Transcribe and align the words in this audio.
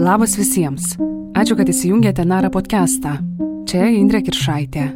Labas 0.00 0.32
visiems. 0.32 0.94
Ačiū, 1.36 1.58
kad 1.58 1.68
įsijungėte 1.68 2.24
Nara 2.24 2.48
podcastą. 2.48 3.18
Čia 3.68 3.90
Indrė 3.92 4.22
Kiršaitė. 4.24 4.86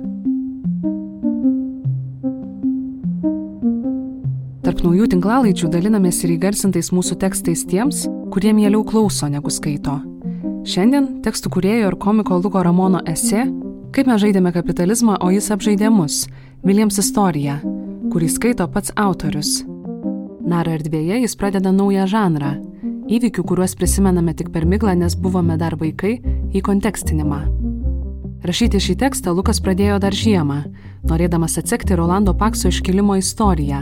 Tarp 4.64 4.80
naujų 4.80 5.10
tinklalaidžių 5.12 5.68
dalinamės 5.76 6.22
ir 6.24 6.32
įgarsintais 6.38 6.88
mūsų 6.96 7.18
tekstais 7.20 7.66
tiems, 7.68 8.06
kurie 8.32 8.56
mieliau 8.56 8.80
klauso 8.80 9.28
negu 9.28 9.52
skaito. 9.52 9.98
Šiandien 10.64 11.20
tekstų 11.20 11.52
kurėjo 11.52 11.92
ir 11.92 12.00
komiko 12.00 12.40
Luko 12.40 12.64
Ramono 12.64 13.04
esė 13.04 13.44
Kaip 13.92 14.08
mes 14.08 14.24
žaidėme 14.24 14.56
kapitalizmą, 14.56 15.20
o 15.20 15.28
jis 15.30 15.52
apžaidė 15.52 15.92
mus- 15.92 16.24
Viljams 16.66 16.96
istorija, 16.98 17.60
kurį 18.08 18.28
skaito 18.32 18.66
pats 18.72 18.90
autorius. 18.96 19.66
Nara 20.40 20.72
erdvėje 20.80 21.20
jis 21.20 21.36
pradeda 21.36 21.70
naują 21.72 22.08
žanrą 22.08 22.56
įvykių, 23.16 23.42
kuriuos 23.48 23.74
prisimename 23.78 24.32
tik 24.36 24.48
per 24.54 24.64
miglą, 24.68 24.92
nes 24.98 25.14
buvome 25.16 25.56
dar 25.60 25.74
vaikai, 25.80 26.14
į 26.54 26.60
kontekstinimą. 26.64 27.40
Rašyti 28.44 28.76
šį 28.76 28.94
tekstą 29.00 29.32
Lukas 29.32 29.58
pradėjo 29.64 29.96
dar 30.04 30.12
žiemą, 30.12 30.58
norėdamas 31.08 31.58
atsekti 31.60 31.92
Rolando 31.96 32.32
Pakso 32.36 32.68
iškilimo 32.68 33.14
istoriją. 33.16 33.80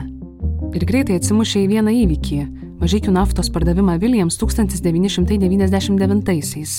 Ir 0.72 0.82
greitai 0.88 1.16
atsimušė 1.18 1.58
į 1.64 1.66
vieną 1.74 1.90
įvykį- 2.04 2.40
mažykių 2.82 3.10
naftos 3.18 3.48
pardavimą 3.50 3.94
Viljams 3.98 4.34
1999-aisiais. 4.38 6.72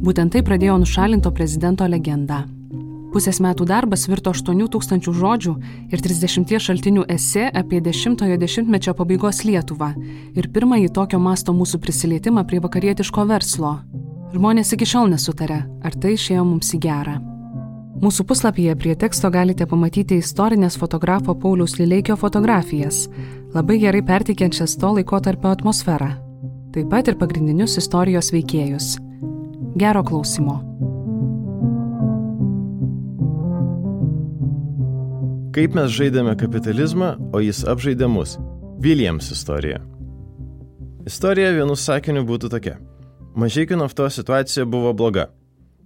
Būtent 0.00 0.30
tai 0.32 0.42
pradėjo 0.42 0.78
nušalinto 0.84 1.30
prezidento 1.32 1.84
legendą. 1.88 2.59
Pusės 3.10 3.40
metų 3.42 3.66
darbas 3.66 4.04
virto 4.06 4.30
8000 4.30 5.10
žodžių 5.18 5.54
ir 5.90 6.02
30 6.02 6.60
šaltinių 6.62 7.08
esė 7.10 7.48
apie 7.50 7.80
10-ojo 7.82 8.36
dešimtmečio 8.38 8.94
pabaigos 8.94 9.42
Lietuvą 9.42 9.90
ir 10.38 10.46
pirmąjį 10.54 10.92
tokio 10.94 11.18
masto 11.18 11.54
mūsų 11.56 11.80
prisilietimą 11.82 12.44
prie 12.46 12.60
vakarietiško 12.62 13.26
verslo. 13.32 13.80
Žmonės 14.30 14.70
iki 14.76 14.86
šiol 14.86 15.10
nesutarė, 15.10 15.64
ar 15.82 15.98
tai 15.98 16.14
išėjo 16.14 16.44
mums 16.46 16.70
į 16.76 16.80
gerą. 16.86 17.16
Mūsų 18.00 18.24
puslapyje 18.30 18.76
prie 18.78 18.94
teksto 18.96 19.28
galite 19.34 19.66
pamatyti 19.66 20.20
istorinės 20.22 20.78
fotografo 20.78 21.34
Pauliaus 21.34 21.74
Lileikio 21.80 22.14
fotografijas, 22.16 23.08
labai 23.52 23.80
gerai 23.82 24.04
perteikiančias 24.06 24.78
to 24.78 24.94
laikotarpio 25.00 25.50
atmosferą. 25.50 26.14
Taip 26.70 26.86
pat 26.94 27.10
ir 27.10 27.18
pagrindinius 27.18 27.74
istorijos 27.82 28.30
veikėjus. 28.30 28.94
Gero 29.74 30.06
klausimo. 30.06 30.60
Kaip 35.50 35.72
mes 35.74 35.90
žaidėme 35.90 36.36
kapitalizmą, 36.38 37.08
o 37.34 37.40
jis 37.42 37.64
apžaidė 37.66 38.06
mus. 38.06 38.36
Williams 38.84 39.32
istorija. 39.34 39.80
Istorija 41.10 41.48
vienu 41.56 41.74
sakiniu 41.74 42.22
būtų 42.28 42.50
tokia. 42.52 42.76
Mažykių 43.34 43.80
naftos 43.80 44.20
situacija 44.20 44.62
buvo 44.70 44.92
bloga. 44.94 45.24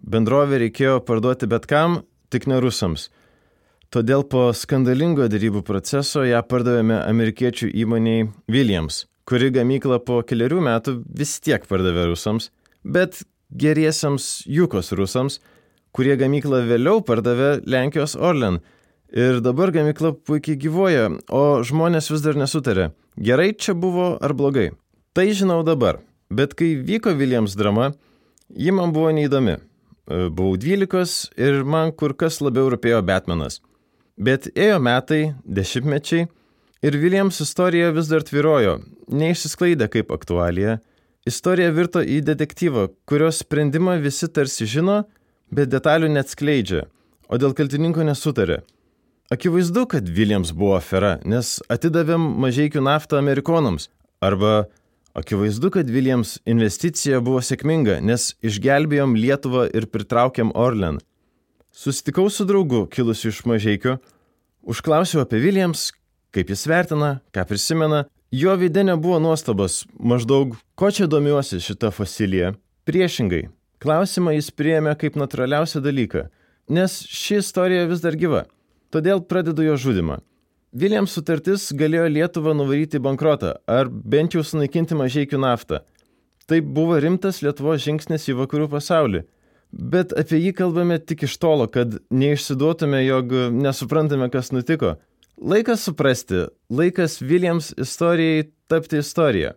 Bendrovė 0.05 0.59
reikėjo 0.67 0.99
parduoti 1.09 1.49
bet 1.49 1.65
kam, 1.71 2.03
tik 2.29 2.45
ne 2.51 2.59
rusams. 2.61 3.07
Todėl 3.89 4.27
po 4.29 4.51
skandalingo 4.53 5.31
darybų 5.33 5.65
proceso 5.65 6.27
ją 6.29 6.45
pardavėme 6.45 7.01
amerikiečių 7.01 7.71
įmoniai 7.87 8.29
Williams, 8.53 9.07
kuri 9.25 9.49
gamyklą 9.55 10.03
po 10.05 10.21
keliarių 10.29 10.61
metų 10.69 10.99
vis 11.09 11.39
tiek 11.41 11.65
pardavė 11.65 12.11
rusams, 12.13 12.51
bet 12.85 13.23
geriesiams 13.49 14.43
Jukos 14.45 14.93
rusams, 14.93 15.41
kurie 15.97 16.21
gamyklą 16.21 16.67
vėliau 16.69 17.01
pardavė 17.01 17.63
Lenkijos 17.65 18.21
Orlen– 18.21 18.61
Ir 19.15 19.39
dabar 19.45 19.71
gamykla 19.71 20.11
puikiai 20.27 20.59
gyvoja, 20.59 21.05
o 21.31 21.63
žmonės 21.63 22.11
vis 22.11 22.23
dar 22.25 22.35
nesutarė, 22.35 22.89
gerai 23.15 23.53
čia 23.55 23.71
buvo 23.79 24.17
ar 24.19 24.35
blogai. 24.35 24.73
Tai 25.15 25.29
žinau 25.31 25.61
dabar, 25.63 26.01
bet 26.35 26.57
kai 26.59 26.73
vyko 26.83 27.13
Viljams 27.15 27.55
drama, 27.55 27.93
ji 28.51 28.75
man 28.75 28.91
buvo 28.91 29.13
neįdomi. 29.15 29.55
E, 29.55 30.27
buvau 30.35 30.59
12 30.59 31.31
ir 31.39 31.63
man 31.63 31.95
kur 31.95 32.17
kas 32.19 32.41
labiau 32.43 32.73
rūpėjo 32.75 33.05
Batmanas. 33.07 33.61
Bet 34.19 34.51
ėjo 34.51 34.81
metai, 34.83 35.23
dešimtmečiai 35.47 36.27
ir 36.83 36.99
Viljams 36.99 37.39
istorija 37.47 37.95
vis 37.95 38.11
dar 38.11 38.27
tvirojo, 38.27 38.81
neišsisklaidė 39.15 39.93
kaip 39.95 40.11
aktualija. 40.11 40.81
Istorija 41.23 41.71
virto 41.71 42.03
į 42.03 42.19
detektyvą, 42.27 42.89
kurios 43.07 43.45
sprendimą 43.47 44.01
visi 44.03 44.27
tarsi 44.27 44.67
žino, 44.67 45.05
bet 45.55 45.71
detalių 45.71 46.11
net 46.19 46.35
skleidžia, 46.35 46.89
o 47.31 47.39
dėl 47.39 47.55
kaltininko 47.55 48.03
nesutarė. 48.03 48.65
Akivaizdu, 49.33 49.87
kad 49.87 50.09
Williams 50.09 50.51
buvo 50.53 50.75
afera, 50.77 51.15
nes 51.25 51.57
atidavėm 51.73 52.27
mažiekių 52.45 52.83
naftą 52.85 53.17
amerikonams. 53.23 53.89
Arba 54.21 54.67
akivaizdu, 55.17 55.71
kad 55.73 55.89
Williams 55.89 56.37
investicija 56.45 57.23
buvo 57.25 57.41
sėkminga, 57.41 58.03
nes 58.05 58.35
išgelbėjom 58.45 59.17
Lietuvą 59.17 59.65
ir 59.73 59.89
pritraukėm 59.89 60.53
Orlen. 60.53 61.01
Susitikau 61.73 62.29
su 62.29 62.45
draugu, 62.45 62.85
kilusiu 62.93 63.33
iš 63.33 63.41
mažiekių, 63.49 63.97
užklausiau 64.69 65.25
apie 65.25 65.41
Williams, 65.41 65.89
kaip 66.37 66.53
jis 66.53 66.67
vertina, 66.69 67.17
ką 67.33 67.47
prisimena. 67.49 68.05
Jo 68.35 68.59
veidė 68.61 68.85
nebuvo 68.85 69.21
nuostabas, 69.23 69.85
maždaug, 69.97 70.57
ko 70.77 70.91
čia 70.93 71.07
domiuosi 71.09 71.63
šitą 71.65 71.93
fosiliją. 71.95 72.57
Priešingai, 72.85 73.47
klausimą 73.81 74.35
jis 74.37 74.51
priėmė 74.53 74.97
kaip 75.01 75.17
natūraliausią 75.17 75.81
dalyką, 75.81 76.27
nes 76.69 76.99
ši 77.09 77.41
istorija 77.41 77.87
vis 77.89 78.05
dar 78.05 78.19
gyva. 78.21 78.45
Todėl 78.95 79.25
pradedu 79.27 79.65
jo 79.67 79.75
žudimą. 79.81 80.21
Viljams 80.75 81.15
sutartis 81.15 81.69
galėjo 81.75 82.07
Lietuvą 82.11 82.53
nuvaryti 82.55 83.01
bankrotą 83.03 83.57
ar 83.71 83.91
bent 83.91 84.35
jau 84.35 84.43
sunaikinti 84.47 84.95
mažiekių 84.99 85.39
naftą. 85.43 85.81
Tai 86.47 86.59
buvo 86.77 86.99
rimtas 87.03 87.41
Lietuvos 87.43 87.83
žingsnis 87.83 88.29
į 88.31 88.37
vakarų 88.43 88.69
pasaulį. 88.73 89.25
Bet 89.75 90.13
apie 90.15 90.39
jį 90.39 90.53
kalbame 90.55 91.01
tik 91.03 91.25
iš 91.27 91.35
tolo, 91.43 91.67
kad 91.67 91.97
neišsiduotume, 92.15 93.01
jog 93.03 93.35
nesuprantame, 93.55 94.29
kas 94.31 94.53
nutiko. 94.55 94.95
Laikas 95.43 95.83
suprasti, 95.89 96.45
laikas 96.71 97.19
Viljams 97.23 97.73
istorijai 97.81 98.47
tapti 98.71 99.01
istorija. 99.03 99.57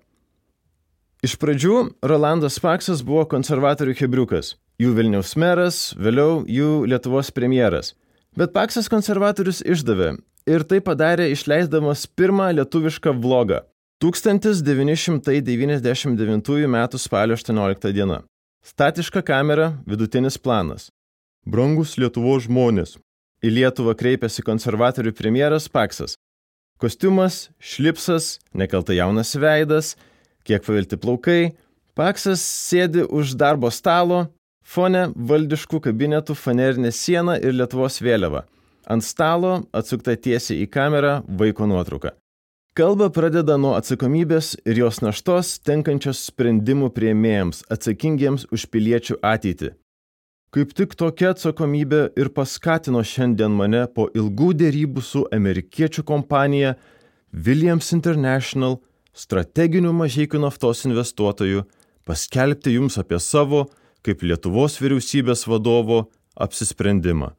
Iš 1.21 1.37
pradžių 1.41 1.75
Rolandas 2.09 2.57
Paksas 2.61 3.03
buvo 3.05 3.27
konservatorių 3.29 3.93
hebriukas, 3.99 4.55
jų 4.81 4.95
Vilniaus 4.97 5.35
meras, 5.37 5.81
vėliau 5.97 6.43
jų 6.49 6.87
Lietuvos 6.89 7.29
premjeras. 7.33 7.93
Bet 8.37 8.51
Paksas 8.53 8.85
konservatorius 8.85 9.63
išdavė 9.65 10.21
ir 10.45 10.61
tai 10.69 10.77
padarė 10.85 11.25
išleisdamas 11.33 12.05
pirmą 12.19 12.51
lietuvišką 12.59 13.09
vlogą 13.23 13.63
1999 14.03 16.69
m. 16.69 16.77
spalio 17.01 17.33
18 17.33 17.89
d. 17.97 18.21
Statiška 18.61 19.25
kamera, 19.25 19.81
vidutinis 19.89 20.37
planas. 20.37 20.93
Brangus 21.49 21.97
Lietuvos 21.97 22.45
žmonės. 22.45 23.01
Į 23.41 23.49
Lietuvą 23.55 23.97
kreipėsi 23.97 24.45
konservatorių 24.45 25.17
premjeras 25.17 25.65
Paksas. 25.69 26.17
Kostiumas, 26.77 27.49
šlipsas, 27.57 28.37
nekalta 28.53 28.93
jaunas 28.93 29.33
veidas, 29.33 29.97
kiek 30.45 30.61
pavilti 30.61 30.93
plaukai. 31.01 31.57
Paksas 31.97 32.45
sėdi 32.45 33.01
už 33.01 33.33
darbo 33.33 33.73
stalo, 33.73 34.29
Fone 34.67 35.05
valdiškų 35.15 35.79
kabinetų 35.85 36.35
fanerinė 36.35 36.91
siena 36.91 37.37
ir 37.39 37.55
Lietuvos 37.55 38.01
vėliava. 38.03 38.43
Ant 38.91 39.03
stalo, 39.03 39.61
atsukta 39.71 40.15
tiesiai 40.19 40.65
į 40.65 40.71
kamerą, 40.71 41.21
vaiko 41.39 41.67
nuotrauka. 41.71 42.11
Kalba 42.77 43.07
pradeda 43.09 43.55
nuo 43.57 43.71
atsakomybės 43.77 44.57
ir 44.67 44.81
jos 44.83 44.99
naštos 45.01 45.55
tenkančios 45.65 46.19
sprendimų 46.27 46.91
prieimėjams, 46.93 47.63
atsakingiems 47.73 48.45
už 48.53 48.67
piliečių 48.73 49.17
ateitį. 49.25 49.71
Kaip 50.53 50.75
tik 50.75 50.93
tokia 50.99 51.31
atsakomybė 51.33 52.03
ir 52.19 52.29
paskatino 52.35 53.01
šiandien 53.07 53.55
mane 53.55 53.85
po 53.87 54.11
ilgų 54.11 54.51
dėrybų 54.61 55.03
su 55.03 55.23
amerikiečių 55.33 56.03
kompanija 56.07 56.75
Williams 57.31 57.95
International, 57.95 58.77
strateginių 59.15 59.95
mažiekių 59.95 60.43
naftos 60.43 60.85
investuotojų, 60.87 61.65
paskelbti 62.07 62.77
jums 62.77 62.99
apie 63.01 63.19
savo 63.23 63.65
kaip 64.05 64.23
Lietuvos 64.23 64.77
vyriausybės 64.81 65.45
vadovo 65.49 66.07
apsisprendimą. 66.37 67.31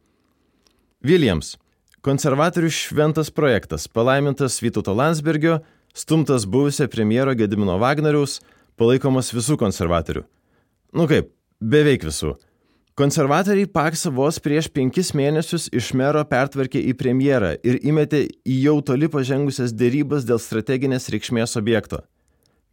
Williams- 1.05 1.57
konservatorių 2.07 2.71
šventas 2.71 3.31
projektas, 3.31 3.87
palaimintas 3.87 4.61
Vytauto 4.61 4.95
Landsbergio, 4.95 5.61
stumtas 5.95 6.45
buvusio 6.47 6.89
premjero 6.89 7.35
Gedimino 7.35 7.79
Wagneriaus, 7.79 8.41
palaikomas 8.77 9.33
visų 9.33 9.57
konservatorių. 9.57 10.25
Nu 10.95 11.07
kaip, 11.07 11.31
beveik 11.61 12.03
visų. 12.03 12.37
Konservatoriai 12.99 13.69
Paksą 13.71 14.11
vos 14.11 14.41
prieš 14.43 14.67
penkis 14.75 15.13
mėnesius 15.15 15.69
iš 15.71 15.93
mero 15.95 16.25
pertvarkė 16.27 16.81
į 16.91 16.97
premjerą 16.99 17.53
ir 17.63 17.79
įmetė 17.87 18.25
į 18.43 18.57
jau 18.65 18.81
toli 18.83 19.07
pažengusias 19.07 19.71
dėrybas 19.71 20.27
dėl 20.27 20.41
strateginės 20.43 21.07
reikšmės 21.15 21.55
objekto. 21.61 22.01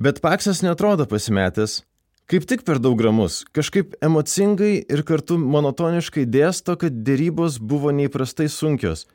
Bet 0.02 0.24
Paksas 0.26 0.64
netrodo 0.66 1.06
pasimetęs, 1.06 1.84
Kaip 2.26 2.48
tik 2.50 2.64
per 2.66 2.80
daug 2.82 2.98
ramus, 3.06 3.44
kažkaip 3.54 3.92
emocingai 4.02 4.80
ir 4.82 5.04
kartu 5.06 5.38
monotoniškai 5.38 6.24
dėsto, 6.26 6.74
kad 6.82 7.04
dėrybos 7.06 7.60
buvo 7.62 7.92
neįprastai 7.94 8.48
sunkios. 8.50 9.06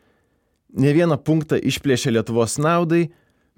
Ne 0.79 0.93
vieną 0.95 1.17
punktą 1.27 1.59
išplėšė 1.59 2.12
Lietuvos 2.15 2.55
naudai, 2.62 3.09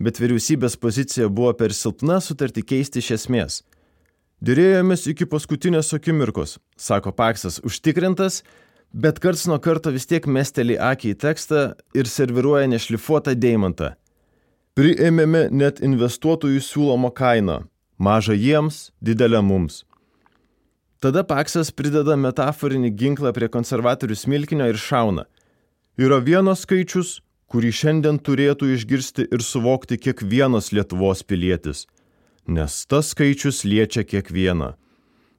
bet 0.01 0.17
vyriausybės 0.23 0.79
pozicija 0.81 1.29
buvo 1.29 1.53
per 1.59 1.77
silpna 1.77 2.17
sutartį 2.25 2.65
keisti 2.65 3.05
iš 3.05 3.11
esmės. 3.19 3.61
Dėrėjomės 4.43 5.05
iki 5.13 5.29
paskutinės 5.29 5.93
akimirkos, 5.95 6.57
sako 6.75 7.13
Paksas, 7.13 7.61
užtikrintas, 7.61 8.41
bet 8.93 9.21
karts 9.23 9.45
nuo 9.47 9.61
karto 9.63 9.93
vis 9.93 10.09
tiek 10.09 10.25
mesteli 10.27 10.79
akį 10.81 11.13
į 11.13 11.19
tekstą 11.27 11.61
ir 11.95 12.09
serviruoja 12.09 12.73
nešlifuotą 12.73 13.37
deimantą. 13.37 13.93
Priėmėme 14.73 15.51
net 15.53 15.85
investuotojų 15.85 16.65
siūlomą 16.65 17.13
kainą- 17.13 17.67
mažą 18.03 18.35
jiems, 18.35 18.91
didelę 19.01 19.41
mums. 19.47 19.83
Tada 21.03 21.23
Paksas 21.27 21.73
prideda 21.75 22.19
metaforinį 22.19 22.93
ginklą 22.99 23.33
prie 23.35 23.49
konservatorių 23.51 24.19
smilkinio 24.19 24.69
ir 24.71 24.79
šauna. 24.79 25.25
Yra 25.99 26.19
vienas 26.23 26.67
skaičius, 26.67 27.21
kurį 27.51 27.73
šiandien 27.81 28.21
turėtų 28.27 28.75
išgirsti 28.77 29.27
ir 29.31 29.43
suvokti 29.43 29.99
kiekvienas 30.03 30.71
Lietuvos 30.75 31.27
pilietis– 31.27 31.87
nes 32.47 32.87
tas 32.87 33.13
skaičius 33.13 33.63
liečia 33.65 34.05
kiekvieną. 34.05 34.75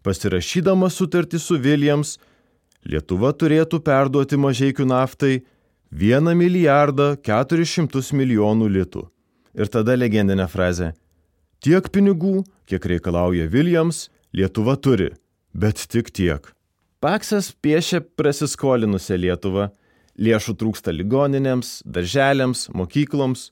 Pasirašydama 0.04 0.90
sutartį 0.92 1.40
su 1.40 1.60
Williams, 1.60 2.18
Lietuva 2.84 3.32
turėtų 3.32 3.80
perduoti 3.80 4.36
mažiekių 4.36 4.84
naftai 4.90 5.46
1 5.96 6.34
milijardą 6.36 7.14
400 7.24 8.12
milijonų 8.12 8.68
litų. 8.68 9.06
Ir 9.56 9.70
tada 9.72 9.96
legendinė 9.96 10.50
frazė. 10.52 10.92
Tiek 11.64 11.88
pinigų, 11.96 12.44
kiek 12.68 12.84
reikalauja 12.92 13.48
Williams, 13.48 14.10
Lietuva 14.36 14.76
turi, 14.76 15.14
bet 15.56 15.80
tik 15.88 16.10
tiek. 16.12 16.50
Paksas 17.00 17.54
piešia 17.64 18.02
prasiskolinusią 18.04 19.20
Lietuvą. 19.22 19.70
Lėšų 20.20 20.54
trūksta 20.60 20.92
ligoninėms, 20.94 21.82
darželiams, 21.90 22.68
mokykloms, 22.76 23.48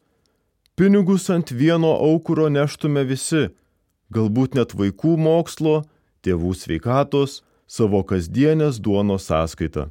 Pinigus 0.75 1.27
ant 1.29 1.51
vieno 1.51 1.91
aukuro 1.99 2.47
neštume 2.49 3.03
visi, 3.05 3.49
galbūt 4.15 4.55
net 4.55 4.71
vaikų 4.73 5.17
mokslo, 5.19 5.81
tėvų 6.23 6.53
sveikatos, 6.55 7.41
savo 7.67 7.99
kasdienės 8.07 8.79
duonos 8.79 9.27
sąskaitą. 9.27 9.89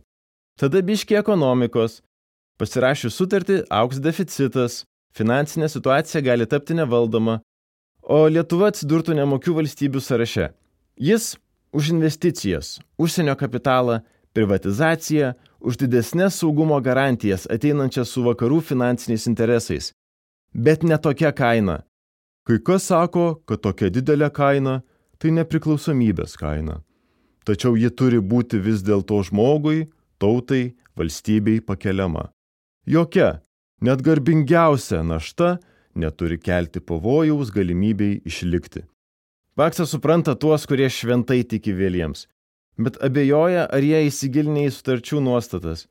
Tada 0.58 0.80
biški 0.82 1.18
ekonomikos. 1.20 2.00
Pasirašius 2.58 3.16
sutartį, 3.16 3.60
auks 3.70 4.00
deficitas, 4.02 4.82
finansinė 5.16 5.68
situacija 5.70 6.24
gali 6.24 6.48
tapti 6.48 6.74
nevaldoma, 6.76 7.38
o 8.10 8.24
Lietuva 8.26 8.72
atsidurtų 8.72 9.14
nemokių 9.20 9.54
valstybių 9.60 10.02
sąraše. 10.02 10.50
Jis 10.98 11.36
už 11.70 11.92
investicijas, 11.94 12.80
užsienio 12.98 13.36
kapitalą, 13.38 14.00
privatizaciją, 14.34 15.36
už 15.62 15.78
didesnės 15.84 16.42
saugumo 16.42 16.80
garantijas 16.82 17.46
ateinančias 17.46 18.10
su 18.10 18.24
vakarų 18.26 18.58
finansiniais 18.66 19.28
interesais 19.30 19.92
bet 20.54 20.82
ne 20.82 20.98
tokia 20.98 21.32
kaina. 21.32 21.82
Kai 22.46 22.58
kas 22.58 22.88
sako, 22.90 23.42
kad 23.46 23.62
tokia 23.62 23.90
didelė 23.92 24.30
kaina 24.34 24.80
tai 25.20 25.32
nepriklausomybės 25.36 26.36
kaina. 26.40 26.80
Tačiau 27.46 27.76
ji 27.76 27.90
turi 27.90 28.20
būti 28.20 28.60
vis 28.60 28.82
dėlto 28.84 29.20
žmogui, 29.28 29.90
tautai, 30.20 30.76
valstybei 30.96 31.60
pakeliama. 31.64 32.30
Jokia, 32.86 33.40
net 33.80 34.02
garbingiausia 34.02 35.02
našta 35.04 35.58
neturi 35.94 36.38
kelti 36.38 36.80
pavojaus 36.80 37.52
galimybei 37.54 38.20
išlikti. 38.24 38.84
Paksas 39.54 39.90
supranta 39.92 40.34
tuos, 40.34 40.66
kurie 40.66 40.88
šventai 40.88 41.42
tiki 41.44 41.74
vėliems, 41.76 42.26
bet 42.78 43.00
abejoja, 43.04 43.66
ar 43.66 43.82
jie 43.84 44.06
įsigilinę 44.08 44.68
į 44.68 44.74
sutarčių 44.76 45.20
nuostatas 45.24 45.88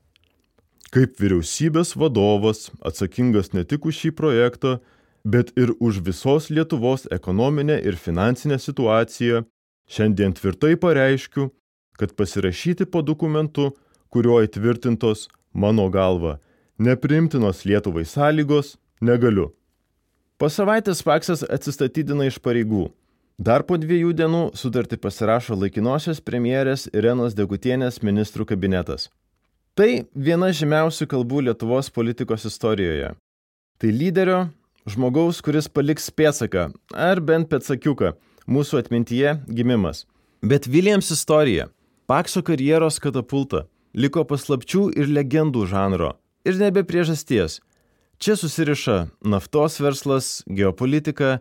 Kaip 0.90 1.20
vyriausybės 1.22 1.92
vadovas 1.94 2.64
atsakingas 2.82 3.52
ne 3.54 3.62
tik 3.62 3.84
už 3.86 3.94
šį 3.94 4.08
projektą, 4.18 4.80
bet 5.22 5.52
ir 5.54 5.70
už 5.78 6.00
visos 6.02 6.48
Lietuvos 6.50 7.06
ekonominę 7.14 7.76
ir 7.86 7.94
finansinę 7.94 8.58
situaciją, 8.58 9.44
šiandien 9.86 10.34
tvirtai 10.34 10.74
pareiškiu, 10.74 11.52
kad 11.94 12.16
pasirašyti 12.18 12.88
po 12.90 13.04
dokumentu, 13.06 13.68
kuriuo 14.10 14.40
įtvirtintos, 14.42 15.28
mano 15.54 15.86
galva, 15.94 16.40
neprimtinos 16.74 17.62
Lietuvai 17.70 18.02
sąlygos, 18.02 18.74
negaliu. 19.00 19.52
Po 20.40 20.48
savaitės 20.48 21.02
Paksas 21.04 21.42
atsistatydina 21.44 22.24
iš 22.30 22.38
pareigų. 22.40 22.86
Dar 23.36 23.60
po 23.68 23.76
dviejų 23.76 24.14
dienų 24.16 24.38
sutartį 24.56 24.96
pasirašo 25.02 25.58
laikinosios 25.60 26.22
premjerės 26.24 26.86
Irenos 26.96 27.36
Degutienės 27.36 28.00
ministrų 28.00 28.46
kabinetas. 28.48 29.10
Tai 29.76 30.06
viena 30.16 30.48
žymiausių 30.48 31.10
kalbų 31.12 31.44
Lietuvos 31.50 31.92
politikos 31.92 32.48
istorijoje. 32.48 33.12
Tai 33.76 33.92
lyderio, 33.92 34.40
žmogaus, 34.88 35.42
kuris 35.44 35.68
paliks 35.68 36.08
pėtsaką, 36.08 36.70
ar 36.96 37.20
bent 37.20 37.52
pėtsakiuką, 37.52 38.14
mūsų 38.48 38.80
atmintyje 38.80 39.36
gimimas. 39.44 40.06
Bet 40.40 40.64
Viljams 40.64 41.12
istorija, 41.12 41.68
Pakso 42.08 42.40
karjeros 42.40 42.96
katapulta, 42.96 43.66
liko 43.92 44.24
paslapčių 44.24 44.88
ir 44.96 45.12
legendų 45.12 45.68
žanro. 45.68 46.14
Ir 46.48 46.56
nebe 46.56 46.80
priežasties. 46.88 47.60
Čia 48.20 48.36
susiriša 48.36 49.06
naftos 49.24 49.80
verslas, 49.80 50.42
geopolitika, 50.46 51.38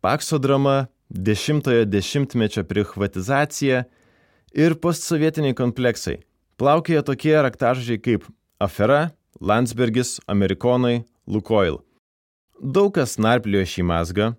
Pakso 0.00 0.38
drama, 0.38 0.86
dešimtojo 1.08 1.84
dešimtmečio 1.84 2.64
privatizacija 2.64 3.82
ir 4.54 4.76
postsovietiniai 4.80 5.56
kompleksai 5.58 6.16
plaukėja 6.58 7.04
tokie 7.06 7.36
raktažodžiai 7.44 8.00
kaip 8.02 8.24
afera, 8.60 9.10
Landsbergis, 9.40 10.20
Amerikonai, 10.26 11.04
Lukoil. 11.28 11.78
Daug 12.58 12.94
kas 12.96 13.18
narpliojo 13.20 13.66
šį 13.74 13.82
mazgą. 13.86 14.34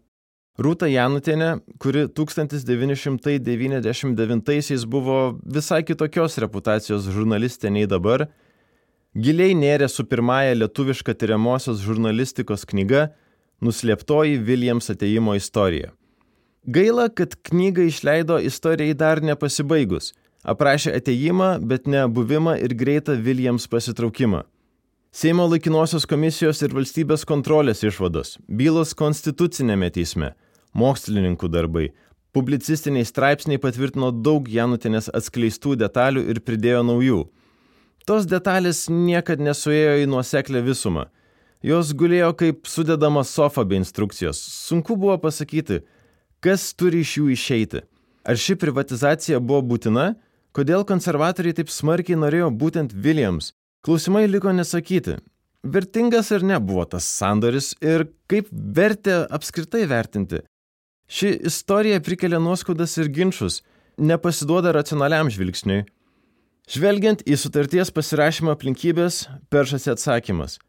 Rūta 0.60 0.88
Janutinė, 0.92 1.60
kuri 1.80 2.08
1999 2.12 4.86
buvo 4.92 5.40
visai 5.46 5.84
kitokios 5.88 6.38
reputacijos 6.42 7.08
žurnalistė 7.14 7.70
nei 7.72 7.88
dabar, 7.88 8.28
giliai 9.16 9.56
nėrė 9.58 9.90
su 9.90 10.06
pirmąja 10.06 10.56
lietuviška 10.58 11.14
tyriamosios 11.14 11.82
žurnalistikos 11.86 12.66
knyga 12.70 13.10
Nuslėptoji 13.62 14.38
Viljams 14.40 14.90
ateimo 14.94 15.36
istorija. 15.36 15.92
Gaila, 16.64 17.10
kad 17.10 17.36
knygą 17.50 17.90
išleido 17.90 18.40
istorijai 18.40 18.96
dar 18.96 19.24
nepasibaigus– 19.24 20.14
aprašė 20.44 20.94
ateimą, 20.98 21.58
bet 21.66 21.88
ne 21.88 22.06
buvimą 22.08 22.56
ir 22.64 22.76
greitą 22.76 23.18
Viljams 23.20 23.68
pasitraukimą. 23.68 24.44
Seimo 25.12 25.48
laikinosios 25.50 26.06
komisijos 26.06 26.62
ir 26.62 26.76
valstybės 26.76 27.26
kontrolės 27.26 27.82
išvados, 27.84 28.38
bylos 28.48 28.94
konstitucinėme 28.94 29.90
teisme, 29.90 30.36
mokslininkų 30.78 31.50
darbai, 31.50 31.88
publicistiniai 32.32 33.08
straipsniai 33.08 33.60
patvirtino 33.62 34.12
daug 34.14 34.48
Janutinės 34.48 35.10
atskleistų 35.10 35.76
detalių 35.82 36.28
ir 36.30 36.44
pridėjo 36.46 36.84
naujų. 36.86 37.24
Tos 38.10 38.26
detalės 38.26 38.88
niekad 38.90 39.42
nesuėjo 39.46 40.00
į 40.02 40.08
nuoseklę 40.10 40.64
visumą. 40.66 41.06
Jos 41.62 41.92
gulėjo 41.94 42.32
kaip 42.40 42.66
sudedama 42.66 43.22
sofa 43.28 43.62
be 43.68 43.78
instrukcijos. 43.78 44.40
Sunku 44.42 44.98
buvo 44.98 45.20
pasakyti, 45.22 45.84
kas 46.42 46.72
turi 46.74 47.04
iš 47.06 47.20
jų 47.20 47.28
išeiti. 47.36 47.84
Ar 48.26 48.40
ši 48.40 48.58
privatizacija 48.58 49.38
buvo 49.44 49.62
būtina, 49.76 50.14
Kodėl 50.50 50.82
konservatoriai 50.88 51.54
taip 51.54 51.70
smarkiai 51.70 52.18
norėjo 52.18 52.50
būtent 52.50 52.96
Williams? 53.06 53.52
Klausimai 53.86 54.26
liko 54.28 54.50
nesakyti. 54.52 55.20
Vertingas 55.62 56.32
ar 56.34 56.44
ne 56.44 56.58
buvo 56.64 56.86
tas 56.90 57.06
sandoris 57.06 57.76
ir 57.86 58.08
kaip 58.32 58.50
vertė 58.50 59.22
apskritai 59.30 59.84
vertinti? 59.92 60.42
Ši 61.10 61.36
istorija 61.52 62.02
prikelia 62.02 62.40
nuoskaudas 62.42 62.98
ir 62.98 63.12
ginčius, 63.14 63.62
nepasiduoda 63.98 64.74
racionaliam 64.74 65.30
žvilgsniui. 65.30 65.86
Žvelgiant 66.70 67.24
į 67.26 67.38
sutarties 67.42 67.90
pasirašymo 67.90 68.54
aplinkybės, 68.54 69.24
peršasi 69.50 69.94
atsakymas. 69.96 70.60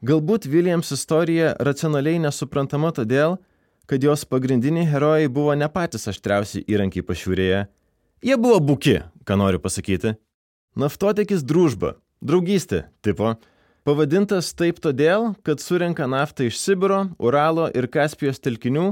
Galbūt 0.00 0.48
Williams 0.48 0.94
istorija 0.96 1.52
racionaliai 1.60 2.22
nesuprantama 2.22 2.94
todėl, 2.96 3.36
kad 3.84 4.00
jos 4.00 4.24
pagrindiniai 4.24 4.88
herojai 4.88 5.28
buvo 5.28 5.52
ne 5.58 5.68
patys 5.68 6.08
aštriausi 6.08 6.64
įrankiai 6.64 7.04
pašiūrėje, 7.04 7.66
Jie 8.20 8.36
buvo 8.36 8.58
buki, 8.60 8.98
ką 9.24 9.36
noriu 9.40 9.56
pasakyti. 9.64 10.10
Naftotekis 10.76 11.40
družba, 11.40 11.94
draugystė 12.20 12.82
tipo. 13.00 13.38
Pavadintas 13.88 14.50
taip 14.52 14.76
todėl, 14.84 15.30
kad 15.40 15.62
surenka 15.64 16.04
naftą 16.04 16.44
iš 16.50 16.58
Sibiro, 16.60 17.06
Uralo 17.16 17.70
ir 17.72 17.88
Kaspijos 17.88 18.42
telkinių 18.44 18.90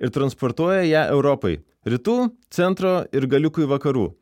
ir 0.00 0.12
transportuoja 0.16 0.80
ją 0.88 1.02
Europai- 1.12 1.60
rytų, 1.92 2.32
centro 2.48 3.04
ir 3.12 3.28
galiukui 3.28 3.68
vakarų. 3.68 4.14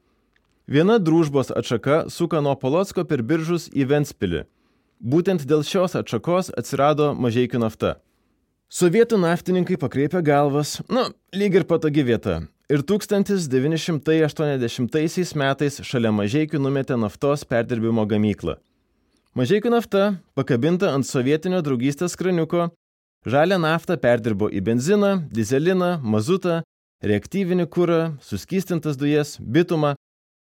Viena 0.68 0.98
družbos 1.00 1.48
atšaka 1.48 2.12
suka 2.12 2.42
nuo 2.44 2.52
Polotsko 2.60 3.00
per 3.08 3.24
biržus 3.24 3.72
į 3.72 3.88
Ventspilį. 3.88 4.44
Būtent 5.00 5.48
dėl 5.48 5.64
šios 5.64 5.96
atšakos 5.96 6.52
atsirado 6.60 7.16
mažiekių 7.16 7.56
nafta. 7.62 8.04
Sovietų 8.68 9.16
naftininkai 9.22 9.78
pakreipė 9.80 10.20
galvas, 10.20 10.84
nu, 10.92 11.08
lyg 11.32 11.56
ir 11.56 11.64
patogi 11.64 12.04
vieta, 12.04 12.44
ir 12.68 12.84
1980 12.84 15.32
metais 15.40 15.80
šalia 15.88 16.12
Mažiekių 16.12 16.60
numetė 16.60 17.00
naftos 17.00 17.48
perdirbimo 17.48 18.04
gamyklą. 18.04 18.60
Mažiekių 19.32 19.72
nafta, 19.72 20.20
pakabinta 20.36 20.92
ant 20.92 21.08
sovietinio 21.08 21.64
draugystės 21.64 22.12
kraniuko, 22.20 22.68
žalią 23.24 23.56
naftą 23.62 23.96
perdirbo 23.96 24.52
į 24.52 24.60
benziną, 24.68 25.24
dizeliną, 25.32 25.96
mazutą, 26.04 26.60
reaktyvinį 27.00 27.64
kūrą, 27.72 28.20
suskystintas 28.20 29.00
dujas, 29.00 29.40
bitumą. 29.40 29.96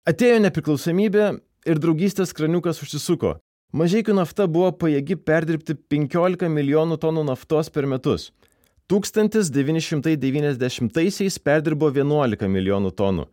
Atėjo 0.02 0.40
nepriklausomybė 0.42 1.38
ir 1.70 1.78
draugystės 1.78 2.34
kraniukas 2.34 2.82
užsisuko. 2.82 3.38
Mažiekių 3.70 4.18
nafta 4.18 4.50
buvo 4.50 4.74
pajėgi 4.74 5.14
perdirbti 5.14 5.78
15 5.94 6.50
milijonų 6.50 6.98
tonų 6.98 7.22
naftos 7.28 7.70
per 7.70 7.86
metus. 7.86 8.34
1990-aisiais 8.90 11.38
perdirbo 11.38 11.86
11 11.94 12.50
milijonų 12.50 12.90
tonų, 12.98 13.30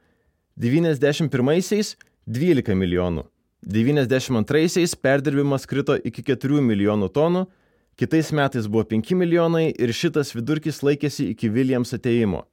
91-aisiais 0.62 1.98
12 2.30 2.78
milijonų, 2.78 3.26
92-aisiais 3.66 4.94
perdirbimas 4.94 5.66
krito 5.66 5.98
iki 5.98 6.22
4 6.22 6.62
milijonų 6.70 7.10
tonų, 7.18 7.50
kitais 7.98 8.30
metais 8.30 8.70
buvo 8.70 8.86
5 8.94 9.18
milijonai 9.18 9.74
ir 9.74 9.90
šitas 9.90 10.38
vidurkis 10.38 10.86
laikėsi 10.86 11.34
iki 11.34 11.50
Williams 11.50 11.98
ateimo. 11.98 12.46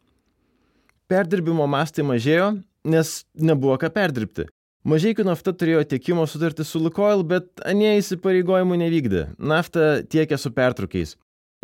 Perdirbimo 1.07 1.63
mastai 1.69 2.03
mažėjo, 2.03 2.65
nes 2.87 3.25
nebuvo 3.35 3.77
ką 3.83 3.91
perdirbti. 3.93 4.47
Mažiekių 4.87 5.25
nafta 5.27 5.51
turėjo 5.51 5.83
tiekimo 5.91 6.25
sutartį 6.31 6.63
su 6.63 6.79
Lukoil, 6.79 7.25
bet 7.27 7.49
anie 7.67 7.97
įsipareigojimų 7.99 8.77
nevykdė. 8.85 9.23
Naftą 9.35 10.05
tiekė 10.07 10.39
su 10.39 10.53
pertrukiais. 10.55 11.17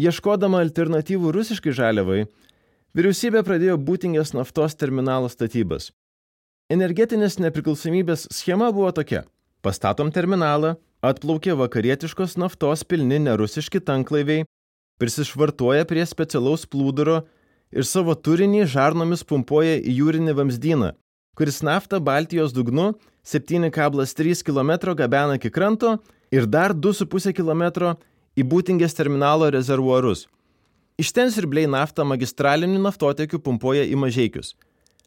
Ieškodama 0.02 0.58
alternatyvų 0.64 1.30
rusiškai 1.36 1.74
žaliavai, 1.76 2.24
vyriausybė 2.98 3.44
pradėjo 3.46 3.76
būtingės 3.78 4.34
naftos 4.34 4.74
terminalo 4.74 5.30
statybas. 5.30 5.92
Energetinės 6.72 7.38
nepriklausomybės 7.38 8.26
schema 8.34 8.72
buvo 8.74 8.90
tokia. 8.96 9.22
Pastatom 9.62 10.10
terminalą, 10.10 10.74
atplaukia 11.04 11.54
vakarietiškos 11.60 12.34
naftos 12.42 12.82
pilni 12.82 13.20
nerusiški 13.22 13.84
tanklaiviai, 13.86 14.48
prisišvartuoja 14.98 15.86
prie 15.86 16.02
specialaus 16.10 16.66
plūduro 16.66 17.20
ir 17.70 17.86
savo 17.86 18.16
turinį 18.18 18.66
žarnomis 18.72 19.22
pumpuoja 19.28 19.78
į 19.78 19.94
jūrinį 20.00 20.34
vamzdyną, 20.38 20.90
kuris 21.36 21.62
naftą 21.62 22.00
Baltijos 22.00 22.52
dugnu 22.52 22.92
7,3 23.24 24.42
km 24.44 24.94
gabena 24.94 25.34
iki 25.34 25.50
kranto 25.50 25.98
ir 26.30 26.46
dar 26.46 26.74
2,5 26.74 27.32
km 27.32 27.94
į 28.36 28.44
būtingės 28.44 28.96
terminalo 28.96 29.48
rezervuarus. 29.50 30.26
Iš 31.00 31.12
ten 31.16 31.32
sirbliai 31.32 31.70
naftą 31.70 32.04
magistraliniu 32.04 32.80
naftotiekiu 32.84 33.40
pumpuoja 33.40 33.84
į 33.88 33.96
mažiekius. 33.96 34.52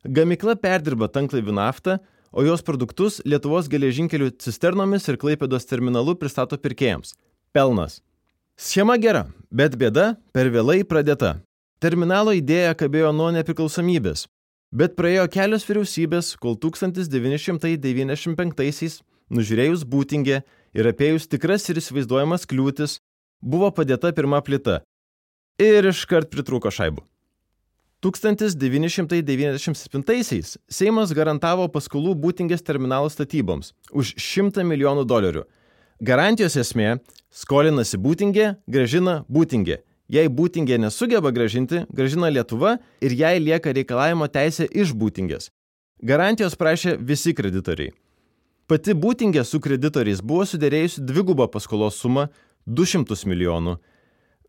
Gamikla 0.06 0.56
perdirba 0.58 1.08
tanklaivių 1.10 1.54
naftą, 1.54 2.00
o 2.34 2.44
jos 2.44 2.66
produktus 2.66 3.22
Lietuvos 3.26 3.70
geležinkelių 3.70 4.32
cisternomis 4.42 5.08
ir 5.10 5.18
Klaipėdos 5.22 5.70
terminalu 5.70 6.18
pristato 6.20 6.58
pirkėjams. 6.58 7.14
Pelnas. 7.54 8.02
Schema 8.58 8.98
gera, 8.98 9.28
bet 9.52 9.78
bėda 9.78 10.16
per 10.34 10.50
vėlai 10.50 10.82
pradėta. 10.84 11.38
Terminalo 11.80 12.34
idėja 12.34 12.74
kabėjo 12.78 13.12
nuo 13.14 13.30
nepriklausomybės, 13.36 14.26
bet 14.76 15.00
praėjo 15.00 15.24
kelios 15.32 15.64
vyriausybės, 15.70 16.36
kol 16.42 16.58
1995-aisiais, 16.60 19.00
nužiūrėjus 19.32 19.88
būtingę 19.88 20.44
ir 20.76 20.84
apėjus 20.92 21.32
tikras 21.32 21.64
ir 21.72 21.80
įsivaizduojamas 21.80 22.44
kliūtis, 22.50 23.00
buvo 23.42 23.72
padėta 23.72 24.12
pirma 24.16 24.42
plita 24.44 24.82
ir 25.62 25.86
iškart 25.92 26.30
pritrūko 26.34 26.72
šaibų. 26.74 27.02
1997-aisiais 28.06 30.58
Seimas 30.70 31.14
garantavo 31.16 31.68
paskolų 31.74 32.14
būtingės 32.22 32.62
terminalo 32.62 33.10
statyboms 33.10 33.74
už 33.90 34.14
100 34.20 34.64
milijonų 34.68 35.06
dolerių. 35.10 35.44
Garantijos 36.04 36.56
esmė- 36.60 37.00
skolinasi 37.42 37.98
būtingė, 37.98 38.56
gražina 38.68 39.24
būtingė. 39.32 39.78
Jei 40.12 40.30
būtingė 40.30 40.78
nesugeba 40.78 41.32
gražinti, 41.34 41.86
gražina 41.90 42.30
Lietuva 42.30 42.78
ir 43.02 43.14
jai 43.18 43.40
lieka 43.42 43.74
reikalavimo 43.74 44.28
teisė 44.30 44.68
iš 44.70 44.94
būtingės. 44.94 45.50
Garantijos 46.06 46.58
prašė 46.60 46.98
visi 47.02 47.34
kreditoriai. 47.34 47.94
Pati 48.70 48.94
būtingė 48.94 49.44
su 49.46 49.60
kreditoriais 49.62 50.22
buvo 50.22 50.46
sudėrėjusi 50.46 51.02
dvigubą 51.06 51.48
paskolos 51.50 51.98
sumą 52.02 52.28
200 52.66 53.26
milijonų. 53.30 53.78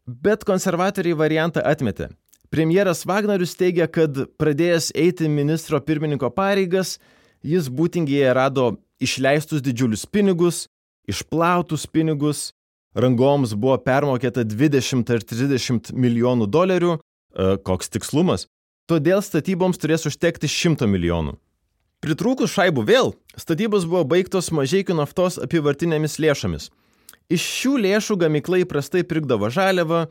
Bet 0.07 0.45
konservatoriai 0.49 1.17
variantą 1.17 1.65
atmetė. 1.65 2.11
Premjeras 2.53 3.05
Wagnerius 3.09 3.57
teigia, 3.59 3.89
kad 3.89 4.17
pradėjęs 4.39 4.93
eiti 4.95 5.29
ministro 5.29 5.81
pirmininko 5.83 6.31
pareigas, 6.31 6.99
jis 7.43 7.69
būtingėje 7.69 8.35
rado 8.37 8.77
išleistus 9.03 9.65
didžiulius 9.65 10.07
pinigus, 10.07 10.67
išplautus 11.11 11.87
pinigus, 11.91 12.53
rangoms 12.97 13.55
buvo 13.55 13.77
permokėta 13.83 14.47
20 14.49 15.13
ar 15.15 15.25
30 15.25 15.93
milijonų 15.93 16.49
dolerių, 16.49 16.97
e, 16.97 17.57
koks 17.63 17.93
tikslumas, 17.93 18.49
todėl 18.91 19.23
statyboms 19.23 19.79
turės 19.79 20.09
užtekti 20.09 20.49
100 20.49 20.89
milijonų. 20.89 21.37
Pritrūkus 22.05 22.53
šaibų 22.53 22.83
vėl, 22.89 23.15
statybos 23.37 23.87
buvo 23.89 24.05
baigtos 24.05 24.53
mažiekių 24.53 24.99
naftos 24.99 25.39
apivartinėmis 25.43 26.19
lėšomis– 26.23 26.71
Iš 27.27 27.43
šių 27.43 27.73
lėšų 27.83 28.17
gamykla 28.23 28.61
įprastai 28.63 29.03
pirkdavo 29.03 29.49
žaliavą, 29.51 30.05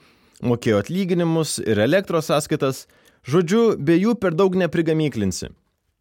mokėjo 0.43 0.81
atlyginimus 0.83 1.61
ir 1.63 1.79
elektros 1.79 2.27
sąskaitas, 2.27 2.89
žodžiu, 3.23 3.77
be 3.79 3.95
jų 3.95 4.17
per 4.19 4.35
daug 4.35 4.57
neprigamyklinsi. 4.59 5.53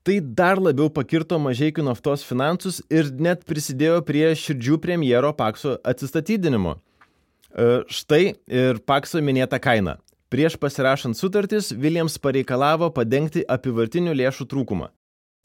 Tai 0.05 0.21
dar 0.21 0.61
labiau 0.61 0.91
pakirto 0.93 1.39
mažiekių 1.41 1.81
naftos 1.87 2.21
finansus 2.29 2.83
ir 2.93 3.07
net 3.25 3.41
prisidėjo 3.49 4.03
prie 4.05 4.27
širdžių 4.37 4.77
premjero 4.83 5.31
Pakso 5.33 5.81
atsistatydinimo. 5.81 6.75
E, 6.77 7.89
štai 7.89 8.37
ir 8.45 8.85
Pakso 8.85 9.25
minėta 9.25 9.57
kaina. 9.57 9.97
Prieš 10.29 10.61
pasirašant 10.61 11.17
sutartis, 11.17 11.73
Williams 11.73 12.21
pareikalavo 12.21 12.93
padengti 12.93 13.41
apivartinių 13.49 14.13
lėšų 14.21 14.45
trūkumą. 14.51 14.93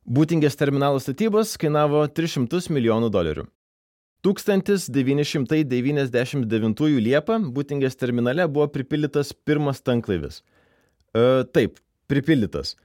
Būtingės 0.03 0.59
terminalo 0.59 0.99
statybos 0.99 1.55
kainavo 1.61 2.03
300 2.11 2.67
milijonų 2.75 3.07
dolerių. 3.15 3.47
1999 4.27 6.99
Liepą 6.99 7.39
Būtingės 7.55 7.95
terminale 7.95 8.43
buvo 8.51 8.67
pripildytas 8.75 9.31
pirmas 9.47 9.79
tanklaivis. 9.79 10.43
E, 11.15 11.47
taip, 11.55 11.79
pripildytas. 12.11 12.75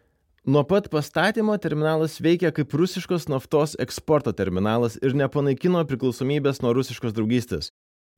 Nuo 0.44 0.60
pat 0.68 0.90
pastatymo 0.92 1.54
terminalas 1.56 2.18
veikia 2.20 2.50
kaip 2.52 2.74
rusiškos 2.76 3.30
naftos 3.32 3.72
eksporto 3.80 4.32
terminalas 4.36 4.98
ir 5.00 5.14
nepanaikino 5.16 5.80
priklausomybės 5.88 6.60
nuo 6.60 6.74
rusiškos 6.76 7.14
draugystės. 7.16 7.70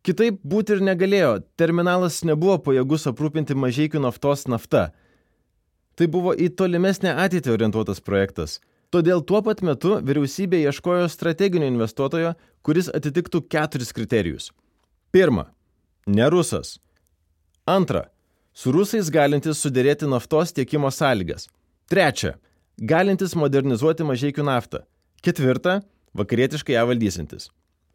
Kitaip 0.02 0.40
būti 0.42 0.74
ir 0.74 0.82
negalėjo, 0.88 1.30
terminalas 1.54 2.24
nebuvo 2.26 2.56
pajėgus 2.66 3.06
aprūpinti 3.12 3.54
mažiekių 3.54 4.02
naftos 4.02 4.42
nafta. 4.50 4.88
Tai 5.94 6.08
buvo 6.10 6.34
į 6.34 6.50
tolimesnę 6.58 7.12
ateitį 7.14 7.52
orientuotas 7.54 8.02
projektas. 8.02 8.58
Todėl 8.90 9.22
tuo 9.22 9.38
pat 9.46 9.62
metu 9.62 10.00
vyriausybė 10.02 10.64
ieškojo 10.66 11.06
strateginio 11.10 11.70
investuotojo, 11.70 12.34
kuris 12.66 12.90
atitiktų 12.90 13.44
keturis 13.46 13.94
kriterijus. 13.94 14.50
Pirma, 15.14 15.52
ne 16.10 16.26
rusas. 16.34 16.80
Antra, 17.70 18.08
su 18.50 18.74
rusais 18.74 19.14
galintis 19.14 19.62
sudėrėti 19.62 20.10
naftos 20.10 20.54
tiekimo 20.58 20.90
sąlygas. 20.90 21.46
Trečia, 21.86 22.32
galintis 22.82 23.36
modernizuoti 23.38 24.02
mažiekių 24.06 24.42
naftą. 24.46 24.80
Ketvirta, 25.22 25.80
vakarietiškai 26.18 26.74
ją 26.74 26.82
valdysintis. 26.88 27.46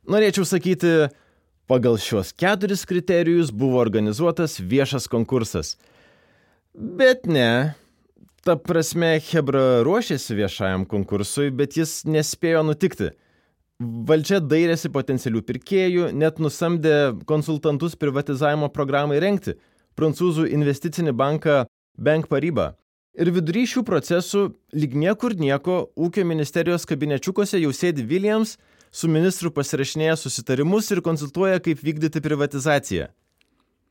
Norėčiau 0.07 0.45
sakyti, 0.47 1.09
pagal 1.67 1.99
šios 1.99 2.31
keturis 2.31 2.85
kriterijus 2.87 3.51
buvo 3.51 3.81
organizuotas 3.83 4.57
viešas 4.63 5.09
konkursas. 5.11 5.75
Bet 6.71 7.27
ne, 7.27 7.75
ta 8.47 8.55
prasme, 8.55 9.17
Hebra 9.27 9.83
ruošėsi 9.83 10.39
viešajam 10.39 10.87
konkursui, 10.87 11.51
bet 11.51 11.75
jis 11.75 12.01
nespėjo 12.07 12.63
nutikti. 12.63 13.11
Valdžia 13.81 14.39
dairėsi 14.39 14.91
potencialių 14.93 15.41
pirkėjų, 15.43 16.11
net 16.15 16.39
nusamdė 16.39 17.17
konsultantus 17.27 17.99
privatizavimo 17.99 18.69
programai 18.71 19.19
renkti- 19.19 19.57
prancūzų 19.99 20.47
investicinį 20.47 21.11
banką 21.11 21.65
Bank 21.97 22.29
Paribas. 22.31 22.80
Ir 23.19 23.27
vidury 23.35 23.65
šių 23.67 23.81
procesų, 23.83 24.41
lyg 24.71 24.93
niekur 24.95 25.35
nieko, 25.35 25.89
ūkio 25.99 26.23
ministerijos 26.23 26.85
kabinečiukose 26.87 27.59
jau 27.59 27.73
sėdi 27.75 28.05
Williams, 28.07 28.55
su 28.91 29.09
ministru 29.11 29.51
pasirašinėja 29.51 30.15
susitarimus 30.19 30.87
ir 30.95 31.01
konsultuoja, 31.03 31.59
kaip 31.63 31.83
vykdyti 31.83 32.23
privatizaciją. 32.23 33.09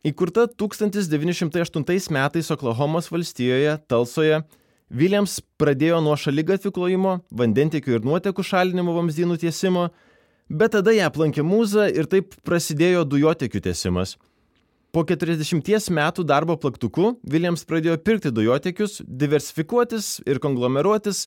Įkurta 0.08 0.46
1908 0.48 1.84
metais 2.16 2.48
Oklahomos 2.48 3.10
valstijoje, 3.12 3.76
Talsoje, 3.84 4.40
Williams 4.88 5.36
pradėjo 5.60 6.00
nuo 6.00 6.16
šaligatvių 6.16 6.72
klojimo, 6.72 7.18
vandentikių 7.30 7.98
ir 7.98 8.08
nuotekų 8.08 8.42
šalinimo 8.42 8.96
vamzdynų 8.96 9.36
tiesimo, 9.44 9.90
bet 10.48 10.72
tada 10.78 10.96
ją 10.96 11.12
aplankė 11.12 11.44
mūza 11.44 11.90
ir 11.92 12.08
taip 12.08 12.32
prasidėjo 12.48 13.04
dujotekių 13.04 13.60
tiesimas. 13.68 14.16
Po 14.90 15.04
40 15.06 15.92
metų 15.94 16.24
darbo 16.26 16.56
plaktuku 16.58 17.12
Williams 17.22 17.62
pradėjo 17.66 17.94
pirkti 18.02 18.32
dujotekius, 18.34 18.98
diversifikuotis 19.06 20.16
ir 20.26 20.40
konglomeruotis, 20.42 21.24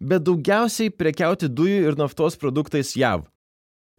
bet 0.00 0.24
daugiausiai 0.24 0.92
prekiauti 0.92 1.50
dujų 1.52 1.90
ir 1.90 1.98
naftos 2.00 2.38
produktais 2.40 2.94
JAV. 2.96 3.26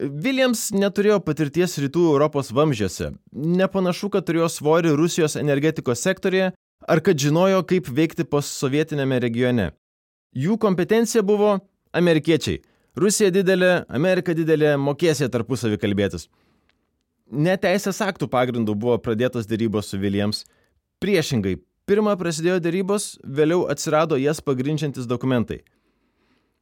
Williams 0.01 0.71
neturėjo 0.75 1.21
patirties 1.24 1.77
rytų 1.79 2.01
Europos 2.15 2.50
vamzdžiuose. 2.51 3.13
Nepanašu, 3.31 4.09
kad 4.12 4.25
turėjo 4.27 4.50
svorį 4.51 4.95
Rusijos 4.97 5.38
energetikos 5.39 6.01
sektorėje 6.03 6.50
ar 6.88 7.01
kad 7.05 7.19
žinojo, 7.21 7.62
kaip 7.69 7.88
veikti 7.88 8.25
postsovietinėme 8.27 9.21
regione. 9.24 9.69
Jų 10.35 10.57
kompetencija 10.59 11.24
buvo 11.24 11.59
amerikiečiai. 11.95 12.59
Rusija 13.00 13.31
didelė, 13.31 13.85
Amerika 13.88 14.35
didelė, 14.35 14.75
mokėsė 14.79 15.29
tarpusavį 15.31 15.79
kalbėtis. 15.79 16.27
Neteisės 17.32 18.01
aktų 18.05 18.29
pagrindų 18.29 18.75
buvo 18.77 18.98
pradėtos 19.01 19.48
dėrybos 19.50 19.89
su 19.89 19.98
Viljams. 20.01 20.44
Priešingai, 21.01 21.58
pirmą 21.89 22.17
prasidėjo 22.20 22.60
dėrybos, 22.62 23.15
vėliau 23.25 23.65
atsirado 23.72 24.20
jas 24.22 24.41
pagrindžiantis 24.41 25.10
dokumentai– 25.10 25.63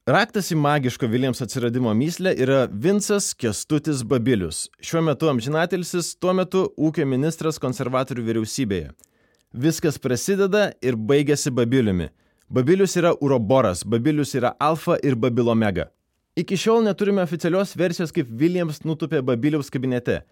Raktas 0.04 0.50
į 0.52 0.58
magiško 0.60 1.08
Viljams 1.08 1.40
atsiradimo 1.46 1.94
myslę 1.96 2.34
yra 2.44 2.66
Vincas 2.68 3.30
Kestutis 3.40 4.02
Babilius, 4.04 4.66
šiuo 4.84 5.00
metu 5.00 5.30
amžinatilsis, 5.32 6.10
tuo 6.20 6.34
metu 6.36 6.66
ūkio 6.76 7.06
ministras 7.08 7.56
konservatorių 7.64 8.26
vyriausybėje. 8.26 8.90
Viskas 9.56 9.96
prasideda 10.04 10.66
ir 10.84 10.98
baigėsi 11.00 11.54
Babiliumi. 11.56 12.10
Babilius 12.52 12.98
yra 13.00 13.14
Uroboras, 13.16 13.86
Babilius 13.88 14.36
yra 14.36 14.52
Alfa 14.60 14.98
ir 15.00 15.16
Babilomega. 15.16 15.88
Iki 16.36 16.60
šiol 16.60 16.84
neturime 16.84 17.24
oficialios 17.24 17.72
versijos, 17.80 18.12
kaip 18.12 18.28
Viljams 18.28 18.84
nutupė 18.84 19.24
Babiliaus 19.24 19.72
kabinete. 19.72 20.26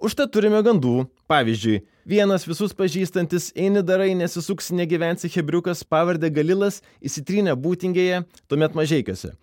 Užtat 0.00 0.30
turime 0.32 0.62
gandų. 0.64 1.10
Pavyzdžiui, 1.28 1.82
vienas 2.08 2.46
visus 2.48 2.72
pažįstantis 2.72 3.50
eini 3.52 3.82
darai 3.84 4.14
nesisuks 4.16 4.70
negyvensi 4.72 5.28
hebriukas 5.34 5.82
pavardė 5.84 6.30
Galilas 6.32 6.78
įsitrynė 7.04 7.52
būtingėje, 7.60 8.22
tuomet 8.48 8.78
mažeikiuose. 8.78 9.34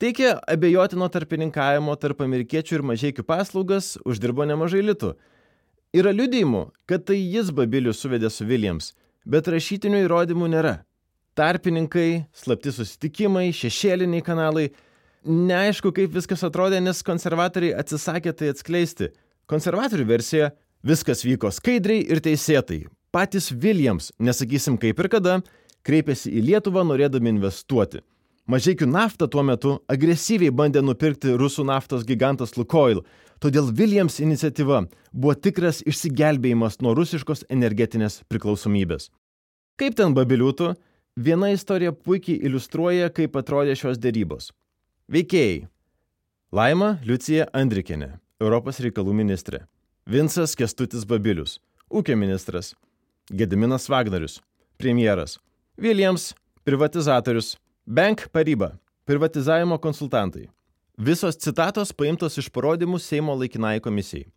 Teikė 0.00 0.30
abejotino 0.48 1.08
tarpininkavimo 1.12 1.92
tarp 2.00 2.22
amerikiečių 2.24 2.78
ir 2.78 2.84
mažiekių 2.92 3.26
paslaugas, 3.28 3.90
uždirbo 4.08 4.48
nemažai 4.48 4.80
litų. 4.86 5.12
Yra 5.96 6.14
liudijimų, 6.16 6.64
kad 6.88 7.04
tai 7.08 7.20
jis 7.20 7.52
Babilių 7.52 7.92
suvedė 7.92 8.32
su 8.32 8.48
Williams, 8.48 8.94
bet 9.28 9.52
rašytinių 9.52 10.00
įrodymų 10.06 10.48
nėra. 10.56 10.74
Tarpininkai, 11.36 12.24
slapti 12.32 12.72
susitikimai, 12.72 13.50
šešėliniai 13.52 14.24
kanalai. 14.24 14.70
Neaišku, 15.28 15.92
kaip 15.92 16.16
viskas 16.16 16.44
atrodė, 16.46 16.80
nes 16.80 17.04
konservatoriai 17.04 17.76
atsisakė 17.84 18.32
tai 18.32 18.54
atskleisti– 18.56 19.12
Konservatorių 19.46 20.06
versija- 20.06 20.50
viskas 20.90 21.22
vyko 21.24 21.52
skaidriai 21.54 22.02
ir 22.10 22.18
teisėtai. 22.20 22.86
Patys 23.12 23.52
Williams, 23.52 24.12
nesakysim 24.18 24.78
kaip 24.78 24.98
ir 24.98 25.08
kada, 25.08 25.42
kreipėsi 25.84 26.32
į 26.34 26.42
Lietuvą 26.48 26.82
norėdami 26.82 27.30
investuoti. 27.30 28.00
Mažiekių 28.46 28.86
naftą 28.86 29.28
tuo 29.30 29.42
metu 29.42 29.80
agresyviai 29.88 30.50
bandė 30.50 30.82
nupirkti 30.82 31.36
rusų 31.38 31.64
naftos 31.66 32.04
gigantas 32.04 32.56
Lukoil, 32.56 33.04
todėl 33.40 33.70
Williams 33.70 34.20
iniciatyva 34.20 34.88
buvo 35.12 35.34
tikras 35.34 35.82
išsigelbėjimas 35.82 36.80
nuo 36.80 36.94
rusiškos 36.94 37.44
energetinės 37.48 38.22
priklausomybės. 38.28 39.10
Kaip 39.78 39.94
ten 39.94 40.14
babiliūtų, 40.14 40.74
viena 41.16 41.50
istorija 41.54 41.92
puikiai 41.92 42.38
iliustruoja, 42.42 43.10
kaip 43.10 43.36
atrodė 43.36 43.74
šios 43.78 43.98
dėrybos. 43.98 44.52
Veikėjai. 45.10 45.66
Laima 46.52 46.98
Liucija 47.04 47.50
Andrikinė. 47.52 48.16
Europos 48.36 48.76
reikalų 48.84 49.14
ministrė. 49.16 49.62
Vinsas 50.04 50.52
Kestutis 50.60 51.08
Babilius, 51.08 51.56
ūkio 51.88 52.12
ministras. 52.20 52.76
Gediminas 53.32 53.88
Vagnarius, 53.88 54.44
premjeras. 54.76 55.40
Williams, 55.80 56.36
privatizatorius. 56.68 57.56
Bank 57.86 58.26
Paryba, 58.34 58.76
privatizavimo 59.08 59.78
konsultantai. 59.80 60.50
Visos 60.98 61.36
citatos 61.40 61.92
paimtos 61.96 62.36
iš 62.36 62.50
parodymų 62.52 63.00
Seimo 63.00 63.32
laikinai 63.40 63.80
komisijai. 63.80 64.28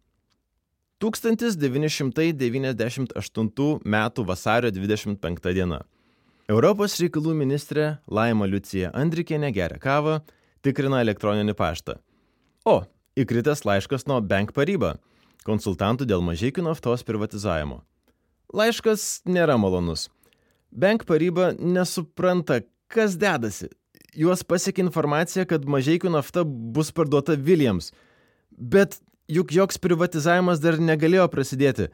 1998 1.04 3.80
m. 3.84 4.10
vasario 4.28 4.72
25 4.72 5.54
diena. 5.56 5.80
Europos 6.48 7.00
reikalų 7.04 7.34
ministrė 7.36 7.98
Laima 8.08 8.46
Liucija 8.48 8.92
Andrikienė 8.96 9.52
geria 9.56 9.80
kavą, 9.80 10.20
tikrina 10.64 11.02
elektroninį 11.04 11.54
paštą. 11.56 11.96
O, 12.68 12.84
įkritęs 13.20 13.66
laiškas 13.68 14.08
nuo 14.10 14.20
Bank 14.24 14.54
Paryba, 14.56 14.96
konsultantų 15.48 16.08
dėl 16.10 16.24
mažiekių 16.26 16.66
naftos 16.66 17.04
privatizavimo. 17.08 17.82
Laiškas 18.56 19.22
nėra 19.30 19.58
malonus. 19.62 20.08
Bank 20.72 21.06
Paryba 21.10 21.52
nesupranta, 21.60 22.62
kas 22.90 23.18
dedasi. 23.20 23.70
Juos 24.18 24.42
pasiekė 24.46 24.84
informacija, 24.88 25.46
kad 25.46 25.68
mažiekių 25.70 26.12
nafta 26.16 26.44
bus 26.46 26.90
parduota 26.96 27.36
Williams. 27.38 27.92
Bet 28.50 28.98
juk 29.30 29.54
joks 29.54 29.78
privatizavimas 29.82 30.62
dar 30.62 30.80
negalėjo 30.82 31.28
prasidėti. 31.30 31.90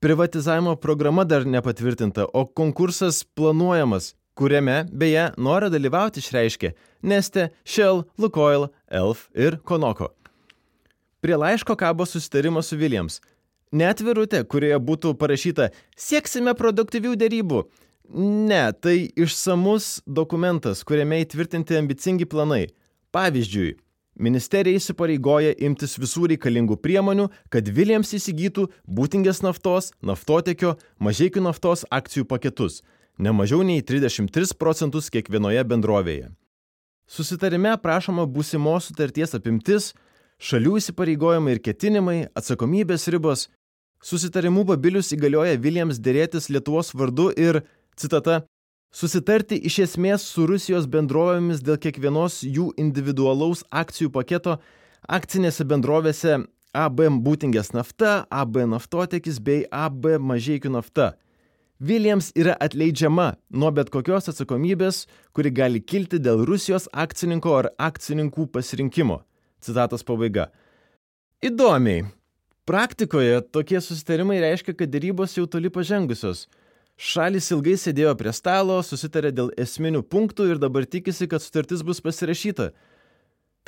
Privatizavimo 0.00 0.76
programa 0.78 1.24
dar 1.26 1.44
nepatvirtinta, 1.44 2.28
o 2.32 2.46
konkursas 2.46 3.24
planuojamas, 3.36 4.12
kuriame, 4.38 4.84
beje, 4.94 5.32
norą 5.36 5.72
dalyvauti 5.74 6.22
išreiškė 6.22 6.72
Neste, 7.02 7.48
Shell, 7.64 8.04
Lukoil, 8.18 8.68
Elf 8.90 9.28
ir 9.34 9.58
Konoko. 9.66 10.12
Prie 11.20 11.36
laiško 11.36 11.76
kabo 11.76 12.06
susitarimas 12.06 12.70
su 12.70 12.78
Williams. 12.78 13.18
Netvirutė, 13.74 14.44
kurioje 14.48 14.78
būtų 14.80 15.12
parašyta 15.18 15.68
sieksime 15.98 16.54
produktyvių 16.56 17.16
dėrybų. 17.20 17.64
Ne, 18.48 18.62
tai 18.72 19.10
išsamus 19.18 19.98
dokumentas, 20.06 20.80
kuriame 20.86 21.18
įtvirtinti 21.24 21.76
ambicingi 21.76 22.24
planai. 22.24 22.70
Pavyzdžiui, 23.12 23.74
ministerija 24.16 24.78
įsipareigoja 24.78 25.52
imtis 25.66 25.98
visų 26.00 26.30
reikalingų 26.32 26.78
priemonių, 26.80 27.28
kad 27.52 27.68
Williams 27.68 28.14
įsigytų 28.16 28.68
būtingės 28.86 29.42
naftos, 29.44 29.92
naftotekio, 30.00 30.76
mažiekių 31.02 31.44
naftos 31.44 31.84
akcijų 31.92 32.24
paketus, 32.30 32.80
ne 33.18 33.34
mažiau 33.34 33.60
nei 33.66 33.82
33 33.82 34.54
procentus 34.56 35.10
kiekvienoje 35.12 35.66
bendrovėje. 35.68 36.30
Susitarime 37.08 37.74
prašoma 37.80 38.24
būsimos 38.28 38.88
sutarties 38.88 39.36
apimtis, 39.36 39.92
šalių 40.38 40.78
įsipareigojimai 40.78 41.56
ir 41.56 41.62
ketinimai, 41.62 42.18
atsakomybės 42.38 43.08
ribos. 43.12 43.48
Susitarimu 44.02 44.62
Babilius 44.64 45.10
įgalioja 45.14 45.58
Viljams 45.58 45.98
dėrėtis 45.98 46.48
Lietuvos 46.54 46.92
vardu 46.94 47.32
ir, 47.34 47.64
citata, 47.98 48.44
susitarti 48.94 49.58
iš 49.58 49.80
esmės 49.88 50.26
su 50.30 50.46
Rusijos 50.46 50.86
bendrovėmis 50.86 51.64
dėl 51.66 51.80
kiekvienos 51.82 52.44
jų 52.46 52.70
individualaus 52.78 53.64
akcijų 53.70 54.12
paketo 54.14 54.60
akcinėse 55.08 55.66
bendrovėse 55.66 56.38
AB 56.78 57.06
būtingės 57.24 57.72
nafta, 57.74 58.26
AB 58.30 58.62
naftotekis 58.70 59.40
bei 59.42 59.64
AB 59.70 60.18
mažiekių 60.20 60.76
nafta. 60.76 61.16
Williams 61.80 62.32
yra 62.34 62.56
atleidžiama 62.58 63.36
nuo 63.54 63.70
bet 63.70 63.90
kokios 63.94 64.28
atsakomybės, 64.30 65.06
kuri 65.32 65.50
gali 65.54 65.80
kilti 65.80 66.18
dėl 66.18 66.42
Rusijos 66.46 66.88
akcininko 66.92 67.54
ar 67.54 67.70
akcininkų 67.78 68.48
pasirinkimo. 68.50 69.22
Citatos 69.64 70.04
pabaiga. 70.06 70.48
Įdomiai. 71.44 72.06
Praktikoje 72.68 73.40
tokie 73.54 73.80
susitarimai 73.80 74.42
reiškia, 74.42 74.74
kad 74.76 74.90
dėrybos 74.92 75.38
jau 75.38 75.46
toli 75.48 75.70
pažengusios. 75.72 76.46
Šalis 76.98 77.46
ilgai 77.54 77.76
sėdėjo 77.78 78.12
prie 78.18 78.32
stalo, 78.34 78.80
susitarė 78.82 79.30
dėl 79.32 79.52
esminių 79.56 80.02
punktų 80.02 80.48
ir 80.50 80.60
dabar 80.60 80.84
tikisi, 80.84 81.28
kad 81.30 81.40
sutartis 81.40 81.84
bus 81.86 82.02
pasirašyta. 82.02 82.72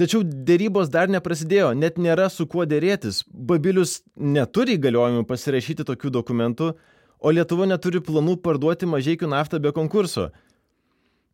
Tačiau 0.00 0.24
dėrybos 0.24 0.90
dar 0.90 1.10
neprasidėjo, 1.12 1.70
net 1.78 1.98
nėra 2.00 2.26
su 2.32 2.46
kuo 2.50 2.66
dėrėtis. 2.66 3.22
Babilius 3.30 4.00
neturi 4.16 4.78
įgaliojimų 4.78 5.26
pasirašyti 5.28 5.86
tokių 5.86 6.12
dokumentų, 6.18 6.72
o 7.20 7.32
Lietuva 7.36 7.68
neturi 7.70 8.00
planų 8.02 8.38
parduoti 8.42 8.88
mažiekių 8.90 9.30
naftą 9.30 9.60
be 9.62 9.72
konkurso. 9.76 10.30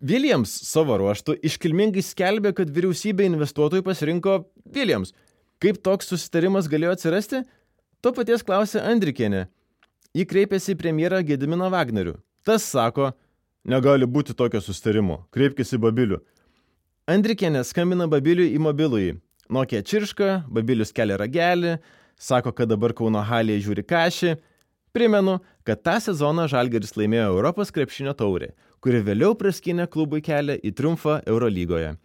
Williams 0.05 0.53
savo 0.69 0.99
ruoštų 1.01 1.39
iškilmingai 1.47 2.03
skelbė, 2.05 2.53
kad 2.57 2.69
vyriausybė 2.69 3.25
investuotojų 3.31 3.85
pasirinko 3.87 4.43
Williams. 4.75 5.15
Kaip 5.63 5.81
toks 5.81 6.11
susitarimas 6.13 6.69
galėjo 6.69 6.93
atsirasti? 6.93 7.41
To 8.05 8.13
paties 8.13 8.45
klausė 8.45 8.83
Andrikienė. 8.85 9.47
Ji 10.17 10.27
kreipėsi 10.29 10.75
į 10.75 10.81
premjerą 10.81 11.23
Gediminą 11.25 11.71
Wagnerių. 11.73 12.19
Tas 12.45 12.67
sako, 12.69 13.15
negali 13.65 14.05
būti 14.05 14.37
tokio 14.37 14.61
susitarimo, 14.61 15.23
kreipkis 15.33 15.73
į 15.73 15.81
Babilių. 15.87 16.21
Andrikienė 17.09 17.65
skambina 17.65 18.05
Babiliui 18.11 18.53
į 18.53 18.61
mobilųjį. 18.69 19.17
Nokia 19.49 19.81
čirška, 19.81 20.45
Babilius 20.53 20.93
kelia 20.93 21.17
ragelį, 21.23 21.79
sako, 22.21 22.53
kad 22.53 22.69
dabar 22.69 22.93
Kauno 22.93 23.25
halėje 23.25 23.65
žiūri 23.65 23.87
kažį. 23.89 24.37
Primenu, 24.93 25.39
kad 25.65 25.81
tą 25.85 25.97
sezoną 26.05 26.49
Žalgeris 26.53 26.97
laimėjo 26.99 27.33
Europos 27.33 27.73
krepšinio 27.73 28.13
taurę 28.17 28.53
kuri 28.87 29.01
vėliau 29.03 29.35
praskinė 29.35 29.89
klubui 29.91 30.21
kelią 30.23 30.61
į 30.63 30.71
triumfą 30.79 31.17
Eurolygoje. 31.27 31.97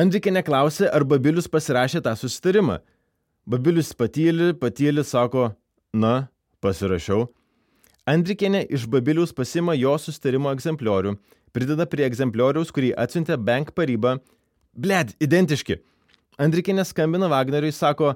Andrikė 0.00 0.32
neklausė, 0.32 0.86
ar 0.88 1.04
Babilius 1.04 1.44
pasirašė 1.52 2.00
tą 2.06 2.14
susitarimą. 2.16 2.78
Babilius 3.44 3.92
patyli, 3.92 4.54
patyli, 4.56 5.04
sako, 5.04 5.50
na, 5.92 6.30
pasirašiau. 6.64 7.26
Andrikienė 8.08 8.64
iš 8.72 8.86
Babilius 8.88 9.36
pasima 9.36 9.76
jo 9.76 9.92
susitarimo 10.00 10.48
egzempliorių, 10.56 11.18
prideda 11.52 11.84
prie 11.84 12.08
egzemplioriaus, 12.08 12.72
kurį 12.72 12.94
atsiuntė 13.04 13.36
Bank 13.36 13.74
paryba. 13.76 14.16
Bled, 14.72 15.12
identiški. 15.20 15.82
Andrikienė 16.40 16.88
skambina 16.88 17.28
Wagneriui, 17.28 17.76
sako, 17.76 18.14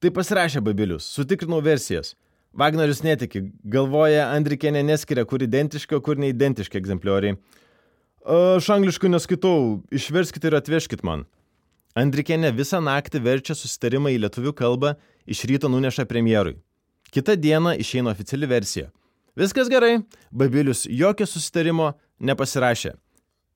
tai 0.00 0.10
pasirašė 0.16 0.64
Babilius, 0.64 1.12
sutikrinau 1.12 1.60
versijas. 1.60 2.16
Vagnorius 2.52 3.00
netiki, 3.00 3.46
galvoja, 3.64 4.26
Andrikienė 4.36 4.82
neskiria, 4.84 5.24
kur 5.24 5.40
identiški, 5.40 5.96
kur 6.04 6.18
neidentiški 6.20 6.76
egzemplioriai. 6.82 7.38
Aš 8.28 8.68
angliškai 8.74 9.08
neskaitau, 9.10 9.80
išverskite 9.90 10.50
ir 10.50 10.58
atvežkite 10.60 11.06
man. 11.06 11.24
Andrikienė 11.96 12.52
visą 12.56 12.80
naktį 12.84 13.22
verčia 13.24 13.56
susitarimą 13.56 14.12
į 14.12 14.20
lietuvių 14.26 14.52
kalbą, 14.56 14.94
iš 15.24 15.44
ryto 15.48 15.72
nuneša 15.72 16.04
premjerui. 16.08 16.58
Kita 17.12 17.36
diena 17.36 17.74
išeina 17.76 18.12
oficiali 18.12 18.48
versija. 18.48 18.92
Viskas 19.36 19.68
gerai, 19.72 20.02
Babilius 20.30 20.84
jokio 20.88 21.26
susitarimo 21.28 21.92
nepasirašė. 22.20 22.94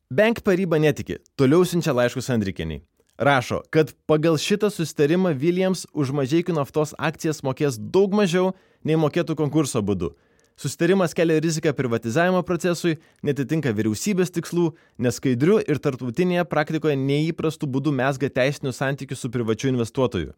Bank 0.09 0.41
paryba 0.45 0.81
netiki, 0.81 1.21
toliau 1.37 1.65
siunčia 1.69 1.93
laiškus 1.97 2.33
Andrikieniai. 2.33 2.81
Rašo, 3.17 3.63
kad 3.73 3.95
pagal 4.07 4.37
šitą 4.37 4.69
susitarimą 4.69 5.33
Williams 5.41 5.87
už 5.97 6.13
mažiekių 6.13 6.53
naftos 6.59 6.93
akcijas 7.01 7.41
mokės 7.41 7.79
daug 7.81 8.13
mažiau 8.13 8.51
nei 8.87 8.99
mokėtų 9.01 9.37
konkurso 9.39 9.83
būdu. 9.83 10.15
Susitarimas 10.57 11.13
kelia 11.13 11.37
riziką 11.43 11.75
privatizavimo 11.77 12.41
procesui, 12.49 12.95
netitinka 13.21 13.75
vyriausybės 13.77 14.33
tikslų, 14.33 14.71
neskaidrių 15.05 15.59
ir 15.69 15.81
tarptautinėje 15.85 16.47
praktikoje 16.49 16.97
neįprastų 16.97 17.69
būdų 17.75 17.93
mesga 17.99 18.31
teisinių 18.33 18.73
santykių 18.73 19.19
su 19.21 19.29
privačiu 19.35 19.69
investuotoju. 19.75 20.33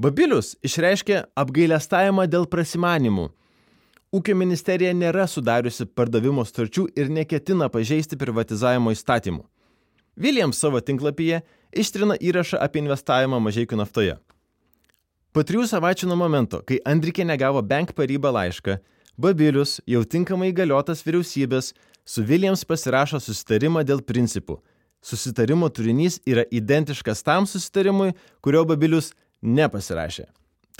Babilius 0.00 0.54
išreiškė 0.64 1.24
apgailestavimą 1.42 2.28
dėl 2.30 2.46
prasimanimų. 2.52 3.26
Ūkio 4.14 4.36
ministerija 4.38 4.94
nėra 4.94 5.26
sudariusi 5.30 5.88
pardavimo 5.98 6.46
starčių 6.46 6.86
ir 6.98 7.10
neketina 7.10 7.68
pažeisti 7.74 8.16
privatizavimo 8.18 8.94
įstatymų. 8.94 9.42
Williams 10.14 10.62
savo 10.62 10.80
tinklapyje 10.80 11.42
ištrina 11.74 12.14
įrašą 12.18 12.62
apie 12.62 12.84
investavimą 12.84 13.42
mažiekių 13.42 13.82
naftoje. 13.82 14.16
Po 15.30 15.44
trijų 15.46 15.62
savaičių 15.70 16.08
nuo 16.10 16.16
momento, 16.18 16.58
kai 16.66 16.80
Andrikė 16.90 17.22
negavo 17.22 17.60
bank 17.62 17.92
parybą 17.94 18.32
laišką, 18.34 18.80
Babilius, 19.20 19.76
jau 19.86 20.00
tinkamai 20.02 20.48
įgaliotas 20.50 21.04
vyriausybės, 21.06 21.68
su 22.02 22.24
Williams 22.26 22.64
pasirašo 22.66 23.20
susitarimą 23.22 23.84
dėl 23.86 24.02
principų. 24.02 24.56
Susitarimo 25.06 25.68
turinys 25.70 26.18
yra 26.26 26.42
identiškas 26.50 27.22
tam 27.22 27.46
susitarimui, 27.46 28.14
kurio 28.42 28.64
Babilius 28.66 29.12
nepasirašė. 29.40 30.26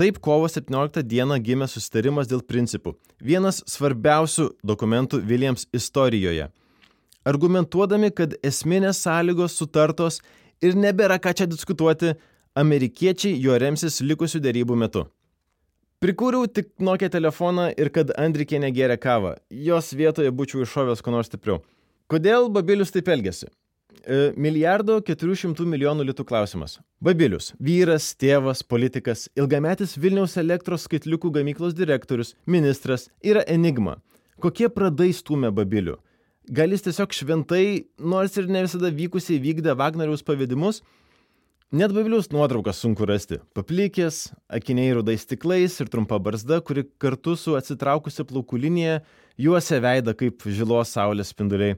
Taip 0.00 0.18
kovo 0.24 0.48
17 0.50 1.04
dieną 1.06 1.38
gimė 1.44 1.68
susitarimas 1.70 2.26
dėl 2.26 2.42
principų. 2.42 2.96
Vienas 3.22 3.62
svarbiausių 3.70 4.48
dokumentų 4.66 5.22
Williams 5.30 5.68
istorijoje. 5.76 6.48
Argumentuodami, 7.22 8.10
kad 8.10 8.34
esminės 8.42 9.04
sąlygos 9.04 9.54
sutartos 9.60 10.18
ir 10.64 10.74
nebėra 10.74 11.20
ką 11.22 11.36
čia 11.36 11.46
diskutuoti, 11.46 12.16
amerikiečiai 12.58 13.38
juo 13.40 13.56
remsis 13.58 14.00
likusių 14.02 14.40
dėrybų 14.42 14.76
metu. 14.76 15.06
Prikūriau 16.00 16.48
tik 16.48 16.70
Nokia 16.80 17.10
telefoną 17.12 17.70
ir 17.76 17.90
kad 17.92 18.10
Andrikė 18.16 18.60
negėrė 18.62 18.96
kavą. 18.96 19.34
Jos 19.52 19.92
vietoje 19.92 20.32
būčiau 20.32 20.64
iššovęs 20.64 21.02
ko 21.04 21.12
nors 21.12 21.28
stipriau. 21.28 21.60
Kodėl 22.10 22.48
Babilius 22.48 22.92
taip 22.94 23.10
elgesi? 23.12 23.50
E, 24.00 24.30
milijardo 24.40 24.96
400 25.04 25.66
milijonų 25.68 26.06
litų 26.08 26.24
klausimas. 26.24 26.78
Babilius- 27.04 27.52
vyras, 27.68 28.14
tėvas, 28.16 28.62
politikas, 28.64 29.28
ilgametis 29.36 29.98
Vilniaus 30.00 30.38
elektros 30.40 30.88
skaitliukų 30.88 31.34
gamyklos 31.36 31.76
direktorius, 31.76 32.34
ministras- 32.46 33.10
yra 33.30 33.44
enigma. 33.46 34.00
Kokie 34.40 34.68
pradai 34.68 35.12
stumia 35.12 35.52
Babilių? 35.52 35.98
Gal 36.50 36.70
jis 36.70 36.82
tiesiog 36.82 37.12
šventai, 37.12 37.84
nors 37.98 38.36
ir 38.38 38.46
ne 38.46 38.62
visada 38.62 38.90
vykusiai 38.90 39.38
vykdė 39.38 39.76
Wagneriaus 39.76 40.22
pavedimus, 40.22 40.80
Net 41.70 41.92
Babiliaus 41.94 42.26
nuotraukas 42.34 42.80
sunku 42.82 43.06
rasti. 43.06 43.36
Paplikęs, 43.54 44.32
akiniai 44.50 44.96
rudais 44.96 45.22
stiklais 45.22 45.76
ir 45.78 45.86
trumpa 45.86 46.16
barzda, 46.18 46.56
kuri 46.66 46.82
kartu 46.98 47.36
su 47.38 47.54
atsitraukusi 47.54 48.24
plaukų 48.26 48.58
linija 48.58 48.96
juosia 49.38 49.78
veidą 49.78 50.16
kaip 50.18 50.42
žilos 50.50 50.90
saulės 50.96 51.30
spinduliai. 51.30 51.76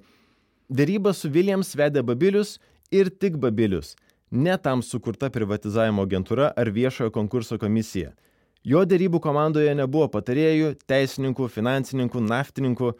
Dėrybą 0.72 1.12
su 1.12 1.28
Williams 1.28 1.74
vedė 1.76 2.00
Babilius 2.08 2.54
ir 2.88 3.12
tik 3.12 3.36
Babilius, 3.36 3.92
ne 4.32 4.56
tam 4.56 4.80
sukurta 4.80 5.28
privatizavimo 5.28 6.08
agentūra 6.08 6.48
ar 6.56 6.72
viešojo 6.72 7.12
konkurso 7.12 7.60
komisija. 7.60 8.14
Jo 8.64 8.86
dėrybų 8.88 9.20
komandoje 9.20 9.76
nebuvo 9.76 10.08
patarėjų, 10.08 10.72
teisininkų, 10.88 11.52
finansininkų, 11.52 12.24
naftininkų, 12.32 12.94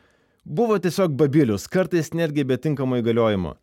buvo 0.44 0.76
tiesiog 0.76 1.16
Babilius, 1.16 1.70
kartais 1.72 2.12
netgi 2.12 2.44
be 2.44 2.60
tinkamo 2.60 3.00
įgaliojimo. 3.00 3.56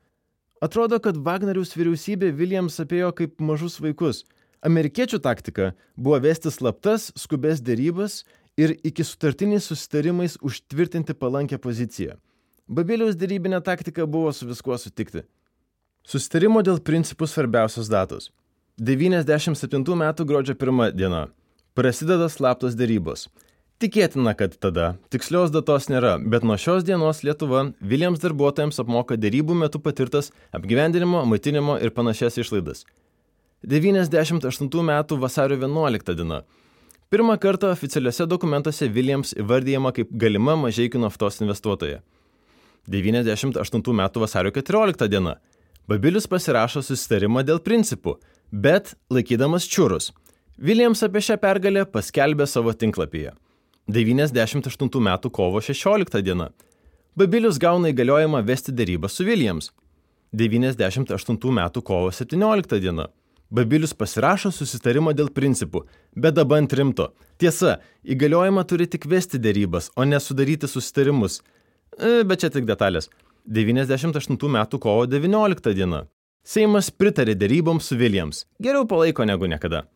Atrodo, 0.59 0.99
kad 0.99 1.15
Wagneriaus 1.23 1.71
vyriausybė 1.77 2.33
Williams 2.35 2.79
apėjo 2.83 3.13
kaip 3.15 3.39
mažus 3.39 3.77
vaikus. 3.79 4.25
Amerikiečių 4.65 5.21
taktika 5.23 5.71
buvo 5.95 6.17
vesti 6.25 6.51
slaptas, 6.51 7.13
skubės 7.15 7.61
dėrybas 7.63 8.25
ir 8.59 8.75
iki 8.83 9.05
sutartiniais 9.07 9.69
susitarimais 9.71 10.35
užtvirtinti 10.43 11.15
palankę 11.15 11.59
poziciją. 11.63 12.17
Babiliaus 12.67 13.15
dėrybinė 13.15 13.61
taktika 13.63 14.03
buvo 14.05 14.33
su 14.35 14.49
viskuo 14.49 14.75
sutikti. 14.77 15.23
Susitarimo 16.03 16.59
dėl 16.65 16.83
principų 16.83 17.27
svarbiausios 17.29 17.87
datos. 17.87 18.27
97 18.79 19.95
metų 20.03 20.25
gruodžio 20.27 20.57
1 20.59 20.91
diena. 20.95 21.27
Prasideda 21.75 22.27
slaptos 22.27 22.75
dėrybos. 22.75 23.29
Tikėtina, 23.79 24.33
kad 24.35 24.57
tada, 24.59 24.97
tikslios 25.07 25.53
datos 25.55 25.85
nėra, 25.87 26.17
bet 26.19 26.43
nuo 26.43 26.57
šios 26.59 26.83
dienos 26.83 27.21
Lietuva 27.23 27.61
Williams 27.79 28.19
darbuotojams 28.19 28.81
apmoka 28.83 29.15
dėrybų 29.15 29.55
metu 29.55 29.79
patirtas 29.79 30.33
apgyvendinimo, 30.51 31.21
maitinimo 31.23 31.77
ir 31.79 31.93
panašias 31.95 32.35
išlaidas. 32.43 32.83
98 33.63 34.83
metų 34.91 35.21
vasario 35.23 35.55
11 35.63 36.11
diena. 36.19 36.41
Pirmą 37.07 37.39
kartą 37.39 37.71
oficialiuose 37.71 38.27
dokumentuose 38.27 38.91
Williams 38.91 39.31
įvardyjama 39.39 39.95
kaip 39.95 40.11
galima 40.11 40.59
mažiekių 40.59 40.99
naftos 41.07 41.39
investuotoja. 41.39 42.03
98 42.91 43.95
metų 44.03 44.27
vasario 44.27 44.51
14 44.59 45.07
diena. 45.07 45.39
Babilius 45.87 46.27
pasirašo 46.27 46.83
susitarimą 46.83 47.47
dėl 47.47 47.63
principų, 47.63 48.19
bet 48.51 48.97
laikydamas 49.07 49.71
čiūrus. 49.71 50.11
Williams 50.59 51.07
apie 51.07 51.23
šią 51.23 51.39
pergalę 51.39 51.87
paskelbė 51.87 52.43
savo 52.43 52.75
tinklapyje. 52.75 53.39
98 53.89 55.01
metų 55.01 55.31
kovo 55.33 55.61
16 55.65 56.21
diena. 56.21 56.51
Babilius 57.17 57.57
gauna 57.57 57.89
įgaliojimą 57.89 58.43
vesti 58.45 58.73
dėrybą 58.75 59.09
su 59.09 59.25
Williams. 59.25 59.71
98 60.37 61.39
metų 61.57 61.81
kovo 61.81 62.11
17 62.13 62.77
diena. 62.83 63.07
Babilius 63.49 63.95
pasirašo 63.97 64.51
susitarimą 64.53 65.15
dėl 65.17 65.31
principų, 65.33 65.87
bet 66.13 66.35
dabar 66.37 66.61
ant 66.61 66.73
rimto. 66.77 67.07
Tiesa, 67.41 67.79
įgaliojimą 68.05 68.61
turi 68.69 68.85
tik 68.85 69.07
vesti 69.09 69.39
dėrybas, 69.41 69.89
o 69.97 70.05
ne 70.05 70.19
sudaryti 70.21 70.69
susitarimus. 70.69 71.39
E, 71.97 72.21
bet 72.21 72.43
čia 72.43 72.51
tik 72.53 72.69
detalės. 72.69 73.09
98 73.49 74.37
metų 74.37 74.77
kovo 74.77 75.07
19 75.09 75.73
diena. 75.73 76.03
Seimas 76.45 76.91
pritarė 76.93 77.33
dėryboms 77.33 77.89
su 77.89 77.97
Williams. 77.97 78.45
Geriau 78.61 78.85
palaiko 78.85 79.25
negu 79.25 79.49
niekada. 79.49 79.87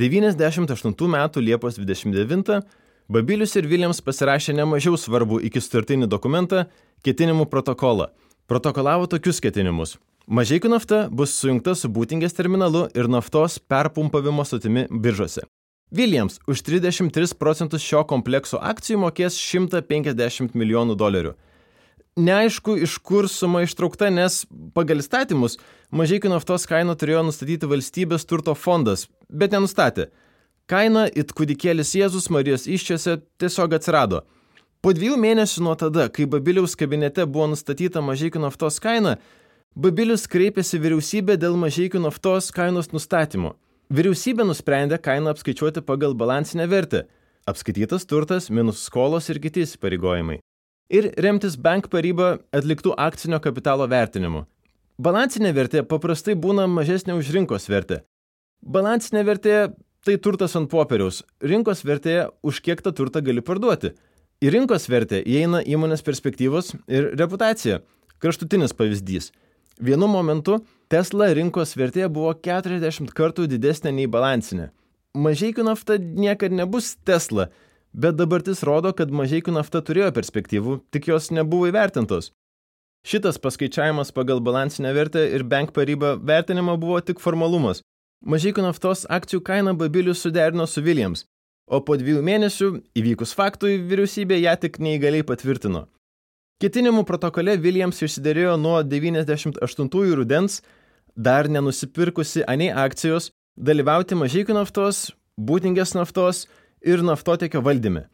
98 0.00 0.96
metų 0.96 1.44
Liepos 1.44 1.76
29 1.76 2.64
Babilius 3.08 3.52
ir 3.58 3.66
Williams 3.68 3.98
pasirašė 4.00 4.54
nemažiau 4.56 4.96
svarbų 4.96 5.42
iki 5.44 5.60
sutartinį 5.60 6.06
dokumentą- 6.08 6.64
ketinimų 7.04 7.44
protokolą. 7.52 8.06
Protokolavo 8.48 9.06
tokius 9.06 9.40
ketinimus. 9.44 9.98
Mažiekių 10.26 10.70
nafta 10.72 11.08
bus 11.10 11.36
sujungta 11.36 11.74
su 11.76 11.88
būtingės 11.88 12.32
terminalu 12.32 12.88
ir 12.96 13.08
naftos 13.08 13.58
perpumpavimo 13.58 14.44
stotimi 14.44 14.86
biržose. 14.88 15.44
Williams 15.92 16.40
už 16.48 16.62
33 16.62 17.34
procentus 17.34 17.82
šio 17.82 18.04
komplekso 18.08 18.56
akcijų 18.56 18.98
mokės 18.98 19.36
150 19.36 20.54
milijonų 20.54 20.96
dolerių. 20.96 21.34
Neaišku, 22.16 22.78
iš 22.78 22.98
kur 22.98 23.28
suma 23.28 23.66
ištraukta, 23.66 24.08
nes 24.08 24.46
pagal 24.72 25.02
įstatymus 25.02 25.58
mažiekių 25.92 26.30
naftos 26.30 26.64
kainą 26.64 26.96
turėjo 26.96 27.22
nustatyti 27.26 27.66
valstybės 27.66 28.24
turto 28.24 28.54
fondas, 28.54 29.08
bet 29.28 29.52
nenustatė. 29.52 30.08
Kaina 30.64 31.08
it 31.12 31.32
kūdikėlis 31.36 31.90
Jėzus 31.98 32.30
Marijos 32.32 32.64
iščiose 32.64 33.18
tiesiog 33.36 33.74
atsirado. 33.76 34.22
Po 34.80 34.92
dviejų 34.96 35.18
mėnesių 35.20 35.64
nuo 35.64 35.74
tada, 35.76 36.06
kai 36.08 36.24
Babiliaus 36.28 36.72
kabinete 36.76 37.26
buvo 37.28 37.50
nustatyta 37.52 38.00
mažiekių 38.04 38.40
naftos 38.46 38.80
kaina, 38.80 39.18
Babilius 39.76 40.24
kreipėsi 40.30 40.78
vyriausybė 40.80 41.36
dėl 41.40 41.58
mažiekių 41.60 42.00
naftos 42.04 42.48
kainos 42.54 42.92
nustatymo. 42.94 43.56
Vyriausybė 43.92 44.46
nusprendė 44.48 45.00
kainą 45.02 45.34
apskaičiuoti 45.34 45.82
pagal 45.84 46.14
balansinę 46.16 46.68
vertę- 46.70 47.04
apskaitytas 47.50 48.06
turtas 48.06 48.48
minus 48.50 48.84
skolos 48.88 49.28
ir 49.28 49.40
kiti 49.40 49.66
įsipareigojimai. 49.66 50.38
Ir 50.88 51.12
remtis 51.18 51.56
bank 51.56 51.88
paryba 51.88 52.38
atliktų 52.52 52.94
akcinio 52.96 53.40
kapitalo 53.40 53.86
vertinimu. 53.88 54.46
Balansinė 55.00 55.52
vertė 55.52 55.82
paprastai 55.82 56.34
būna 56.34 56.68
mažesnė 56.68 57.18
už 57.18 57.32
rinkos 57.34 57.68
vertę. 57.68 58.02
Balansinė 58.64 59.24
vertė 59.24 59.74
tai 60.04 60.16
turtas 60.20 60.54
ant 60.58 60.70
popieriaus. 60.70 61.22
Rinkos 61.42 61.84
vertė, 61.86 62.28
už 62.44 62.60
kiek 62.64 62.82
tą 62.84 62.92
turtą 62.96 63.22
gali 63.24 63.42
parduoti. 63.44 63.94
Į 64.44 64.52
rinkos 64.54 64.88
vertę 64.92 65.22
įeina 65.24 65.62
įmonės 65.64 66.04
perspektyvos 66.04 66.74
ir 66.86 67.12
reputacija. 67.18 67.80
Kraštutinis 68.20 68.76
pavyzdys. 68.76 69.32
Vienu 69.80 70.06
momentu 70.08 70.60
Tesla 70.92 71.32
rinkos 71.34 71.74
vertė 71.76 72.06
buvo 72.12 72.34
40 72.36 73.10
kartų 73.16 73.48
didesnė 73.50 73.94
nei 73.96 74.06
balansinė. 74.06 74.70
Mažiekių 75.14 75.64
nafta 75.66 75.96
niekada 75.98 76.62
nebus 76.62 76.94
Tesla, 77.06 77.48
Bet 77.94 78.16
dabartis 78.18 78.64
rodo, 78.66 78.90
kad 78.90 79.12
mažiekių 79.14 79.52
nafta 79.54 79.78
turėjo 79.78 80.10
perspektyvų, 80.16 80.80
tik 80.90 81.06
jos 81.12 81.30
nebuvo 81.30 81.68
įvertintos. 81.70 82.32
Šitas 83.06 83.38
paskaičiavimas 83.38 84.10
pagal 84.16 84.40
balansinę 84.42 84.90
vertę 84.96 85.22
ir 85.36 85.44
bank 85.46 85.70
paribą 85.76 86.16
vertinimą 86.18 86.74
buvo 86.80 86.98
tik 87.06 87.22
formalumas. 87.22 87.84
Mažiekių 88.24 88.62
naftos 88.64 89.02
akcijų 89.12 89.42
kainą 89.44 89.74
Babilius 89.76 90.22
suderino 90.24 90.64
su 90.64 90.80
Williams, 90.80 91.26
o 91.68 91.82
po 91.84 91.98
dviejų 92.00 92.22
mėnesių, 92.24 92.68
įvykus 92.96 93.34
faktui, 93.36 93.74
vyriausybė 93.84 94.38
ją 94.40 94.54
tik 94.62 94.78
neįgaliai 94.80 95.26
patvirtino. 95.28 95.82
Ketinimų 96.62 97.02
protokole 97.04 97.58
Williams 97.60 98.00
išsiderėjo 98.00 98.54
nuo 98.56 98.78
98 98.80 100.14
rudens, 100.16 100.62
dar 101.14 101.50
nenusipirkusi 101.52 102.46
anei 102.48 102.70
akcijos, 102.72 103.28
dalyvauti 103.60 104.16
mažiekių 104.16 104.56
naftos, 104.56 105.10
būtingės 105.36 105.92
naftos 105.92 106.46
ir 106.80 107.04
naftotekio 107.04 107.60
valdyme. 107.60 108.06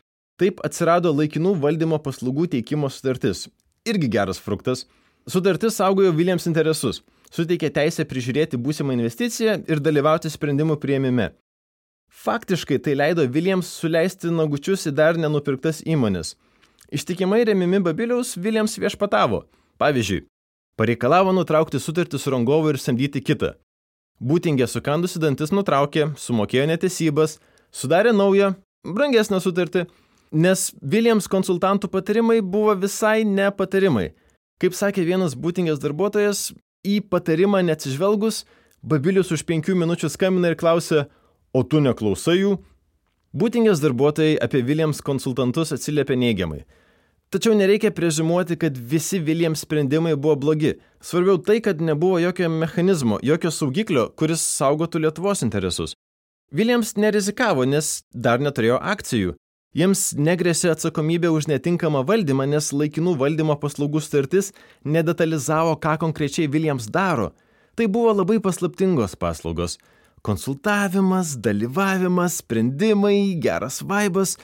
Taip 0.43 0.59
atsirado 0.67 1.13
laikinų 1.15 1.55
valdymo 1.63 2.01
paslaugų 2.03 2.49
teikimo 2.57 2.91
sutartis. 2.91 3.47
Irgi 3.87 4.11
geras 4.11 4.43
fruktas. 4.43 4.89
Sutartis 5.29 5.79
saugojo 5.79 6.11
Williams 6.17 6.49
interesus, 6.51 7.05
suteikė 7.35 7.71
teisę 7.75 8.07
prižiūrėti 8.09 8.59
būsimą 8.61 8.97
investiciją 8.99 9.61
ir 9.71 9.83
dalyvauti 9.83 10.31
sprendimų 10.33 10.77
prieimime. 10.83 11.31
Faktiškai 12.11 12.81
tai 12.83 12.97
leido 12.99 13.25
Williams 13.31 13.71
suleisti 13.81 14.33
nagučius 14.35 14.89
į 14.91 14.95
dar 14.99 15.19
nenupirktas 15.19 15.85
įmonės. 15.87 16.35
Ištikimai 16.91 17.45
remimi 17.47 17.79
Babiliaus 17.79 18.35
Williams 18.37 18.75
viešpatavo. 18.83 19.45
Pavyzdžiui, 19.79 20.25
pareikalavo 20.77 21.33
nutraukti 21.33 21.79
sutartį 21.79 22.19
su 22.19 22.33
rangovu 22.35 22.73
ir 22.73 22.81
samdyti 22.83 23.23
kitą. 23.23 23.55
Būtingė 24.21 24.67
sukandusi 24.69 25.23
dantis 25.23 25.55
nutraukė, 25.55 26.11
sumokėjo 26.19 26.67
netesybas, 26.69 27.39
sudarė 27.73 28.13
naują, 28.13 28.51
brangesnę 28.85 29.39
sutartį, 29.41 29.87
nes 30.33 30.67
Williams 30.83 31.31
konsultantų 31.31 31.89
patarimai 31.95 32.41
buvo 32.43 32.75
visai 32.83 33.23
ne 33.25 33.49
patarimai. 33.55 34.11
Kaip 34.61 34.77
sakė 34.77 35.07
vienas 35.07 35.39
būtingės 35.39 35.81
darbuotojas, 35.81 36.51
į 36.87 37.01
patarimą 37.13 37.63
neatsižvelgus, 37.67 38.45
Babilius 38.81 39.29
už 39.35 39.43
penkių 39.45 39.75
minučių 39.77 40.09
skambina 40.09 40.49
ir 40.49 40.57
klausia, 40.57 41.05
o 41.53 41.61
tu 41.61 41.83
neklausai 41.85 42.39
jų? 42.39 42.55
Būtingės 43.37 43.83
darbuotojai 43.83 44.39
apie 44.41 44.63
Williams 44.65 45.03
konsultantus 45.05 45.75
atsiliepia 45.77 46.17
neigiamai. 46.17 46.63
Tačiau 47.31 47.53
nereikia 47.55 47.93
prezimuoti, 47.95 48.57
kad 48.59 48.75
visi 48.75 49.21
Williams 49.23 49.67
sprendimai 49.67 50.17
buvo 50.17 50.35
blogi. 50.41 50.73
Svarbiau 51.05 51.39
tai, 51.39 51.61
kad 51.63 51.79
nebuvo 51.85 52.19
jokio 52.19 52.49
mechanizmo, 52.51 53.21
jokio 53.23 53.53
saugiklio, 53.55 54.09
kuris 54.17 54.43
saugotų 54.43 55.05
Lietuvos 55.05 55.45
interesus. 55.47 55.95
Williams 56.51 56.97
nerizikavo, 56.97 57.69
nes 57.69 58.01
dar 58.11 58.41
neturėjo 58.43 58.81
akcijų. 58.81 59.37
Jiems 59.71 60.17
negresė 60.19 60.73
atsakomybė 60.73 61.29
už 61.31 61.47
netinkamą 61.47 62.01
valdymą, 62.03 62.43
nes 62.51 62.73
laikinų 62.75 63.13
valdymo 63.21 63.55
paslaugų 63.63 64.01
startis 64.03 64.49
nedetalizavo, 64.83 65.77
ką 65.79 65.93
konkrečiai 66.03 66.51
Williams 66.51 66.89
daro. 66.91 67.29
Tai 67.79 67.87
buvo 67.87 68.11
labai 68.11 68.41
paslaptingos 68.43 69.15
paslaugos. 69.15 69.77
Konsultavimas, 70.27 71.37
dalyvavimas, 71.39 72.41
sprendimai, 72.43 73.39
geras 73.39 73.79
vaibas, 73.87 74.35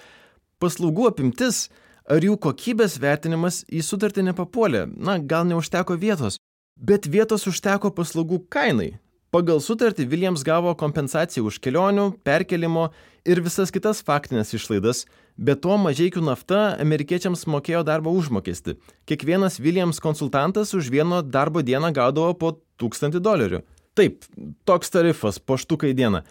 paslaugų 0.63 1.11
apimtis 1.11 1.67
ar 2.07 2.23
jų 2.23 2.39
kokybės 2.47 2.95
vertinimas 3.03 3.65
į 3.67 3.83
sutartį 3.83 4.29
nepapuolė. 4.29 4.87
Na, 4.95 5.19
gal 5.19 5.43
neužteko 5.51 5.99
vietos. 5.99 6.39
Bet 6.79 7.11
vietos 7.11 7.49
užteko 7.51 7.91
paslaugų 7.91 8.45
kainai. 8.47 8.93
Pagal 9.37 9.59
sutartį 9.61 10.07
Williams 10.09 10.41
gavo 10.49 10.71
kompensaciją 10.81 11.43
už 11.51 11.59
kelionių, 11.61 12.07
perkelimo 12.25 12.87
ir 13.29 13.45
visas 13.45 13.69
kitas 13.75 13.99
faktinės 14.01 14.55
išlaidas, 14.57 15.05
bet 15.37 15.61
to 15.67 15.77
mažiekių 15.77 16.23
nafta 16.25 16.81
amerikiečiams 16.81 17.45
mokėjo 17.53 17.83
darbo 17.85 18.09
užmokestį. 18.17 18.81
Kiekvienas 19.05 19.61
Williams 19.61 20.01
konsultantas 20.01 20.73
už 20.73 20.89
vieno 20.95 21.21
darbo 21.21 21.61
dieną 21.61 21.93
gaudavo 21.93 22.33
po 22.33 22.65
1000 22.81 23.21
dolerių. 23.21 23.61
Taip, 23.93 24.25
toks 24.65 24.89
tarifas 24.97 25.37
po 25.37 25.61
štukai 25.61 25.93
dieną. 25.93 26.25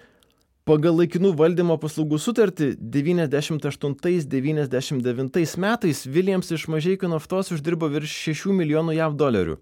Pagal 0.65 0.97
laikinų 1.03 1.37
valdymo 1.37 1.77
paslaugų 1.77 2.17
sutartį 2.25 2.73
98-99 2.81 5.61
metais 5.61 6.09
Williams 6.09 6.49
iš 6.57 6.65
mažiekių 6.73 7.13
naftos 7.13 7.53
uždirbo 7.53 7.85
virš 7.99 8.33
6 8.33 8.49
milijonų 8.49 8.97
JAV 8.97 9.13
dolerių. 9.13 9.61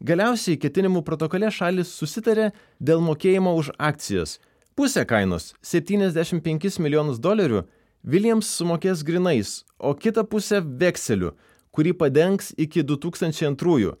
Galiausiai 0.00 0.56
ketinimų 0.56 1.02
protokole 1.04 1.50
šalis 1.52 1.90
susitarė 1.92 2.50
dėl 2.80 3.02
mokėjimo 3.04 3.52
už 3.60 3.74
akcijas. 3.76 4.38
Pusę 4.74 5.04
kainos- 5.04 5.52
75 5.62 6.78
milijonus 6.78 7.18
dolerių- 7.20 7.66
Williams 8.12 8.48
sumokės 8.48 9.04
grinais, 9.04 9.64
o 9.78 9.92
kitą 9.94 10.24
pusę 10.24 10.62
vekseliu, 10.62 11.32
kurį 11.74 11.92
padengs 11.92 12.54
iki 12.56 12.82
2002. 12.82 13.96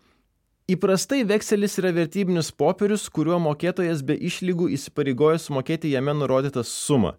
Įprastai 0.70 1.24
vekselis 1.26 1.78
yra 1.78 1.92
vertybinis 1.92 2.50
popierius, 2.50 3.10
kuriuo 3.10 3.38
mokėtojas 3.38 4.02
be 4.02 4.16
išlygų 4.16 4.70
įsipareigoja 4.76 5.38
sumokėti 5.38 5.90
jame 5.90 6.14
nurodytą 6.14 6.64
sumą. 6.64 7.16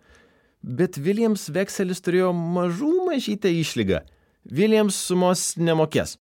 Bet 0.64 0.98
Williams 0.98 1.50
vekselis 1.50 2.02
turėjo 2.02 2.34
mažų 2.34 3.06
mažytę 3.06 3.52
išlygą. 3.52 4.02
Williams 4.50 4.96
sumos 4.96 5.56
nemokės. 5.58 6.18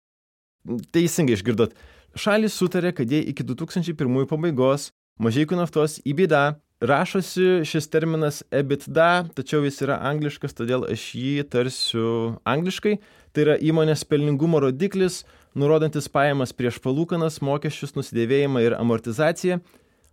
Teisingai 0.92 1.34
išgirdot. 1.34 1.74
Šalis 2.14 2.55
sutarė, 2.55 2.92
kad 2.94 3.11
jie 3.11 3.22
iki 3.31 3.44
2001 3.46 4.29
pabaigos 4.31 4.90
mažiekių 5.22 5.59
naftos 5.59 5.98
įbida 6.07 6.55
rašosi 6.85 7.64
šis 7.66 7.88
terminas 7.90 8.42
EBITDA, 8.55 9.31
tačiau 9.35 9.64
jis 9.64 9.81
yra 9.87 9.98
angliškas, 10.11 10.55
todėl 10.57 10.87
aš 10.90 11.07
jį 11.18 11.46
tarsiu 11.50 12.09
angliškai. 12.48 12.98
Tai 13.35 13.46
yra 13.46 13.57
įmonės 13.59 14.05
pelningumo 14.07 14.61
rodiklis, 14.62 15.22
nurodantis 15.59 16.07
pajamas 16.12 16.55
prieš 16.55 16.79
palūkanas, 16.85 17.40
mokesčius, 17.42 17.96
nusidėvėjimą 17.98 18.62
ir 18.62 18.77
amortizaciją, 18.79 19.59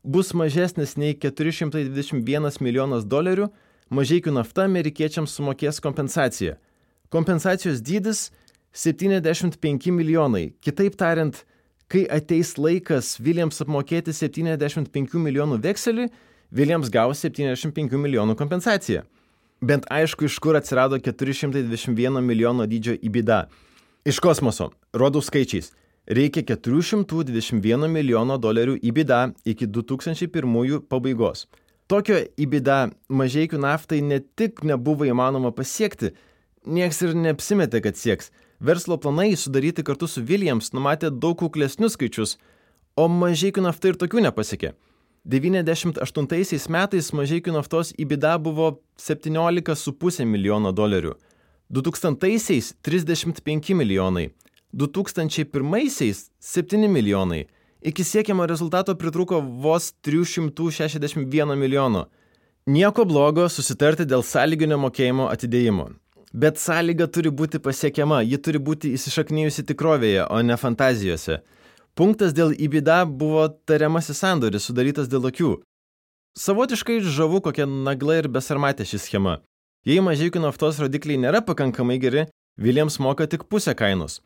bus 0.01 0.33
mažesnis 0.37 0.95
nei 0.97 1.13
421 1.13 2.61
milijonas 2.65 3.05
dolerių, 3.05 3.51
mažiekių 3.93 4.33
nafta 4.39 4.65
amerikiečiams 4.65 5.35
sumokės 5.37 5.81
kompensaciją. 5.83 6.57
Kompensacijos 7.11 7.81
dydis 7.83 8.29
75 8.73 9.91
milijonai. 9.91 10.53
Kitaip 10.63 10.95
tariant, 10.97 11.43
kai 11.91 12.05
ateis 12.07 12.53
laikas 12.55 13.17
Williams 13.19 13.59
apmokėti 13.63 14.13
75 14.15 15.17
milijonų 15.19 15.59
vekselį, 15.63 16.07
Williams 16.55 16.91
gaus 16.91 17.23
75 17.25 17.99
milijonų 17.99 18.37
kompensaciją. 18.39 19.03
Bent 19.61 19.85
aišku, 19.93 20.25
iš 20.25 20.39
kur 20.41 20.57
atsirado 20.57 20.97
421 20.97 22.23
milijono 22.25 22.65
dydžio 22.67 22.95
įbida. 22.97 23.43
Iš 24.07 24.19
kosmoso, 24.23 24.71
rodau 24.97 25.21
skaičiais, 25.21 25.69
reikia 26.07 26.41
421 26.55 27.91
milijono 27.91 28.39
dolerių 28.41 28.79
įbida 28.81 29.27
iki 29.45 29.67
2001 29.67 30.79
pabaigos. 30.89 31.45
Tokio 31.91 32.21
įbida 32.39 32.87
mažiekių 33.11 33.59
naftai 33.61 33.99
ne 34.01 34.21
tik 34.23 34.63
nebuvo 34.63 35.05
įmanoma 35.05 35.51
pasiekti, 35.53 36.15
nieks 36.65 37.03
ir 37.03 37.19
neapsimetė, 37.19 37.83
kad 37.83 37.99
sieks– 37.99 38.31
Verslo 38.61 38.97
planai 38.97 39.35
sudaryti 39.35 39.81
kartu 39.81 40.05
su 40.07 40.21
Williams 40.21 40.69
numatė 40.77 41.09
daug 41.09 41.33
kuklesnius 41.39 41.95
skaičius, 41.97 42.35
o 42.93 43.07
mažiekių 43.09 43.63
nafta 43.65 43.89
ir 43.89 43.97
tokių 43.97 44.21
nepasiekė. 44.27 44.75
98 45.25 46.69
metais 46.69 47.09
mažiekių 47.13 47.55
naftos 47.55 47.89
įbida 47.97 48.35
buvo 48.37 48.81
17,5 49.01 50.25
milijono 50.29 50.71
dolerių, 50.77 51.15
2000-aisiais 51.73 52.75
35 52.85 53.73
milijonai, 53.77 54.29
2001-aisiais 54.77 56.27
7 56.39 56.87
milijonai, 56.87 57.47
iki 57.81 58.05
siekiamo 58.05 58.45
rezultato 58.45 58.95
pritruko 58.95 59.41
vos 59.41 59.93
361 60.05 61.57
milijono. 61.57 62.05
Nieko 62.69 63.05
blogo 63.09 63.49
susitarti 63.49 64.05
dėl 64.05 64.21
sąlyginio 64.21 64.77
mokėjimo 64.77 65.31
atidėjimo. 65.33 65.89
Bet 66.33 66.59
sąlyga 66.59 67.07
turi 67.11 67.31
būti 67.31 67.59
pasiekiama, 67.59 68.21
ji 68.23 68.37
turi 68.39 68.59
būti 68.59 68.93
įsišaknyjusi 68.95 69.65
tikrovėje, 69.67 70.27
o 70.31 70.39
ne 70.41 70.55
fantazijose. 70.55 71.41
Punktas 71.95 72.31
dėl 72.31 72.53
įbida 72.55 73.03
buvo 73.05 73.49
tariamasis 73.67 74.21
sandoris 74.23 74.69
sudarytas 74.69 75.11
dėl 75.11 75.27
akių. 75.27 75.57
Savotiškai 76.39 77.01
žavu 77.03 77.41
kokia 77.43 77.65
nagla 77.67 78.21
ir 78.21 78.29
besarmatė 78.31 78.87
ši 78.87 79.01
schema. 79.05 79.41
Jei 79.83 79.99
mažiekių 79.99 80.39
naftos 80.45 80.79
rodikliai 80.79 81.19
nėra 81.19 81.41
pakankamai 81.43 81.97
geri, 81.99 82.29
Williams 82.55 82.99
moka 83.03 83.27
tik 83.27 83.43
pusę 83.51 83.75
kainos. 83.75 84.21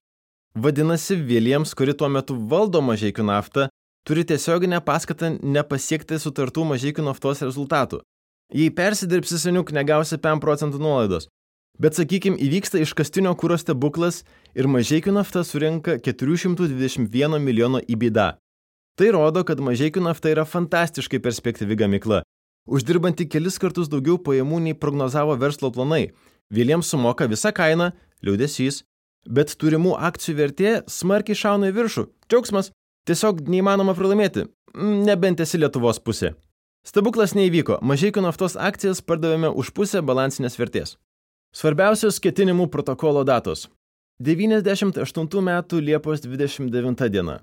Vadinasi, 0.56 1.18
Williams, 1.26 1.74
kuri 1.74 1.96
tuo 1.98 2.10
metu 2.12 2.38
valdo 2.52 2.84
mažiekių 2.86 3.26
naftą, 3.26 3.65
turi 4.06 4.24
tiesioginę 4.30 4.78
paskatą 4.86 5.34
nepasiekti 5.41 6.20
sutartų 6.22 6.68
mažiekių 6.70 7.08
naftos 7.10 7.41
rezultatų. 7.41 8.04
Jei 8.54 8.70
persidirbsi 8.70 9.39
seniuk, 9.41 9.74
negausi 9.74 10.22
5 10.22 10.44
procentų 10.44 10.80
nuolaidos. 10.80 11.26
Bet 11.82 11.98
sakykim, 11.98 12.38
įvyksta 12.40 12.80
iškastinio 12.80 13.34
kūro 13.36 13.58
stebuklas 13.60 14.22
ir 14.56 14.70
mažiekių 14.72 15.12
nafta 15.18 15.44
surenka 15.44 15.98
421 16.00 17.42
milijono 17.44 17.82
įbida. 17.84 18.38
Tai 18.96 19.10
rodo, 19.12 19.44
kad 19.44 19.60
mažiekių 19.60 20.06
nafta 20.06 20.32
yra 20.32 20.46
fantastiškai 20.48 21.20
perspektyvi 21.20 21.76
gamykla, 21.82 22.22
uždirbanti 22.72 23.28
kelis 23.28 23.60
kartus 23.60 23.92
daugiau 23.92 24.16
pajamų 24.16 24.62
nei 24.70 24.78
prognozavo 24.78 25.36
verslo 25.36 25.72
planai. 25.76 26.14
Williams 26.54 26.88
sumoka 26.94 27.28
visą 27.28 27.52
kainą, 27.52 27.90
liūdėsys, 28.24 28.86
bet 29.28 29.52
turimų 29.60 29.98
akcijų 30.00 30.36
vertė 30.40 30.74
smarkiai 30.88 31.36
šauna 31.36 31.74
į 31.74 31.76
viršų. 31.76 32.08
Džiaugsmas. 32.32 32.72
Tiesiog 33.06 33.44
neįmanoma 33.52 33.94
pralaimėti. 33.98 34.48
Nebent 34.76 35.44
esi 35.44 35.60
Lietuvos 35.60 36.00
pusė. 36.02 36.32
Stebuklas 36.86 37.36
neįvyko. 37.38 37.82
Mažiekių 37.86 38.24
naftos 38.26 38.56
akcijas 38.58 39.04
pardavėme 39.06 39.52
už 39.52 39.74
pusę 39.78 40.02
balansinės 40.06 40.58
vertės. 40.58 40.96
Svarbiausios 41.56 42.18
ketinimų 42.20 42.65
protokolo 42.68 43.22
datos. 43.24 43.70
98 44.20 45.44
metų 45.48 45.78
Liepos 45.80 46.20
29 46.26 47.08
diena. 47.13 47.36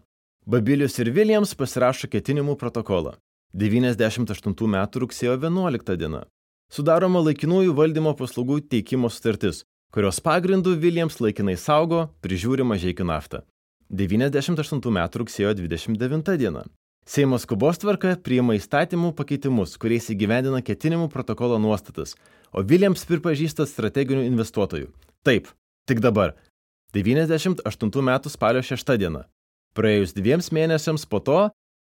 Babilius 0.45 0.99
ir 1.01 1.09
Williams 1.17 1.55
pasirašo 1.57 2.11
ketinimų 2.13 2.59
protokolą. 2.61 3.15
98 3.57 4.69
metų 4.75 5.03
rugsėjo 5.07 5.39
11 5.39 5.97
diena. 5.97 6.27
Sudaroma 6.69 7.23
laikinųjų 7.25 7.73
valdymo 7.79 8.13
paslaugų 8.19 8.59
teikimo 8.75 9.09
sutartis, 9.09 9.63
kurios 9.89 10.21
pagrindų 10.21 10.77
Williams 10.85 11.17
laikinai 11.17 11.57
saugo, 11.57 12.11
prižiūri 12.21 12.69
mažiekių 12.69 13.09
naftą. 13.09 13.41
98 13.89 14.93
metų 14.93 15.25
rugsėjo 15.25 15.57
29 15.57 16.37
diena. 16.37 16.67
Seimo 17.09 17.41
skubos 17.41 17.81
tvarka 17.81 18.13
priima 18.21 18.61
įstatymų 18.61 19.15
pakeitimus, 19.17 19.79
kuriais 19.81 20.13
įgyvendina 20.13 20.61
ketinimų 20.63 21.09
protokolo 21.11 21.57
nuostatas, 21.59 22.13
o 22.53 22.63
Williams 22.63 23.05
pripažįsta 23.09 23.67
strateginių 23.67 24.25
investuotojų. 24.29 24.91
Taip, 25.27 25.49
tik 25.89 26.03
dabar. 26.05 26.37
98 26.95 28.05
metų 28.05 28.33
spalio 28.33 28.63
6 28.63 28.97
diena. 29.01 29.25
Praėjus 29.73 30.13
dviems 30.13 30.53
mėnesiams 30.53 31.07
po 31.09 31.23
to, 31.25 31.39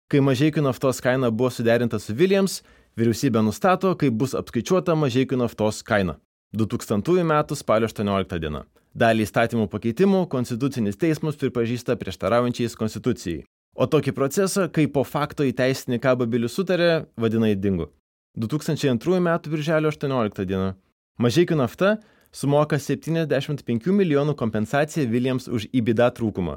kai 0.08 0.22
mažiekių 0.24 0.64
naftos 0.64 1.02
kaina 1.04 1.30
buvo 1.30 1.50
suderinta 1.52 2.00
su 2.00 2.16
Williams, 2.16 2.62
vyriausybė 2.96 3.42
nustato, 3.44 3.92
kaip 4.00 4.16
bus 4.16 4.32
apskaičiuota 4.37 4.96
mažiekių 4.96 5.42
naftos 5.44 5.82
kaina. 5.85 6.16
2000 6.56 7.20
m. 7.20 7.32
spalio 7.56 7.88
18 7.88 8.40
d. 8.40 8.64
Dalį 8.92 9.24
įstatymų 9.24 9.70
pakeitimų 9.72 10.26
Konstitucinis 10.32 11.00
teismas 11.00 11.38
pripažįsta 11.40 11.96
prieštaraujančiais 11.96 12.76
Konstitucijai. 12.76 13.44
O 13.72 13.87
tokį 13.88 14.12
procesą, 14.12 14.66
kai 14.68 14.85
po 14.85 15.00
fakto 15.04 15.46
įteisinį 15.48 15.96
ką 16.00 16.12
Babilius 16.20 16.58
sutarė, 16.58 17.06
vadina 17.16 17.48
įdingu. 17.48 17.88
2002 18.37 19.16
m. 19.21 19.29
birželio 19.51 19.92
18 19.92 20.47
d. 20.49 20.73
Mažiekių 21.21 21.57
nafta 21.61 21.97
sumoka 22.33 22.79
75 22.79 23.92
milijonų 23.92 24.35
kompensaciją 24.35 25.09
Williams 25.11 25.49
už 25.49 25.68
įbidą 25.73 26.09
trūkumą. 26.16 26.57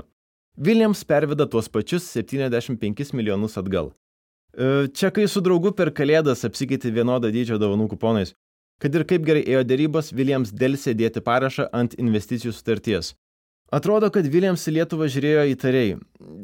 Williams 0.58 1.04
perveda 1.04 1.46
tuos 1.46 1.68
pačius 1.68 2.08
75 2.16 3.14
milijonus 3.14 3.58
atgal. 3.60 3.92
E, 4.56 4.88
čia 4.88 5.12
kai 5.12 5.28
su 5.28 5.44
draugu 5.44 5.74
per 5.76 5.92
kalėdas 5.92 6.46
apsikeiti 6.48 6.94
vienodą 6.96 7.32
dydžio 7.32 7.60
dovanų 7.60 7.90
kuponais. 7.92 8.32
Kad 8.80 8.96
ir 8.96 9.04
kaip 9.08 9.28
gerai 9.28 9.44
ėjo 9.44 9.64
dėrybos, 9.68 10.14
Williams 10.16 10.52
dėlsė 10.56 10.96
dėti 10.96 11.24
parašą 11.24 11.68
ant 11.76 11.96
investicijų 12.00 12.56
sutarties. 12.56 13.14
Atrodo, 13.76 14.08
kad 14.08 14.24
Williams 14.32 14.62
į 14.70 14.78
Lietuvą 14.78 15.10
žiūrėjo 15.12 15.42
įtariai. 15.52 15.96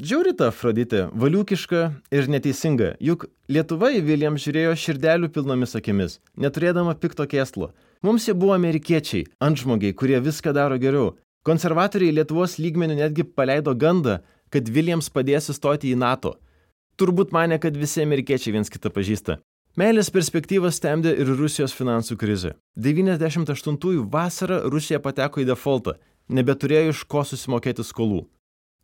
Žiūri 0.03 0.33
ta 0.35 0.49
Afroditė, 0.51 1.05
valiukiška 1.15 1.83
ir 2.11 2.25
neteisinga, 2.27 2.89
juk 2.99 3.23
Lietuva 3.47 3.93
į 3.95 4.01
Williams 4.03 4.43
žiūrėjo 4.43 4.73
širdelių 4.81 5.29
pilnomis 5.31 5.77
akimis, 5.79 6.17
neturėdama 6.35 6.97
pikto 6.99 7.23
kėslo. 7.31 7.69
Mums 8.03 8.27
jie 8.27 8.35
buvo 8.35 8.57
amerikiečiai, 8.57 9.29
antžmogiai, 9.47 9.95
kurie 9.95 10.19
viską 10.19 10.51
daro 10.57 10.75
geriau. 10.81 11.13
Konservatoriai 11.47 12.17
Lietuvos 12.17 12.57
lygmenių 12.59 12.99
netgi 12.99 13.23
paleido 13.23 13.77
gandą, 13.79 14.17
kad 14.51 14.67
Williams 14.67 15.07
padės 15.07 15.47
įstoti 15.55 15.93
į 15.93 16.01
NATO. 16.03 16.35
Turbūt 16.99 17.31
mane, 17.31 17.61
kad 17.63 17.79
visi 17.79 18.03
amerikiečiai 18.03 18.57
viens 18.57 18.73
kitą 18.73 18.91
pažįsta. 18.91 19.39
Meilės 19.79 20.11
perspektyvas 20.11 20.81
stemdė 20.81 21.13
ir 21.15 21.29
Rusijos 21.39 21.71
finansų 21.71 22.17
krizė. 22.19 22.57
98-ųjų 22.75 24.03
vasarą 24.11 24.65
Rusija 24.67 24.99
pateko 24.99 25.39
į 25.39 25.45
defaultą, 25.47 25.93
nebeturėjo 26.31 26.93
iš 26.93 27.03
ko 27.11 27.25
susimokėti 27.27 27.85
skolų. 27.85 28.23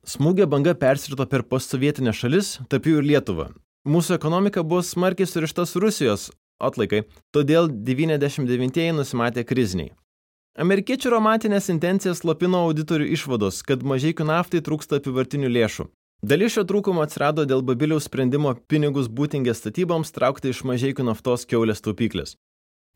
Smūgio 0.08 0.48
banga 0.48 0.76
persirito 0.76 1.26
per 1.28 1.44
postsovietinę 1.44 2.14
šalis, 2.16 2.58
tarp 2.72 2.88
jų 2.88 3.02
ir 3.02 3.08
Lietuvą. 3.12 3.50
Mūsų 3.88 4.20
ekonomika 4.20 4.64
buvo 4.64 4.84
smarkiai 4.84 5.28
surišta 5.28 5.66
su 5.68 5.82
Rusijos 5.84 6.30
atlaikai, 6.60 7.06
todėl 7.36 7.70
99-ieji 7.70 8.96
nusimatė 8.98 9.46
kriziniai. 9.48 9.94
Amerikiečių 10.58 11.12
romantinės 11.14 11.70
intencijas 11.70 12.24
slopino 12.24 12.64
auditorių 12.66 13.12
išvados, 13.14 13.62
kad 13.62 13.86
mažiekių 13.86 14.26
naftai 14.26 14.64
trūksta 14.66 14.98
apivartinių 14.98 15.52
lėšų. 15.54 15.86
Dalis 16.26 16.56
šio 16.56 16.64
trūkumo 16.66 17.04
atsirado 17.04 17.46
dėl 17.46 17.62
Babiliaus 17.62 18.08
sprendimo 18.10 18.56
pinigus 18.66 19.06
būtingės 19.06 19.62
statyboms 19.62 20.10
traukti 20.16 20.50
iš 20.50 20.64
mažiekių 20.66 21.06
naftos 21.06 21.46
keulės 21.46 21.84
taupyklės. 21.86 22.34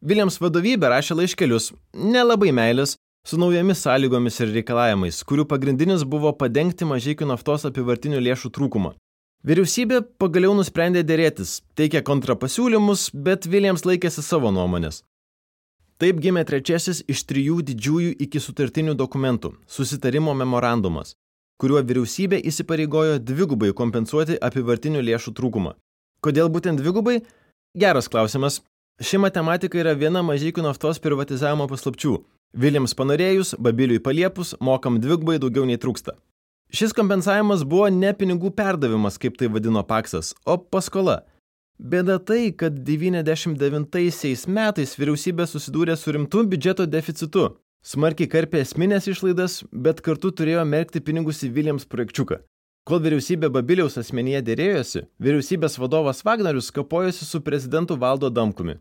Williams 0.02 0.40
vadovybė 0.42 0.90
rašė 0.90 1.20
laiškelius, 1.20 1.70
nelabai 1.94 2.50
meilės, 2.50 2.96
su 3.28 3.38
naujomis 3.38 3.84
sąlygomis 3.86 4.40
ir 4.42 4.52
reikalavimais, 4.56 5.22
kurių 5.28 5.46
pagrindinis 5.54 6.04
buvo 6.04 6.34
padengti 6.34 6.88
mažiekių 6.90 7.30
naftos 7.30 7.68
apivartinių 7.70 8.20
lėšų 8.28 8.52
trūkumą. 8.58 8.96
Vyriausybė 9.42 10.04
pagaliau 10.22 10.54
nusprendė 10.58 11.02
dėrėtis, 11.02 11.62
teikė 11.78 12.04
kontrapasiūlymus, 12.06 13.10
bet 13.14 13.48
Williams 13.50 13.86
laikėsi 13.90 14.22
savo 14.22 14.52
nuomonės. 14.54 15.02
Taip 16.02 16.20
gimė 16.22 16.44
trečiasis 16.50 17.04
iš 17.10 17.24
trijų 17.30 17.60
didžiųjų 17.66 18.12
iki 18.26 18.40
sutartinių 18.42 18.94
dokumentų- 18.98 19.54
susitarimo 19.76 20.34
memorandumas, 20.34 21.16
kuriuo 21.62 21.82
vyriausybė 21.82 22.42
įsipareigojo 22.42 23.20
dvigubai 23.20 23.72
kompensuoti 23.74 24.38
apivartinių 24.42 25.02
lėšų 25.10 25.34
trūkumą. 25.38 25.74
Kodėl 26.22 26.50
būtent 26.50 26.82
dvigubai? 26.82 27.22
Geras 27.78 28.08
klausimas. 28.10 28.62
Ši 29.02 29.18
matematika 29.18 29.78
yra 29.78 29.94
viena 29.98 30.22
mažykių 30.22 30.62
naftos 30.62 31.00
privatizavimo 31.00 31.68
paslapčių. 31.68 32.24
Viljams 32.52 32.92
panorėjus, 33.00 33.54
Babiliui 33.60 34.02
paliepus, 34.04 34.58
mokam 34.60 35.00
dvigubai 35.00 35.38
daugiau 35.40 35.64
nei 35.68 35.80
trūksta. 35.80 36.18
Šis 36.72 36.92
kompensavimas 36.96 37.64
buvo 37.68 37.88
ne 37.92 38.12
pinigų 38.16 38.52
perdavimas, 38.56 39.18
kaip 39.20 39.38
tai 39.40 39.48
vadino 39.52 39.84
Paksas, 39.88 40.34
o 40.44 40.58
paskola. 40.58 41.22
Bėda 41.80 42.20
tai, 42.20 42.52
kad 42.52 42.76
99 42.86 44.46
metais 44.48 44.96
vyriausybė 45.00 45.48
susidūrė 45.48 45.96
su 45.98 46.12
rimtu 46.12 46.44
biudžeto 46.48 46.86
deficitu. 46.86 47.48
Smarkiai 47.82 48.30
karpė 48.30 48.62
esminės 48.62 49.08
išlaidas, 49.10 49.64
bet 49.72 50.04
kartu 50.06 50.30
turėjo 50.30 50.68
merkti 50.68 51.02
pinigus 51.02 51.42
į 51.48 51.50
Williams 51.56 51.88
projekčiuką. 51.90 52.44
Kol 52.86 53.02
vyriausybė 53.02 53.50
Babiliaus 53.50 53.98
asmenyje 53.98 54.44
dėrėjosi, 54.46 55.08
vyriausybės 55.24 55.80
vadovas 55.82 56.22
Wagnerius 56.28 56.72
kapojosi 56.76 57.26
su 57.26 57.42
prezidentu 57.42 57.98
Valdo 57.98 58.28
Adamkumi. 58.28 58.78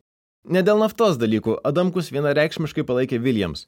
Ne 0.49 0.63
dėl 0.65 0.79
naftos 0.81 1.19
dalykų, 1.21 1.59
Adamkus 1.69 2.09
vienareikšmiškai 2.15 2.85
palaikė 2.89 3.19
Williams. 3.21 3.67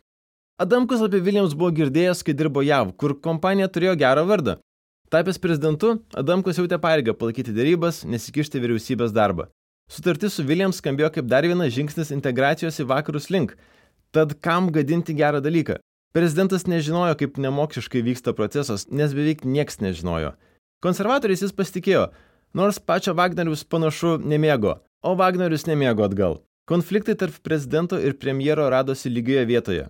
Adamkus 0.57 1.03
apie 1.05 1.21
Williams 1.21 1.53
buvo 1.53 1.69
girdėjęs, 1.77 2.23
kai 2.25 2.33
dirbo 2.33 2.63
JAV, 2.65 2.95
kur 2.97 3.13
kompanija 3.21 3.69
turėjo 3.69 3.97
gerą 4.01 4.23
vardą. 4.25 4.55
Tapęs 5.13 5.37
prezidentu, 5.37 5.99
Adamkus 6.17 6.57
jautė 6.57 6.79
pareigą 6.81 7.13
palaikyti 7.13 7.53
dėrybas, 7.53 8.07
nesikišti 8.09 8.63
vyriausybės 8.63 9.13
darbą. 9.13 9.51
Sutartis 9.93 10.39
su 10.39 10.45
Williams 10.49 10.79
skambėjo 10.81 11.11
kaip 11.19 11.29
dar 11.29 11.45
vienas 11.45 11.75
žingsnis 11.75 12.13
integracijos 12.15 12.81
į 12.81 12.87
vakarus 12.89 13.29
link. 13.29 13.53
Tad 14.17 14.39
kam 14.41 14.71
gadinti 14.73 15.13
gerą 15.19 15.43
dalyką? 15.45 15.77
Prezidentas 16.17 16.65
nežinojo, 16.69 17.19
kaip 17.21 17.37
nemokšiškai 17.41 18.01
vyksta 18.07 18.33
procesas, 18.37 18.87
nes 18.89 19.13
beveik 19.13 19.45
nieks 19.45 19.81
nežinojo. 19.85 20.33
Konservatoriais 20.85 21.45
jis 21.45 21.53
pasitikėjo, 21.53 22.07
nors 22.57 22.81
pačio 22.81 23.13
Wagnerius 23.17 23.65
panašu 23.69 24.17
nemėgo, 24.25 24.79
o 25.05 25.13
Wagnerius 25.21 25.69
nemėgo 25.69 26.09
atgal. 26.09 26.41
Konfliktai 26.69 27.17
tarp 27.19 27.41
prezidento 27.43 27.99
ir 27.99 28.15
premjero 28.19 28.69
radosi 28.71 29.11
lygioje 29.11 29.45
vietoje. 29.47 29.87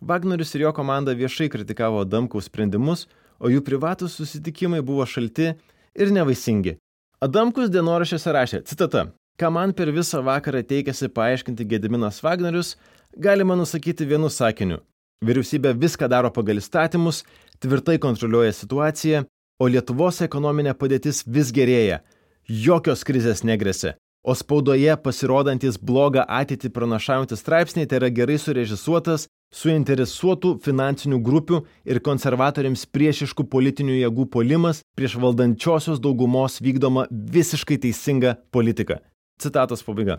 Wagnerius 0.00 0.54
ir 0.54 0.62
jo 0.64 0.72
komanda 0.72 1.12
viešai 1.12 1.48
kritikavo 1.52 2.04
Damkaus 2.04 2.48
sprendimus, 2.48 3.06
o 3.36 3.50
jų 3.52 3.60
privatus 3.64 4.16
susitikimai 4.16 4.80
buvo 4.80 5.04
šalti 5.04 5.50
ir 5.94 6.12
nevaisingi. 6.16 6.78
Adamkus 7.20 7.68
dienoraščiuose 7.72 8.32
rašė, 8.32 8.60
citata, 8.68 9.06
ką 9.40 9.50
man 9.52 9.72
per 9.76 9.92
visą 9.92 10.22
vakarą 10.24 10.62
teikėsi 10.64 11.08
paaiškinti 11.12 11.68
Gediminas 11.68 12.22
Wagnerius, 12.24 12.76
galima 13.12 13.56
nusakyti 13.56 14.08
vienu 14.08 14.32
sakiniu. 14.32 14.80
Vyriausybė 15.24 15.74
viską 15.76 16.08
daro 16.12 16.32
pagal 16.32 16.60
įstatymus, 16.60 17.22
tvirtai 17.60 17.98
kontroliuoja 18.00 18.56
situaciją, 18.56 19.24
o 19.60 19.68
Lietuvos 19.68 20.22
ekonominė 20.24 20.76
padėtis 20.76 21.22
vis 21.28 21.52
gerėja. 21.52 22.02
Jokios 22.48 23.04
krizės 23.04 23.44
negresia. 23.44 23.96
O 24.26 24.34
spaudoje 24.34 24.90
pasirodantis 24.98 25.76
blogą 25.78 26.24
ateitį 26.26 26.72
pranašaujantis 26.74 27.44
straipsniai 27.44 27.86
tai 27.86 28.00
yra 28.00 28.08
gerai 28.10 28.40
surežisuotas, 28.42 29.28
suinteresuotų 29.54 30.56
finansinių 30.64 31.20
grupių 31.28 31.60
ir 31.86 32.00
konservatoriams 32.08 32.82
priešiškų 32.90 33.46
politinių 33.52 34.00
jėgų 34.00 34.26
polimas 34.34 34.82
prieš 34.98 35.14
valdančiosios 35.22 36.02
daugumos 36.02 36.58
vykdoma 36.58 37.06
visiškai 37.36 37.78
teisinga 37.84 38.34
politika. 38.50 38.98
Citatos 39.38 39.86
pabaiga. 39.86 40.18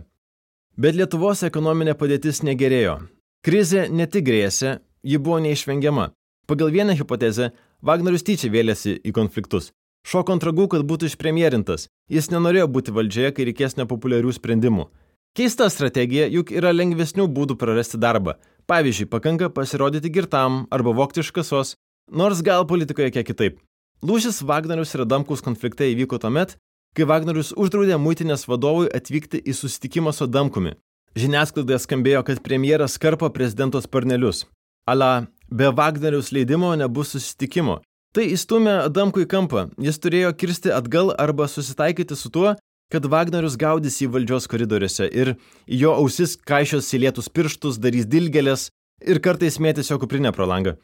Bet 0.79 0.95
Lietuvos 0.95 1.43
ekonominė 1.43 1.97
padėtis 1.99 2.39
negerėjo. 2.47 3.01
Krizė 3.43 3.89
ne 3.91 4.07
tik 4.07 4.23
grėsė, 4.29 4.77
ji 5.03 5.19
buvo 5.19 5.41
neišvengiama. 5.43 6.13
Pagal 6.47 6.71
vieną 6.71 6.95
hipotezę, 6.95 7.51
Wagnerius 7.83 8.23
tyčia 8.23 8.47
vėlėsi 8.55 9.01
į 9.03 9.11
konfliktus. 9.11 9.73
Šoko 10.07 10.37
ant 10.37 10.43
ragų, 10.47 10.69
kad 10.71 10.85
būtų 10.87 11.11
išpremjerintas. 11.11 11.89
Jis 12.07 12.31
nenorėjo 12.31 12.69
būti 12.71 12.93
valdžioje, 12.95 13.33
kai 13.35 13.49
reikės 13.49 13.75
nepopuliarių 13.75 14.31
sprendimų. 14.31 14.87
Keista 15.35 15.67
strategija, 15.69 16.29
juk 16.31 16.53
yra 16.55 16.71
lengvesnių 16.71 17.27
būdų 17.27 17.57
prarasti 17.59 17.99
darbą 17.99 18.37
Pavyzdžiui, 18.67 19.07
pakanka 19.07 19.47
pasirodyti 19.49 20.09
girtam 20.11 20.65
arba 20.75 20.91
vokti 20.91 21.21
iš 21.23 21.29
kasos, 21.31 21.69
nors 22.11 22.41
gal 22.43 22.65
politikoje 22.67 23.13
kiek 23.15 23.27
kitaip. 23.29 23.61
Lūžis 24.03 24.41
Vagnerius 24.43 24.91
ir 24.93 25.05
Adamkus 25.05 25.43
konflikte 25.45 25.87
įvyko 25.87 26.19
tuomet, 26.19 26.57
kai 26.91 27.07
Vagnerius 27.07 27.53
uždraudė 27.55 27.95
muitinės 27.95 28.43
vadovui 28.51 28.89
atvykti 28.99 29.39
į 29.39 29.55
susitikimą 29.55 30.11
su 30.11 30.27
Adamkumi. 30.27 30.75
Žiniasklaidoje 31.15 31.79
skambėjo, 31.85 32.25
kad 32.27 32.43
premjeras 32.43 32.99
karpo 32.99 33.29
prezidento 33.31 33.79
sparnelius. 33.81 34.43
Ala, 34.83 35.29
be 35.47 35.71
Vagneriaus 35.71 36.33
leidimo 36.35 36.75
nebus 36.75 37.15
susitikimo. 37.15 37.79
Tai 38.15 38.23
įstumė 38.33 38.79
Adamkų 38.85 39.25
į 39.25 39.29
kampą. 39.31 39.67
Jis 39.81 39.99
turėjo 40.01 40.31
kirsti 40.39 40.71
atgal 40.73 41.11
arba 41.19 41.47
susitaikyti 41.51 42.15
su 42.17 42.31
tuo, 42.33 42.55
kad 42.91 43.05
Vagnerius 43.11 43.57
gaudys 43.59 43.99
į 44.03 44.07
valdžios 44.13 44.47
koridoriuose 44.47 45.09
ir 45.11 45.33
jo 45.67 45.91
ausis 45.97 46.37
kaišios 46.47 46.87
įlietus 46.95 47.27
pirštus, 47.27 47.79
darys 47.83 48.07
dilgelės 48.07 48.69
ir 49.03 49.19
kartais 49.23 49.59
mėtys 49.59 49.91
jo 49.91 49.99
kuprinę 49.99 50.31
pro 50.35 50.47
langą. 50.47 50.77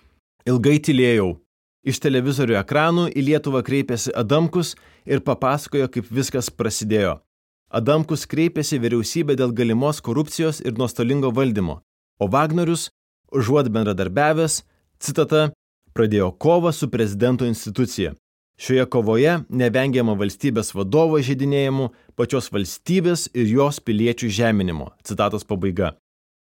Ilgai 0.46 0.80
tylėjau. 0.84 1.38
Iš 1.84 2.00
televizorių 2.04 2.58
ekranų 2.62 3.10
į 3.12 3.24
Lietuvą 3.28 3.60
kreipėsi 3.68 4.12
Adamkus 4.16 4.74
ir 5.04 5.24
papasakojo, 5.24 5.90
kaip 5.92 6.12
viskas 6.12 6.48
prasidėjo. 6.52 7.18
Adamkus 7.74 8.28
kreipėsi 8.30 8.78
vyriausybę 8.80 9.36
dėl 9.40 9.52
galimos 9.56 10.00
korupcijos 10.04 10.62
ir 10.64 10.78
nuostolingo 10.78 11.32
valdymo, 11.36 11.80
o 12.22 12.30
Vagnerius, 12.30 12.90
užuot 13.34 13.72
bendradarbiavęs, 13.74 14.62
citata, 15.02 15.50
pradėjo 15.94 16.32
kovą 16.38 16.72
su 16.74 16.90
prezidento 16.90 17.46
institucija. 17.46 18.14
Šioje 18.58 18.86
kovoje 18.86 19.40
nevengiama 19.50 20.14
valstybės 20.18 20.74
vadovo 20.78 21.18
žydinėjimų, 21.18 21.90
pačios 22.16 22.52
valstybės 22.54 23.26
ir 23.34 23.50
jos 23.50 23.80
piliečių 23.82 24.30
žeminimo. 24.30 24.92
Citatos 25.04 25.44
pabaiga. 25.44 25.96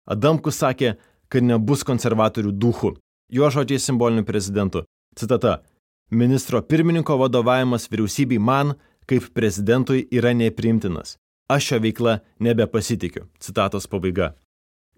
Adamkus 0.05 0.59
sakė, 0.59 0.97
kad 1.31 1.43
nebus 1.47 1.85
konservatorių 1.87 2.51
duhų. 2.51 2.95
Jo 3.31 3.47
žodžiai 3.53 3.79
simboliniu 3.79 4.25
prezidentu. 4.27 4.83
Citata. 5.15 5.61
Ministro 6.11 6.59
pirmininko 6.61 7.15
vadovavimas 7.21 7.87
vyriausybei 7.87 8.39
man, 8.39 8.75
kaip 9.07 9.29
prezidentui, 9.33 10.03
yra 10.11 10.33
nepriimtinas. 10.35 11.15
Aš 11.47 11.69
šio 11.69 11.79
veikla 11.83 12.19
nebepasitikiu. 12.39 13.29
Citatos 13.39 13.87
pabaiga. 13.87 14.33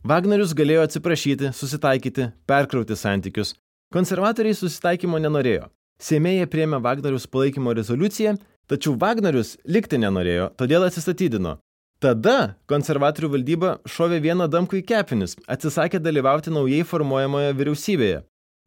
Wagnerius 0.03 0.51
galėjo 0.57 0.81
atsiprašyti, 0.87 1.53
susitaikyti, 1.55 2.31
perkrauti 2.49 2.97
santykius. 2.97 3.53
Konservatoriai 3.93 4.55
susitaikymo 4.57 5.19
nenorėjo. 5.21 5.67
Seimėje 6.01 6.47
priemė 6.49 6.79
Wagnerius 6.81 7.27
palaikymo 7.29 7.75
rezoliuciją, 7.77 8.31
tačiau 8.65 8.95
Wagnerius 8.97 9.51
likti 9.69 9.99
nenorėjo, 10.01 10.47
todėl 10.57 10.87
atsistatydino. 10.87 11.59
Tada 12.01 12.55
konservatorių 12.67 13.29
valdyba 13.35 13.75
šovė 13.85 14.17
vieną 14.25 14.49
Adamkų 14.49 14.79
į 14.81 14.83
kepinis, 14.89 15.37
atsisakė 15.45 16.01
dalyvauti 16.01 16.51
naujai 16.51 16.81
formuojamoje 16.89 17.53
vyriausybėje. 17.59 18.23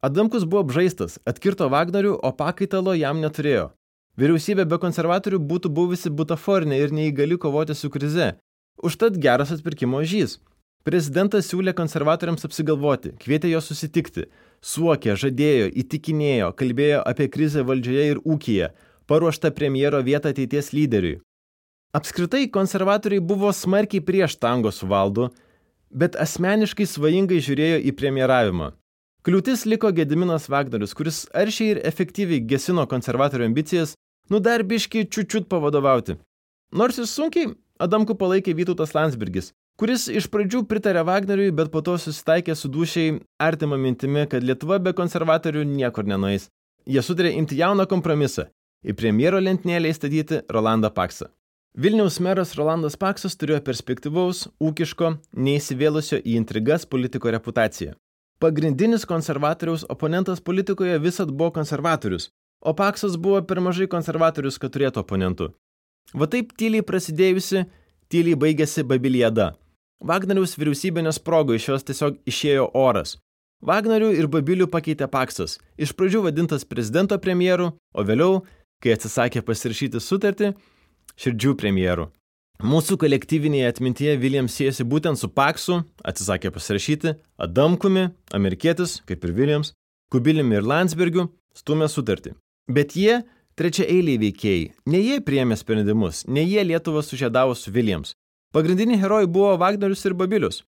Adamkus 0.07 0.47
buvo 0.47 0.63
apžaistas, 0.63 1.19
atkirto 1.27 1.67
Wagnerių, 1.75 2.15
o 2.23 2.31
pakaitalo 2.31 2.95
jam 2.95 3.19
neturėjo. 3.19 3.67
Vyriausybė 4.17 4.63
be 4.65 4.79
konservatorių 4.79 5.43
būtų 5.43 5.69
buvusi 5.75 6.09
butaforinė 6.09 6.79
ir 6.85 6.95
neįgali 6.95 7.35
kovoti 7.37 7.75
su 7.75 7.91
krize. 7.91 8.37
Užtat 8.79 9.19
geras 9.19 9.51
atpirkimo 9.51 9.99
žys. 10.07 10.39
Prezidentas 10.87 11.49
siūlė 11.51 11.75
konservatoriams 11.75 12.47
apsigalvoti, 12.47 13.11
kvietė 13.19 13.51
jo 13.51 13.59
susitikti, 13.59 14.29
suokė, 14.61 15.15
žadėjo, 15.19 15.69
įtikinėjo, 15.83 16.51
kalbėjo 16.57 17.01
apie 17.05 17.27
krizę 17.31 17.63
valdžioje 17.67 18.05
ir 18.11 18.21
ūkyje, 18.23 18.71
paruoštą 19.07 19.51
premjero 19.55 20.01
vietą 20.03 20.33
ateities 20.33 20.73
lyderiui. 20.73 21.19
Apskritai, 21.95 22.47
konservatoriai 22.51 23.23
buvo 23.23 23.51
smarkiai 23.53 24.03
prieš 24.03 24.35
tango 24.37 24.71
su 24.71 24.87
valdu, 24.87 25.29
bet 25.89 26.17
asmeniškai 26.19 26.85
svajingai 26.85 27.39
žiūrėjo 27.43 27.79
į 27.87 27.93
premjeravimą. 27.97 28.73
Kliūtis 29.27 29.65
liko 29.67 29.91
Gediminas 29.91 30.47
Vagnorius, 30.51 30.93
kuris 30.95 31.25
aršiai 31.35 31.73
ir 31.73 31.79
efektyviai 31.87 32.43
gesino 32.47 32.85
konservatorių 32.87 33.47
ambicijas, 33.47 33.95
nu 34.29 34.39
dar 34.39 34.63
biški 34.63 35.07
čiučiut 35.07 35.47
pavadovauti. 35.51 36.17
Nors 36.71 36.99
ir 36.99 37.07
sunkiai, 37.07 37.55
Adamku 37.79 38.15
palaikė 38.17 38.55
Vytautas 38.57 38.95
Landsbergis, 38.95 39.51
kuris 39.77 40.07
iš 40.09 40.27
pradžių 40.33 40.63
pritarė 40.67 41.05
Wagneriui, 41.07 41.53
bet 41.53 41.71
po 41.73 41.83
to 41.85 41.95
susitaikė 42.01 42.55
su 42.57 42.69
dušiai 42.73 43.17
artima 43.39 43.77
mintimi, 43.77 44.25
kad 44.29 44.43
Lietuva 44.43 44.79
be 44.81 44.93
konservatorių 44.97 45.65
niekur 45.69 46.07
nenueis. 46.09 46.49
Jie 46.87 47.03
sutarė 47.03 47.35
imti 47.37 47.59
jauną 47.59 47.85
kompromisą- 47.85 48.47
į 48.89 48.93
premjero 48.93 49.39
lentynėlę 49.39 49.91
įstatyti 49.93 50.41
Rolandą 50.49 50.89
Paksą. 50.89 51.27
Vilniaus 51.77 52.19
meras 52.19 52.55
Rolandas 52.55 52.95
Paksas 52.95 53.35
turėjo 53.37 53.61
perspektyvaus, 53.61 54.47
ūkiško, 54.59 55.19
neįsivėlusio 55.35 56.17
į 56.25 56.33
intrigas 56.39 56.85
politiko 56.85 57.29
reputaciją. 57.29 57.93
Pagrindinis 58.39 59.05
konservatoriaus 59.05 59.85
oponentas 59.89 60.41
politikoje 60.41 60.97
visat 60.99 61.29
buvo 61.29 61.51
konservatorius, 61.51 62.29
o 62.61 62.73
Paksas 62.73 63.15
buvo 63.17 63.41
per 63.41 63.61
mažai 63.61 63.87
konservatorius, 63.87 64.57
kad 64.57 64.71
turėtų 64.71 65.03
oponentų. 65.03 65.53
Va 66.13 66.25
taip 66.25 66.53
tyliai 66.57 66.81
prasidėjusi, 66.81 67.65
tyliai 68.09 68.35
baigėsi 68.35 68.83
Babiliada. 68.83 69.53
Vagneriaus 70.03 70.53
vyriausybė 70.57 71.01
nesprogo, 71.05 71.55
iš 71.57 71.71
jos 71.71 71.87
tiesiog 71.87 72.19
išėjo 72.29 72.67
oras. 72.77 73.15
Vagnerių 73.65 74.11
ir 74.13 74.27
Babilių 74.29 74.67
pakeitė 74.69 75.07
Paksas, 75.09 75.57
iš 75.81 75.95
pradžių 75.97 76.27
vadintas 76.27 76.65
prezidento 76.69 77.17
premjeru, 77.17 77.71
o 77.97 78.03
vėliau, 78.05 78.43
kai 78.83 78.93
atsisakė 78.93 79.41
pasirašyti 79.41 80.01
sutartį, 80.03 80.51
širdžių 81.17 81.55
premjeru. 81.57 82.11
Mūsų 82.61 82.97
kolektyvinėje 83.01 83.71
atmintyje 83.71 84.13
Williams 84.21 84.53
siejasi 84.57 84.85
būtent 84.85 85.17
su 85.17 85.29
Paksu, 85.29 85.79
atsisakė 86.05 86.51
pasirašyti, 86.53 87.15
Adamkumi, 87.41 88.07
amerikietis, 88.33 88.99
kaip 89.09 89.25
ir 89.25 89.33
Williams, 89.33 89.73
Kubiliumi 90.13 90.57
ir 90.57 90.65
Landsbergiu, 90.65 91.27
stumė 91.57 91.89
sutartį. 91.89 92.35
Bet 92.69 92.93
jie 92.97 93.23
trečia 93.57 93.85
eiliai 93.89 94.21
veikėjai, 94.21 94.69
ne 94.89 95.01
jie 95.01 95.17
priėmė 95.25 95.57
sprendimus, 95.57 96.23
ne 96.29 96.45
jie 96.45 96.61
Lietuvą 96.65 97.01
sužėdavo 97.05 97.57
su 97.57 97.73
Williams, 97.73 98.13
Pagrindiniai 98.55 98.99
herojai 99.01 99.27
buvo 99.27 99.57
Vagnerius 99.59 100.05
ir 100.05 100.13
Babilius. 100.15 100.61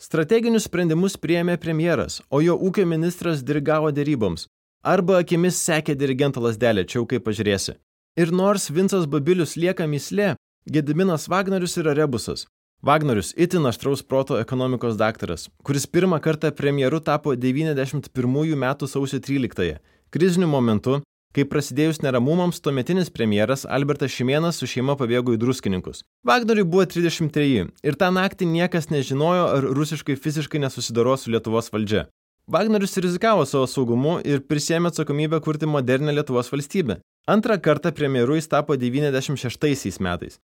Strateginius 0.00 0.64
sprendimus 0.64 1.18
priėmė 1.20 1.58
premjeras, 1.60 2.22
o 2.30 2.40
jo 2.40 2.54
ūkio 2.56 2.86
ministras 2.88 3.42
dirigavo 3.44 3.90
dėryboms. 3.92 4.46
Arba 4.82 5.18
akimis 5.20 5.58
sekė 5.60 5.96
dirigento 5.98 6.40
lasdelę, 6.40 6.86
čia 6.88 7.00
jau 7.00 7.06
kaip 7.10 7.26
pažiūrėsi. 7.26 7.74
Ir 8.16 8.32
nors 8.32 8.70
Vincas 8.70 9.04
Babilius 9.10 9.56
lieka 9.60 9.86
mislė, 9.90 10.36
Gediminas 10.68 11.28
Vagnerius 11.28 11.76
yra 11.82 11.92
rebusas. 11.98 12.46
Vagnerius 12.82 13.34
itin 13.36 13.66
aštraus 13.66 14.02
proto 14.02 14.38
ekonomikos 14.38 14.96
daktaras, 14.96 15.48
kuris 15.66 15.86
pirmą 15.86 16.20
kartą 16.24 16.52
premjeru 16.54 17.00
tapo 17.00 17.34
91 17.34 18.56
metų 18.64 18.88
sausio 18.88 19.18
13-ąją. 19.18 19.78
Kriziniu 20.14 20.48
momentu 20.48 21.00
Kai 21.36 21.44
prasidėjus 21.44 22.00
neramumams, 22.00 22.60
tuometinis 22.64 23.10
premjeras 23.12 23.66
Albertas 23.68 24.14
Šimienas 24.14 24.56
su 24.60 24.66
šeima 24.70 24.94
pabėgo 24.96 25.34
į 25.36 25.40
druskininkus. 25.42 26.00
Vagnoriui 26.24 26.64
buvo 26.64 26.86
33 26.88 27.66
ir 27.84 27.98
tą 28.00 28.08
naktį 28.16 28.48
niekas 28.48 28.88
nežinojo, 28.88 29.42
ar 29.58 29.66
rusiškai 29.76 30.16
fiziškai 30.16 30.62
nesusidoro 30.62 31.16
su 31.20 31.34
Lietuvos 31.34 31.68
valdžia. 31.74 32.06
Vagnorius 32.48 32.96
rizikavo 33.04 33.44
savo 33.44 33.66
saugumu 33.68 34.14
ir 34.24 34.40
prisėmė 34.48 34.88
atsakomybę 34.88 35.42
kurti 35.44 35.68
modernę 35.68 36.14
Lietuvos 36.16 36.48
valstybę. 36.48 36.96
Antrą 37.28 37.58
kartą 37.60 37.92
premjeru 37.92 38.38
jis 38.38 38.48
tapo 38.48 38.76
96 38.80 40.00
metais. 40.00 40.38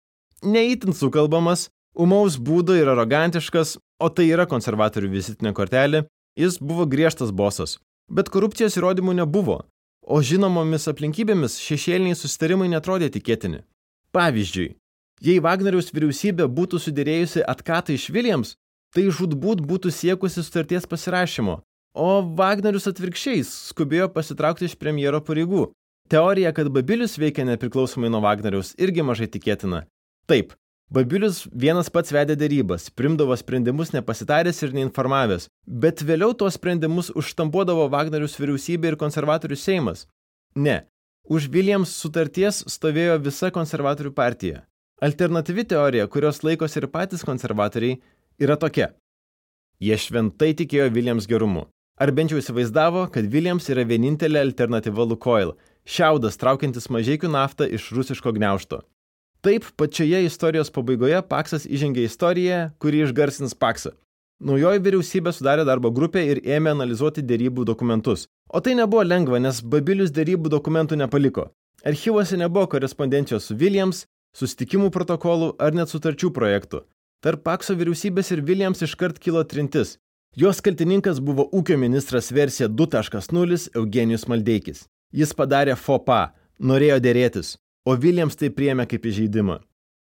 Neįtin 0.40 0.96
sukalbamas, 0.96 1.66
umaus 1.92 2.38
būdo 2.40 2.72
ir 2.72 2.88
arogantiškas, 2.88 3.74
o 4.00 4.08
tai 4.08 4.30
yra 4.32 4.46
konservatorių 4.48 5.12
vizitinė 5.12 5.52
kortelė, 5.52 6.06
jis 6.40 6.56
buvo 6.56 6.88
griežtas 6.88 7.36
bosas. 7.36 7.76
Bet 8.08 8.32
korupcijos 8.32 8.80
įrodymų 8.80 9.18
nebuvo, 9.20 9.58
o 10.10 10.18
žinomomis 10.26 10.88
aplinkybėmis 10.90 11.60
šešėliniai 11.62 12.18
susitarimai 12.18 12.68
netrodė 12.72 13.10
tikėtini. 13.14 13.62
Pavyzdžiui, 14.10 14.72
jei 15.22 15.42
Wagneriaus 15.44 15.92
vyriausybė 15.94 16.48
būtų 16.50 16.80
sudėrėjusi 16.82 17.44
atkatą 17.46 17.94
iš 17.94 18.08
Williams, 18.10 18.56
tai 18.90 19.06
žudbūt 19.14 19.62
būtų 19.62 19.92
siekusi 19.94 20.42
sutarties 20.42 20.88
pasirašymo, 20.90 21.60
o 21.94 22.08
Wagnerius 22.38 22.90
atvirkščiai 22.90 23.44
skubėjo 23.46 24.10
pasitraukti 24.14 24.66
iš 24.66 24.74
premjero 24.80 25.22
pareigų. 25.22 25.68
Teorija, 26.10 26.50
kad 26.50 26.72
Babilius 26.74 27.14
veikia 27.22 27.44
nepriklausomai 27.46 28.10
nuo 28.10 28.18
Wagneriaus, 28.24 28.74
irgi 28.82 29.04
mažai 29.06 29.30
tikėtina. 29.30 29.84
Taip, 30.26 30.56
Babilius 30.90 31.44
vienas 31.54 31.86
pats 31.86 32.10
vedė 32.10 32.34
dėrybas, 32.34 32.88
primdavo 32.98 33.36
sprendimus 33.38 33.92
nepasitaręs 33.94 34.56
ir 34.66 34.72
neinformavęs, 34.74 35.44
bet 35.84 36.02
vėliau 36.02 36.34
tuos 36.34 36.56
sprendimus 36.58 37.12
užštampuodavo 37.14 37.84
Wagnerius 37.92 38.34
vyriausybė 38.40 38.90
ir 38.90 38.96
konservatorių 38.98 39.54
Seimas. 39.54 40.08
Ne, 40.58 40.80
už 41.30 41.46
Williams 41.54 41.94
sutarties 41.94 42.64
stovėjo 42.74 43.20
visa 43.22 43.52
konservatorių 43.54 44.10
partija. 44.18 44.64
Alternatyvi 44.98 45.68
teorija, 45.70 46.10
kurios 46.10 46.42
laikosi 46.42 46.82
ir 46.82 46.90
patys 46.90 47.22
konservatoriai, 47.22 48.00
yra 48.42 48.58
tokia. 48.58 48.90
Jie 49.78 49.94
šventai 49.94 50.56
tikėjo 50.58 50.90
Williams 50.90 51.30
gerumu. 51.30 51.68
Ar 52.02 52.10
bent 52.10 52.34
jau 52.34 52.42
įsivaizdavo, 52.42 53.06
kad 53.14 53.30
Williams 53.30 53.70
yra 53.70 53.86
vienintelė 53.86 54.42
alternatyva 54.42 55.06
Lukoil, 55.06 55.54
šiaudas 55.86 56.40
traukiantis 56.40 56.90
mažiekių 56.90 57.30
naftą 57.30 57.70
iš 57.70 57.92
rusiško 57.94 58.34
gniaušto. 58.34 58.82
Taip, 59.40 59.64
pačioje 59.76 60.18
istorijos 60.26 60.68
pabaigoje 60.68 61.22
Paksas 61.24 61.62
įžengė 61.64 62.02
istoriją, 62.04 62.56
kuri 62.76 62.98
išgarsins 63.06 63.54
Paksą. 63.56 63.94
Naujoji 64.44 64.82
vyriausybė 64.84 65.32
sudarė 65.32 65.64
darbo 65.68 65.88
grupę 65.96 66.20
ir 66.28 66.42
ėmė 66.44 66.74
analizuoti 66.74 67.24
dėrybų 67.24 67.64
dokumentus. 67.68 68.26
O 68.52 68.60
tai 68.60 68.74
nebuvo 68.76 69.00
lengva, 69.04 69.40
nes 69.40 69.62
Babilius 69.64 70.12
dėrybų 70.12 70.52
dokumentų 70.52 70.98
nepaliko. 71.00 71.46
Archyvose 71.84 72.36
nebuvo 72.36 72.66
korespondencijos 72.74 73.48
su 73.48 73.56
Williams, 73.56 74.02
susitikimų 74.36 74.90
protokolų 74.92 75.54
ar 75.56 75.72
net 75.76 75.88
sutarčių 75.88 76.32
projektų. 76.36 76.82
Tarp 77.24 77.44
Pakso 77.44 77.76
vyriausybės 77.80 78.32
ir 78.36 78.44
Williams 78.44 78.84
iškart 78.84 79.20
kilo 79.24 79.40
trintis. 79.44 79.96
Jos 80.36 80.60
kaltininkas 80.60 81.16
buvo 81.24 81.48
ūkio 81.48 81.80
ministras 81.80 82.28
versija 82.32 82.68
2.0 82.68 83.72
Eugenijus 83.72 84.28
Maldeikis. 84.28 84.84
Jis 85.12 85.32
padarė 85.32 85.80
FOPA, 85.80 86.34
norėjo 86.60 87.00
dėrėtis, 87.02 87.56
o 87.90 87.96
Williams 87.98 88.38
tai 88.38 88.52
priėmė 88.54 88.86
kaip 88.90 89.06
įžeidimą. 89.10 89.58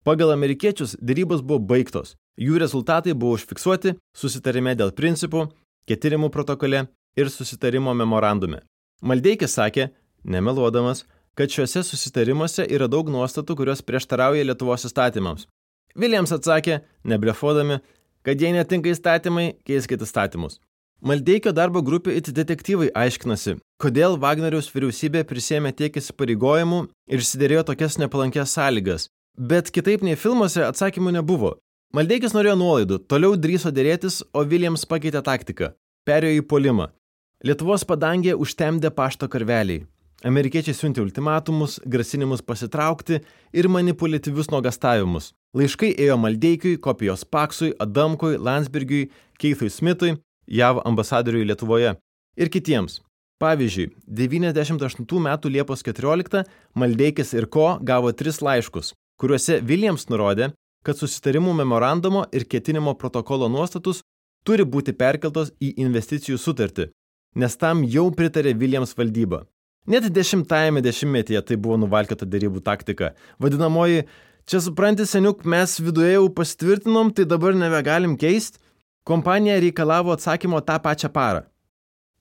Pagal 0.08 0.32
amerikiečius 0.36 0.96
dėrybos 1.02 1.42
buvo 1.42 1.60
baigtos, 1.72 2.14
jų 2.40 2.60
rezultatai 2.62 3.16
buvo 3.18 3.36
užfiksuoti 3.40 3.96
susitarime 4.16 4.76
dėl 4.80 4.94
principų, 4.96 5.48
ketinimų 5.90 6.30
protokole 6.32 6.86
ir 7.20 7.32
susitarimo 7.34 7.94
memorandume. 7.98 8.62
Maldeikis 9.02 9.58
sakė, 9.58 9.90
nemeluodamas, 10.24 11.04
kad 11.36 11.52
šiuose 11.52 11.84
susitarimuose 11.84 12.68
yra 12.72 12.88
daug 12.88 13.10
nuostatų, 13.12 13.58
kurios 13.60 13.84
prieštarauja 13.84 14.46
Lietuvos 14.46 14.88
įstatymams. 14.88 15.50
Williams 16.00 16.32
atsakė, 16.36 16.80
neblefodami, 17.04 17.82
kad 18.26 18.42
jei 18.42 18.54
netinka 18.56 18.92
įstatymai, 18.94 19.56
keiskit 19.68 20.06
įstatymus. 20.06 20.60
Maldeikio 21.06 21.52
darbo 21.54 21.84
grupė 21.86 22.16
it 22.18 22.32
detektyvai 22.34 22.88
aiškinasi, 22.98 23.60
kodėl 23.78 24.16
Wagneriaus 24.24 24.72
vyriausybė 24.74 25.22
prisėmė 25.30 25.70
tiek 25.78 26.00
įsipareigojimų 26.02 26.80
ir 27.14 27.22
išsiderėjo 27.22 27.62
tokias 27.68 28.00
nepalankės 28.02 28.56
sąlygas. 28.58 29.06
Bet 29.38 29.70
kitaip 29.76 30.02
nei 30.02 30.18
filmuose 30.18 30.64
atsakymų 30.66 31.14
nebuvo. 31.20 31.54
Maldeikis 31.94 32.34
norėjo 32.34 32.58
nuolaidų, 32.58 33.00
toliau 33.06 33.38
drįso 33.38 33.70
dėrėtis, 33.70 34.24
o 34.34 34.42
Williams 34.50 34.88
pakeitė 34.90 35.22
taktiką. 35.30 35.76
Perėjo 36.10 36.42
į 36.42 36.48
polimą. 36.50 36.90
Lietuvos 37.46 37.86
padangė 37.86 38.34
užtemdė 38.34 38.90
pašto 38.90 39.30
karveliai. 39.30 39.86
Amerikiečiai 40.26 40.74
siuntė 40.74 41.06
ultimatumus, 41.06 41.78
grasinimus 41.86 42.42
pasitraukti 42.42 43.22
ir 43.54 43.70
manipuliatyvius 43.70 44.50
nuogastavimus. 44.50 45.36
Laiškai 45.54 45.94
ėjo 46.02 46.18
Maldeikiui, 46.18 46.80
kopijos 46.82 47.30
Paksui, 47.30 47.76
Adamkui, 47.78 48.40
Landsbergiui, 48.42 49.12
Keithui 49.38 49.70
Smithui, 49.70 50.16
JAV 50.48 50.82
ambasadoriui 50.86 51.46
Lietuvoje 51.50 51.96
ir 52.38 52.52
kitiems. 52.54 53.02
Pavyzdžiui, 53.42 53.90
98 54.08 55.20
metų 55.28 55.50
Liepos 55.52 55.84
14 55.84 56.46
Maldeikis 56.80 57.34
ir 57.36 57.50
Ko 57.52 57.76
gavo 57.84 58.14
tris 58.16 58.40
laiškus, 58.40 58.94
kuriuose 59.20 59.60
Williams 59.68 60.08
nurodė, 60.08 60.54
kad 60.86 60.96
susitarimų 60.96 61.56
memorandumo 61.60 62.24
ir 62.32 62.46
ketinimo 62.48 62.94
protokolo 62.96 63.50
nuostatus 63.52 64.04
turi 64.48 64.64
būti 64.64 64.94
perkeltos 64.96 65.52
į 65.60 65.74
investicijų 65.84 66.40
sutartį, 66.40 66.88
nes 67.36 67.58
tam 67.60 67.84
jau 67.84 68.08
pritarė 68.16 68.54
Williams 68.56 68.96
valdyba. 68.96 69.44
Net 69.86 70.08
dešimtajame 70.10 70.82
dešimtmetyje 70.82 71.42
tai 71.46 71.58
buvo 71.62 71.76
nuvalkėta 71.78 72.26
dėrybų 72.26 72.64
taktika. 72.66 73.12
Vadinamoji, 73.42 74.06
čia 74.50 74.62
supranti, 74.64 75.06
seniuk 75.06 75.44
mes 75.46 75.76
viduje 75.82 76.16
jau 76.16 76.30
pasitvirtinom, 76.40 77.12
tai 77.14 77.28
dabar 77.30 77.58
nebegalim 77.58 78.16
keisti. 78.18 78.62
Kompanija 79.06 79.60
reikalavo 79.60 80.12
atsakymo 80.12 80.60
tą 80.66 80.80
pačią 80.82 81.12
parą. 81.14 81.42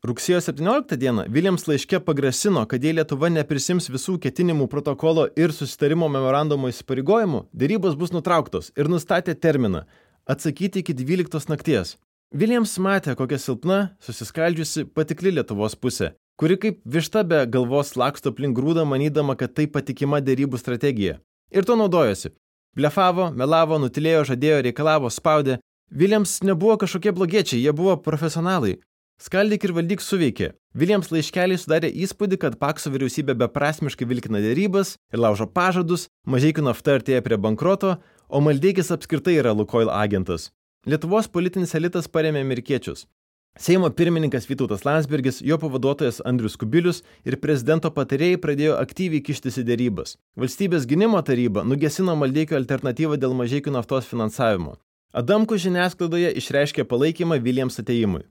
Rugsėjo 0.04 0.40
17 0.44 0.98
dieną 1.00 1.22
Williams 1.32 1.62
laiške 1.64 1.96
pagrasino, 2.04 2.66
kad 2.68 2.84
jei 2.84 2.92
Lietuva 2.92 3.30
neprisims 3.32 3.88
visų 3.88 4.18
ketinimų 4.20 4.66
protokolo 4.68 5.24
ir 5.40 5.54
susitarimo 5.56 6.10
memorandumo 6.12 6.68
įsipareigojimų, 6.68 7.40
dėrybos 7.56 7.96
bus 7.96 8.12
nutrauktos 8.12 8.68
ir 8.76 8.92
nustatė 8.92 9.32
terminą- 9.46 9.86
atsakyti 10.32 10.84
iki 10.84 10.92
12 11.00 11.48
nakties. 11.48 11.96
Williams 12.34 12.76
matė, 12.78 13.16
kokia 13.16 13.38
silpna, 13.40 13.96
susiskaldžiusi 14.00 14.84
patikli 14.84 15.32
Lietuvos 15.32 15.74
pusė, 15.74 16.12
kuri 16.36 16.58
kaip 16.58 16.84
višta 16.84 17.26
be 17.26 17.46
galvos 17.46 17.96
laksto 17.96 18.28
aplink 18.28 18.58
grūdą, 18.58 18.84
manydama, 18.84 19.38
kad 19.38 19.54
tai 19.54 19.66
patikima 19.66 20.20
dėrybų 20.20 20.58
strategija. 20.58 21.18
Ir 21.50 21.62
to 21.62 21.76
naudojosi. 21.76 22.28
Blefavo, 22.76 23.32
melavo, 23.32 23.78
nutilėjo, 23.78 24.24
žadėjo, 24.34 24.64
reikalavo, 24.64 25.08
spaudė. 25.08 25.60
Williams 25.94 26.40
nebuvo 26.42 26.74
kažkokie 26.82 27.12
blogiečiai, 27.14 27.60
jie 27.62 27.72
buvo 27.72 27.94
profesionalai. 28.02 28.80
Skaldyk 29.22 29.62
ir 29.62 29.72
valdyk 29.76 30.00
suveikė. 30.02 30.48
Williams 30.74 31.12
laiškeliai 31.14 31.58
sudarė 31.60 31.90
įspūdį, 32.02 32.38
kad 32.42 32.56
Pakso 32.58 32.90
vyriausybė 32.90 33.36
beprasmiškai 33.38 34.08
vilkina 34.10 34.40
dėrybas 34.42 34.96
ir 35.14 35.22
laužo 35.22 35.46
pažadus, 35.46 36.08
mažai 36.26 36.50
nafta 36.66 36.96
artėja 36.98 37.22
prie 37.22 37.38
bankroto, 37.38 38.00
o 38.26 38.40
Maldeikis 38.40 38.90
apskritai 38.90 39.36
yra 39.38 39.52
Lukoil 39.54 39.86
agentas. 39.88 40.50
Lietuvos 40.84 41.28
politinis 41.28 41.74
elitas 41.78 42.08
paremė 42.08 42.42
amerikiečius. 42.42 43.06
Seimo 43.56 43.86
pirmininkas 43.90 44.48
Vytautas 44.50 44.82
Landsbergis, 44.82 45.38
jo 45.46 45.58
pavaduotojas 45.62 46.18
Andrius 46.26 46.56
Kubilius 46.58 47.04
ir 47.22 47.38
prezidento 47.38 47.92
patarėjai 47.94 48.40
pradėjo 48.42 48.80
aktyviai 48.80 49.22
kištis 49.22 49.60
į 49.62 49.64
dėrybas. 49.68 50.16
Valstybės 50.34 50.88
gynimo 50.90 51.22
taryba 51.22 51.62
nugesino 51.62 52.18
Maldeikio 52.18 52.58
alternatyvą 52.58 53.14
dėl 53.22 53.38
mažiekių 53.38 53.76
naftos 53.78 54.10
finansavimo. 54.10 54.74
Adamku 55.14 55.54
žiniasklaidoje 55.54 56.32
išreiškė 56.40 56.82
palaikymą 56.90 57.36
Williams 57.42 57.78
ateimui. 57.78 58.24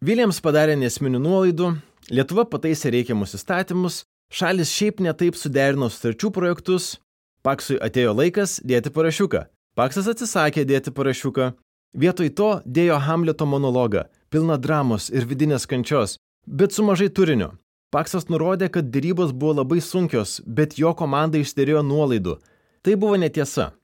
Williams 0.00 0.38
padarė 0.40 0.78
nesminių 0.80 1.20
nuolaidų, 1.20 1.74
Lietuva 2.10 2.46
pataisė 2.48 2.90
reikiamus 2.90 3.36
įstatymus, 3.36 3.98
šalis 4.32 4.72
šiaip 4.72 5.02
netaip 5.04 5.36
suderino 5.36 5.90
sutarčių 5.92 6.30
projektus, 6.32 6.96
Paksui 7.44 7.76
atėjo 7.82 8.14
laikas 8.16 8.60
dėti 8.64 8.90
parašiuką. 8.94 9.44
Paksas 9.76 10.08
atsisakė 10.08 10.64
dėti 10.64 10.94
parašiuką, 10.94 11.52
Vietoj 11.92 12.32
to 12.32 12.48
dėjo 12.64 12.96
Hamleto 13.04 13.44
monologą, 13.44 14.06
pilną 14.32 14.56
dramos 14.56 15.10
ir 15.12 15.28
vidinės 15.28 15.68
kančios, 15.68 16.16
bet 16.46 16.72
su 16.72 16.86
mažai 16.86 17.10
turinio. 17.12 17.50
Paksas 17.92 18.30
nurodė, 18.32 18.70
kad 18.72 18.88
dėrybos 18.88 19.36
buvo 19.36 19.58
labai 19.60 19.82
sunkios, 19.84 20.38
bet 20.46 20.78
jo 20.80 20.94
komanda 20.96 21.36
išdėrėjo 21.36 21.84
nuolaidų. 21.84 22.38
Tai 22.80 22.96
buvo 22.96 23.20
netiesa. 23.20 23.74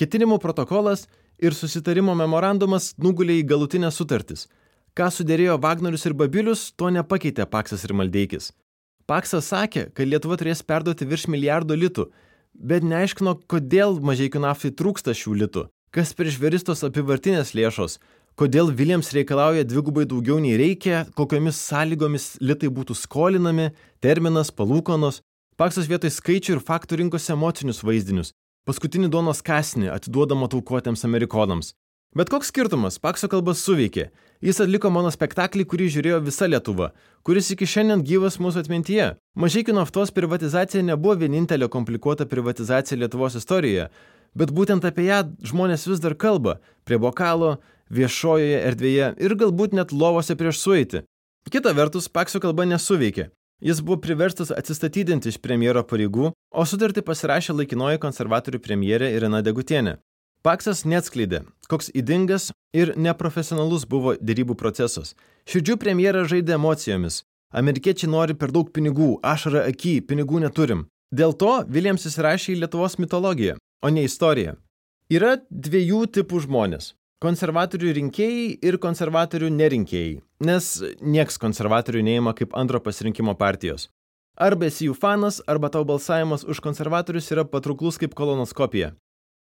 Ketinimų 0.00 0.38
protokolas 0.40 1.04
ir 1.38 1.54
susitarimo 1.54 2.14
memorandumas 2.18 2.92
nugulė 2.98 3.38
į 3.40 3.46
galutinę 3.52 3.90
sutartis. 3.94 4.46
Ką 4.98 5.08
sudėrėjo 5.14 5.58
Wagnerius 5.62 6.06
ir 6.08 6.14
Babilius, 6.18 6.68
to 6.74 6.90
nepakeitė 6.90 7.46
Paksas 7.46 7.84
ir 7.86 7.94
Maldeikis. 7.94 8.50
Paksas 9.08 9.48
sakė, 9.52 9.88
kad 9.94 10.08
Lietuva 10.08 10.36
turės 10.36 10.60
perduoti 10.66 11.06
virš 11.08 11.28
milijardo 11.32 11.76
litų, 11.78 12.08
bet 12.52 12.84
neaiškino, 12.84 13.38
kodėl 13.48 14.00
mažiekių 14.04 14.42
naftai 14.44 14.72
trūksta 14.74 15.14
šių 15.16 15.36
litų. 15.44 15.68
Kas 15.94 16.12
per 16.12 16.28
žvėris 16.28 16.66
tos 16.68 16.84
apivartinės 16.84 17.54
lėšos? 17.56 17.96
Kodėl 18.38 18.68
Williams 18.76 19.08
reikalauja 19.16 19.64
dvigubai 19.66 20.04
daugiau 20.06 20.36
nei 20.42 20.58
reikia, 20.60 21.06
kokiomis 21.16 21.58
sąlygomis 21.58 22.26
litai 22.44 22.68
būtų 22.70 22.94
skolinami, 22.94 23.70
terminas, 24.04 24.52
palūkonos? 24.54 25.22
Paksas 25.58 25.88
vietoj 25.90 26.12
skaičių 26.14 26.58
ir 26.58 26.60
faktų 26.62 27.00
rinkosi 27.00 27.32
emocinius 27.34 27.80
vaizdinius. 27.82 28.34
Paskutinį 28.68 29.08
duonos 29.12 29.40
kasnį 29.44 29.88
atiduodama 29.94 30.50
taukuotėms 30.52 31.06
amerikonams. 31.08 31.72
Bet 32.16 32.28
koks 32.32 32.52
skirtumas, 32.52 33.00
Pakso 33.00 33.28
kalba 33.32 33.54
suveikė. 33.56 34.10
Jis 34.44 34.60
atliko 34.64 34.90
mano 34.92 35.10
spektaklį, 35.12 35.64
kurį 35.68 35.88
žiūrėjo 35.96 36.20
visa 36.24 36.46
Lietuva, 36.48 36.92
kuris 37.26 37.50
iki 37.52 37.66
šiandien 37.68 38.04
gyvas 38.06 38.38
mūsų 38.40 38.62
atmintyje. 38.62 39.08
Mažykių 39.40 39.74
naftos 39.76 40.12
privatizacija 40.14 40.84
nebuvo 40.84 41.16
vienintelė 41.24 41.68
komplikuota 41.72 42.28
privatizacija 42.28 43.00
Lietuvos 43.00 43.36
istorijoje 43.40 43.88
bet 44.38 44.52
būtent 44.54 44.84
apie 44.84 45.08
ją 45.08 45.22
žmonės 45.50 45.86
vis 45.88 46.02
dar 46.02 46.14
kalba 46.14 46.58
prie 46.88 46.98
bokalo, 47.00 47.58
viešojoje 47.90 48.60
erdvėje 48.70 49.12
ir 49.24 49.36
galbūt 49.40 49.76
net 49.76 49.92
lovose 49.92 50.36
prieš 50.36 50.60
sueitį. 50.62 51.04
Kita 51.48 51.72
vertus, 51.72 52.10
Paksio 52.12 52.40
kalba 52.44 52.66
nesuveikė. 52.68 53.30
Jis 53.60 53.80
buvo 53.82 54.00
priverstas 54.00 54.52
atsistatydinti 54.54 55.32
iš 55.32 55.38
premjero 55.42 55.82
pareigų, 55.82 56.32
o 56.32 56.64
sutartį 56.64 57.02
pasirašė 57.06 57.56
laikinoji 57.58 58.00
konservatorių 58.02 58.60
premjerė 58.62 59.12
Irina 59.16 59.42
Degutienė. 59.42 59.98
Paksas 60.46 60.84
neatskleidė, 60.86 61.42
koks 61.68 61.90
įdingas 61.90 62.52
ir 62.72 62.94
neprofesionalus 62.96 63.84
buvo 63.90 64.14
dėrybų 64.22 64.54
procesas. 64.54 65.16
Širdžių 65.50 65.78
premjeras 65.82 66.30
žaidė 66.30 66.54
emocijomis. 66.54 67.22
Amerikiečiai 67.50 68.10
nori 68.10 68.38
per 68.38 68.54
daug 68.54 68.70
pinigų, 68.70 69.16
ašara 69.22 69.66
aky, 69.72 69.98
pinigų 70.06 70.44
neturim. 70.44 70.86
Dėl 71.10 71.32
to 71.34 71.64
Williams 71.66 72.06
įsirašė 72.06 72.54
į 72.54 72.60
Lietuvos 72.62 72.98
mitologiją 73.02 73.56
o 73.82 73.90
ne 73.90 74.04
istorija. 74.06 74.56
Yra 75.10 75.38
dviejų 75.50 76.06
tipų 76.16 76.42
žmonės- 76.46 76.92
konservatorių 77.22 77.92
rinkėjai 77.96 78.50
ir 78.62 78.78
konservatorių 78.82 79.50
nerinkėjai, 79.50 80.18
nes 80.46 80.66
nieks 81.02 81.38
konservatorių 81.42 82.02
neima 82.06 82.34
kaip 82.38 82.54
antro 82.58 82.80
pasirinkimo 82.82 83.34
partijos. 83.38 83.88
Arba 84.38 84.68
esi 84.70 84.86
jų 84.86 84.94
fanas, 84.94 85.40
arba 85.50 85.70
tau 85.74 85.82
balsavimas 85.86 86.44
už 86.46 86.62
konservatorius 86.62 87.32
yra 87.34 87.42
patrauklus 87.42 87.98
kaip 87.98 88.14
kolonoskopija. 88.14 88.92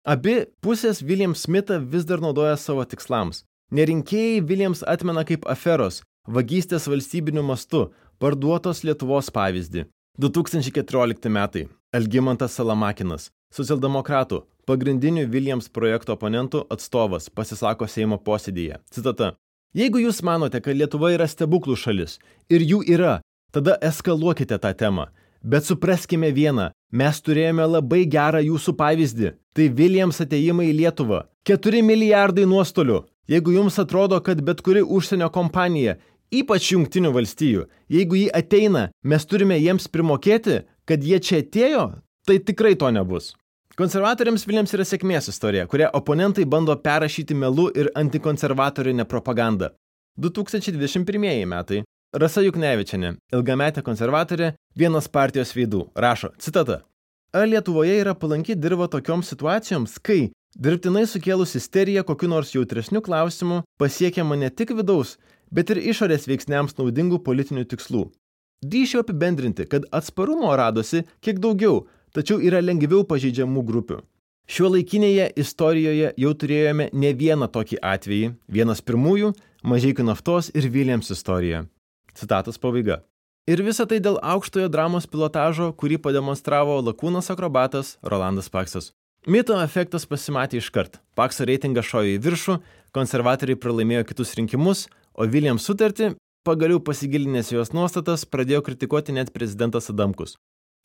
Abi 0.07 0.47
pusės 0.65 1.03
William 1.05 1.35
Smithą 1.37 1.77
vis 1.93 2.07
dar 2.09 2.23
naudoja 2.23 2.57
savo 2.57 2.85
tikslams. 2.89 3.43
Nerinkėjai 3.69 4.41
Williams 4.49 4.81
atmena 4.81 5.21
kaip 5.29 5.45
aferos, 5.45 6.01
vagystės 6.25 6.89
valstybiniu 6.89 7.43
mastu, 7.45 7.91
parduotos 8.17 8.81
Lietuvos 8.81 9.29
pavyzdį. 9.29 9.85
2014 10.17 11.29
metai. 11.29 11.67
Elgimantas 11.93 12.57
Salamakinas 12.57 13.29
socialdemokratų 13.53 14.43
pagrindinių 14.69 15.25
Williams 15.33 15.69
projekto 15.73 16.13
oponentų 16.13 16.65
atstovas, 16.73 17.29
pasisako 17.33 17.87
Seimo 17.89 18.19
posėdėje. 18.21 18.79
Citata. 18.93 19.33
Jeigu 19.77 20.01
jūs 20.01 20.21
manote, 20.25 20.61
kad 20.61 20.77
Lietuva 20.77 21.11
yra 21.13 21.27
stebuklų 21.29 21.77
šalis 21.77 22.17
ir 22.49 22.65
jų 22.65 22.83
yra, 22.95 23.19
tada 23.53 23.77
eskaluokite 23.85 24.57
tą 24.61 24.73
temą. 24.77 25.09
Bet 25.41 25.65
supraskime 25.65 26.31
vieną, 26.35 26.69
mes 26.91 27.21
turėjome 27.23 27.65
labai 27.69 28.03
gerą 28.05 28.41
jūsų 28.43 28.75
pavyzdį. 28.79 29.31
Tai 29.55 29.65
Williams 29.77 30.19
ateimai 30.25 30.69
į 30.69 30.75
Lietuvą. 30.81 31.23
4 31.47 31.81
milijardai 31.85 32.45
nuostolių. 32.49 33.03
Jeigu 33.29 33.53
jums 33.55 33.77
atrodo, 33.81 34.19
kad 34.25 34.41
bet 34.45 34.61
kuri 34.65 34.81
užsienio 34.81 35.29
kompanija, 35.33 35.97
ypač 36.33 36.71
jungtinių 36.73 37.13
valstijų, 37.15 37.67
jeigu 37.93 38.17
jį 38.19 38.29
ateina, 38.35 38.89
mes 39.03 39.25
turime 39.29 39.57
jiems 39.61 39.87
primokėti, 39.87 40.63
kad 40.89 41.05
jie 41.05 41.21
čia 41.21 41.43
atėjo, 41.43 41.85
tai 42.25 42.39
tikrai 42.41 42.75
to 42.75 42.89
nebus. 42.93 43.35
Konservatoriams 43.79 44.43
Viljams 44.43 44.73
yra 44.75 44.83
sėkmės 44.83 45.29
istorija, 45.31 45.63
kurią 45.71 45.87
oponentai 45.95 46.43
bando 46.43 46.73
perrašyti 46.83 47.31
melu 47.31 47.69
ir 47.79 47.87
antikonservatorinę 47.95 49.05
propagandą. 49.07 49.69
2021 50.19 51.45
metai. 51.47 51.85
Rasa 52.11 52.41
Juknevičianė, 52.43 53.13
ilgametė 53.37 53.83
konservatorė, 53.85 54.49
vienas 54.75 55.07
partijos 55.07 55.53
veidų, 55.55 55.85
rašo, 55.95 56.33
citata. 56.43 56.81
Ar 57.31 57.47
Lietuvoje 57.47 57.93
yra 58.01 58.17
palanki 58.19 58.57
dirba 58.57 58.89
tokioms 58.91 59.31
situacijoms, 59.31 59.95
kai 60.03 60.33
dirbtinai 60.59 61.05
sukėlus 61.07 61.55
isteriją 61.55 62.03
kokiu 62.09 62.27
nors 62.33 62.51
jautresniu 62.57 62.99
klausimu 63.05 63.61
pasiekiama 63.79 64.35
ne 64.41 64.49
tik 64.49 64.73
vidaus, 64.75 65.15
bet 65.55 65.71
ir 65.71 65.79
išorės 65.93 66.27
veiksniams 66.27 66.75
naudingų 66.81 67.21
politinių 67.23 67.63
tikslų. 67.71 68.09
Dyšiu 68.59 69.05
apibendrinti, 69.05 69.69
kad 69.71 69.87
atsparumo 69.95 70.51
radosi 70.59 71.05
kiek 71.23 71.39
daugiau, 71.39 71.85
tačiau 72.15 72.39
yra 72.41 72.61
lengviau 72.61 73.03
pažeidžiamų 73.07 73.65
grupių. 73.65 73.99
Šio 74.49 74.71
laikinėje 74.73 75.27
istorijoje 75.37 76.13
jau 76.17 76.31
turėjome 76.33 76.89
ne 76.93 77.11
vieną 77.13 77.47
tokį 77.53 77.77
atvejį, 77.85 78.31
vienas 78.49 78.81
pirmųjų- 78.81 79.35
Mažiekių 79.69 80.05
naftos 80.07 80.49
ir 80.55 80.69
Williams 80.71 81.11
istorija. 81.11 81.67
Citatos 82.15 82.57
pabaiga. 82.57 83.03
Ir 83.47 83.61
visa 83.61 83.85
tai 83.85 83.99
dėl 83.99 84.17
aukštojo 84.21 84.69
dramos 84.69 85.05
pilotažo, 85.05 85.73
kurį 85.75 85.97
pademonstravo 85.97 86.81
lakūnas 86.81 87.29
akrobatas 87.29 87.97
Rolandas 88.01 88.49
Paksas. 88.49 88.91
Mito 89.27 89.53
efektas 89.61 90.05
pasimatė 90.05 90.57
iškart. 90.57 90.99
Pakso 91.13 91.45
reitingas 91.45 91.85
šojo 91.85 92.15
į 92.15 92.21
viršų, 92.23 92.59
konservatoriai 92.95 93.59
pralaimėjo 93.59 94.05
kitus 94.07 94.33
rinkimus, 94.39 94.87
o 95.13 95.27
Williams 95.27 95.65
sutartį, 95.67 96.15
pagaliau 96.47 96.79
pasigilinęs 96.79 97.51
jos 97.51 97.73
nuostatas, 97.75 98.23
pradėjo 98.25 98.63
kritikuoti 98.63 99.11
net 99.11 99.33
prezidentas 99.35 99.91
Adamkus. 99.91 100.37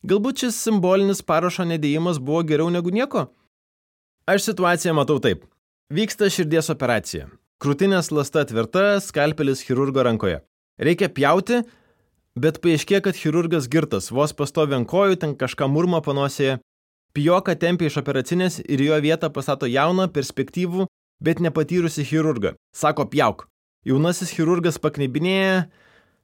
Galbūt 0.03 0.43
šis 0.43 0.57
simbolinis 0.67 1.23
parašo 1.25 1.63
nedėjimas 1.65 2.19
buvo 2.19 2.43
geriau 2.43 2.67
negu 2.73 2.91
nieko? 2.91 3.29
Aš 4.27 4.49
situaciją 4.49 4.93
matau 4.97 5.21
taip. 5.21 5.45
Vyksta 5.93 6.27
širdies 6.33 6.71
operacija. 6.73 7.29
Krūtinės 7.61 8.11
lasta 8.11 8.43
tvirta, 8.49 8.99
skalpelis 8.99 9.63
chirurgo 9.63 10.03
rankoje. 10.03 10.41
Reikia 10.81 11.07
pjauti, 11.07 11.61
bet 12.35 12.59
paaiškė, 12.63 12.99
kad 13.05 13.15
chirurgas 13.15 13.69
girtas, 13.71 14.11
vos 14.11 14.35
pastovi 14.35 14.75
ant 14.75 14.89
kojų, 14.91 15.19
ten 15.21 15.35
kažką 15.39 15.69
murma 15.71 16.01
panosėje. 16.03 16.59
Pijoka 17.15 17.55
tempia 17.55 17.87
iš 17.87 18.01
operacinės 18.01 18.59
ir 18.65 18.83
jo 18.83 18.97
vietą 18.99 19.29
pastato 19.31 19.69
jauną, 19.71 20.09
perspektyvų, 20.11 20.89
bet 21.23 21.39
nepatyrusi 21.39 22.03
chirurgą. 22.03 22.57
Sako, 22.75 23.07
pjauk. 23.07 23.47
Jaunasis 23.87 24.33
chirurgas 24.35 24.81
paknebinėja, 24.81 25.67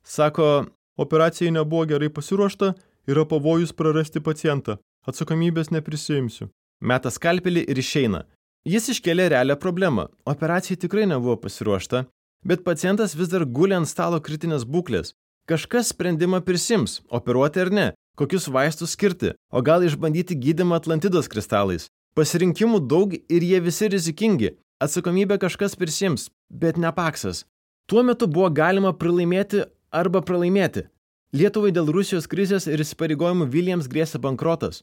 sako, 0.03 0.67
operacijai 0.99 1.53
nebuvo 1.55 1.85
gerai 1.87 2.09
pasiruošta, 2.11 2.73
yra 3.11 3.25
pavojus 3.27 3.73
prarasti 3.75 4.21
pacientą. 4.23 4.77
Atsakomybės 5.07 5.71
neprisimsiu. 5.73 6.49
Metas 6.81 7.17
kalpelį 7.21 7.65
ir 7.69 7.79
išeina. 7.81 8.25
Jis 8.65 8.91
iškėlė 8.93 9.29
realią 9.33 9.55
problemą. 9.57 10.07
Operacijai 10.29 10.77
tikrai 10.81 11.07
nebuvo 11.09 11.35
pasiruošta, 11.41 12.05
bet 12.45 12.63
pacientas 12.65 13.15
vis 13.17 13.31
dar 13.31 13.45
guli 13.45 13.73
ant 13.77 13.89
stalo 13.89 14.19
kritinės 14.21 14.67
būklės. 14.69 15.15
Kažkas 15.49 15.89
sprendimą 15.93 16.43
prisims, 16.45 16.99
operuoti 17.09 17.63
ar 17.63 17.71
ne, 17.73 17.87
kokius 18.17 18.45
vaistus 18.53 18.93
skirti, 18.93 19.33
o 19.49 19.61
gal 19.65 19.81
išbandyti 19.85 20.37
gydimą 20.37 20.77
Atlantidos 20.77 21.29
kristalais. 21.31 21.89
Pasirinkimų 22.13 22.83
daug 22.85 23.15
ir 23.17 23.47
jie 23.49 23.59
visi 23.65 23.89
rizikingi. 23.89 24.55
Atsakomybę 24.81 25.37
kažkas 25.41 25.77
prisims, 25.77 26.29
bet 26.49 26.77
ne 26.77 26.91
paksas. 26.93 27.45
Tuo 27.89 28.03
metu 28.05 28.27
buvo 28.27 28.49
galima 28.49 28.93
pralaimėti 28.93 29.65
arba 29.91 30.21
pralaimėti. 30.21 30.85
Lietuvai 31.31 31.69
dėl 31.71 31.87
Rusijos 31.95 32.25
krizės 32.27 32.65
ir 32.67 32.81
įsipareigojimų 32.83 33.45
Viljams 33.47 33.85
grėsė 33.87 34.19
bankrotas. 34.19 34.81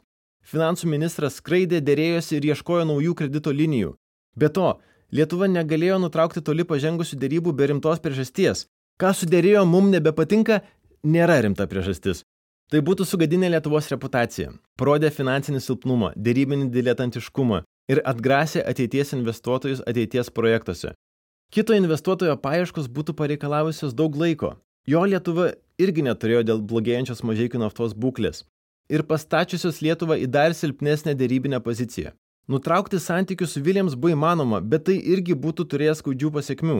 Finansų 0.48 0.88
ministras 0.88 1.34
skraidė, 1.42 1.82
dėrėjosi 1.84 2.38
ir 2.38 2.46
ieškojo 2.54 2.86
naujų 2.88 3.12
kredito 3.18 3.52
linijų. 3.52 3.90
Be 4.32 4.48
to, 4.48 4.78
Lietuva 5.12 5.44
negalėjo 5.48 5.98
nutraukti 6.00 6.40
toli 6.44 6.64
pažengusių 6.64 7.18
dėrybų 7.20 7.52
be 7.52 7.68
rimtos 7.68 8.00
priežasties. 8.00 8.64
Ką 8.96 9.12
sudėrėjo 9.12 9.66
mum 9.68 9.92
nebepatinka, 9.92 10.62
nėra 11.04 11.36
rimta 11.44 11.68
priežastis. 11.68 12.24
Tai 12.72 12.80
būtų 12.84 13.04
sugadinę 13.08 13.52
Lietuvos 13.52 13.92
reputaciją, 13.92 14.56
parodė 14.80 15.12
finansinį 15.12 15.60
silpnumą, 15.64 16.14
dėrybinį 16.16 16.70
diletantiškumą 16.72 17.62
ir 17.92 18.00
atgrasė 18.08 18.64
ateities 18.64 19.12
investuotojus 19.20 19.84
ateities 19.84 20.32
projektuose. 20.32 20.96
Kito 21.52 21.76
investuotojo 21.76 22.40
paieškos 22.40 22.88
būtų 22.88 23.16
pareikalavusios 23.20 23.96
daug 23.96 24.16
laiko. 24.16 24.56
Jo 24.88 25.04
Lietuva 25.04 25.52
irgi 25.78 26.04
neturėjo 26.06 26.44
dėl 26.50 26.62
blogėjančios 26.62 27.24
mažiekių 27.26 27.64
naftos 27.64 27.94
būklės 27.94 28.44
ir 28.88 29.04
pastačiusios 29.04 29.82
Lietuvą 29.84 30.16
į 30.22 30.26
dar 30.32 30.54
silpnesnę 30.56 31.14
dėrybinę 31.18 31.60
poziciją. 31.64 32.12
Nutraukti 32.48 33.00
santykius 33.00 33.52
su 33.54 33.62
Viljams 33.62 33.94
buvo 33.94 34.14
įmanoma, 34.14 34.62
bet 34.64 34.86
tai 34.88 34.96
irgi 34.96 35.36
būtų 35.36 35.68
turėjęs 35.68 36.00
skaudžių 36.00 36.30
pasiekmių. 36.32 36.78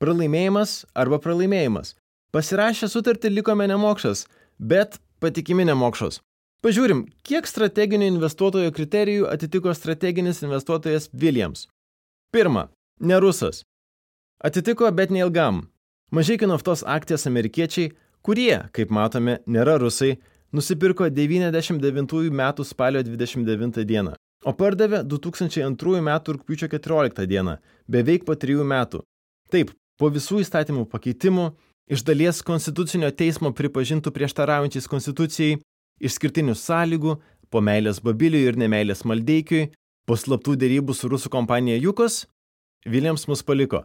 Pralaimėjimas 0.00 0.86
arba 0.96 1.18
pralaimėjimas. 1.20 1.94
Pasirašę 2.32 2.88
sutartį 2.88 3.34
likome 3.36 3.66
nemokšas, 3.68 4.24
bet 4.58 4.96
patikimi 5.20 5.66
nemokšos. 5.68 6.22
Pažiūrim, 6.64 7.04
kiek 7.26 7.46
strateginių 7.46 8.08
investuotojo 8.14 8.72
kriterijų 8.72 9.26
atitiko 9.28 9.74
strateginis 9.74 10.40
investuotojas 10.46 11.10
Williams. 11.12 11.66
Pirma, 12.32 12.70
ne 13.00 13.18
rusas. 13.20 13.66
Atitiko, 14.40 14.88
bet 14.94 15.12
neilgam. 15.12 15.66
Mažiekių 16.14 16.48
naftos 16.48 16.84
akcijas 16.86 17.26
amerikiečiai, 17.28 17.92
kurie, 18.26 18.54
kaip 18.74 18.92
matome, 18.94 19.38
nėra 19.46 19.78
rusai, 19.82 20.16
nusipirko 20.52 21.08
99 21.10 22.30
metų 22.30 22.66
spalio 22.66 23.02
29 23.02 23.84
dieną, 23.88 24.14
o 24.44 24.54
pardavė 24.56 25.02
2002 25.08 26.02
metų 26.04 26.36
rūpiučio 26.38 26.70
14 26.72 27.26
dieną, 27.26 27.58
beveik 27.88 28.26
po 28.28 28.36
trijų 28.36 28.64
metų. 28.64 29.02
Taip, 29.52 29.74
po 29.98 30.10
visų 30.12 30.42
įstatymų 30.44 30.86
pakeitimų, 30.92 31.50
iš 31.92 32.04
dalies 32.06 32.42
konstitucinio 32.46 33.10
teismo 33.10 33.52
pripažintų 33.52 34.12
prieštaraujančiais 34.14 34.88
konstitucijai, 34.88 35.60
išskirtinių 36.02 36.56
sąlygų, 36.58 37.16
po 37.52 37.60
meilės 37.60 38.00
babiliui 38.00 38.46
ir 38.48 38.56
nemeilės 38.56 39.04
maldeikiui, 39.04 39.70
po 40.08 40.16
slaptų 40.16 40.56
dėrybų 40.58 40.94
su 40.96 41.10
rusų 41.12 41.30
kompanija 41.32 41.78
Jukos, 41.78 42.26
Viljams 42.88 43.28
mus 43.30 43.44
paliko. 43.46 43.84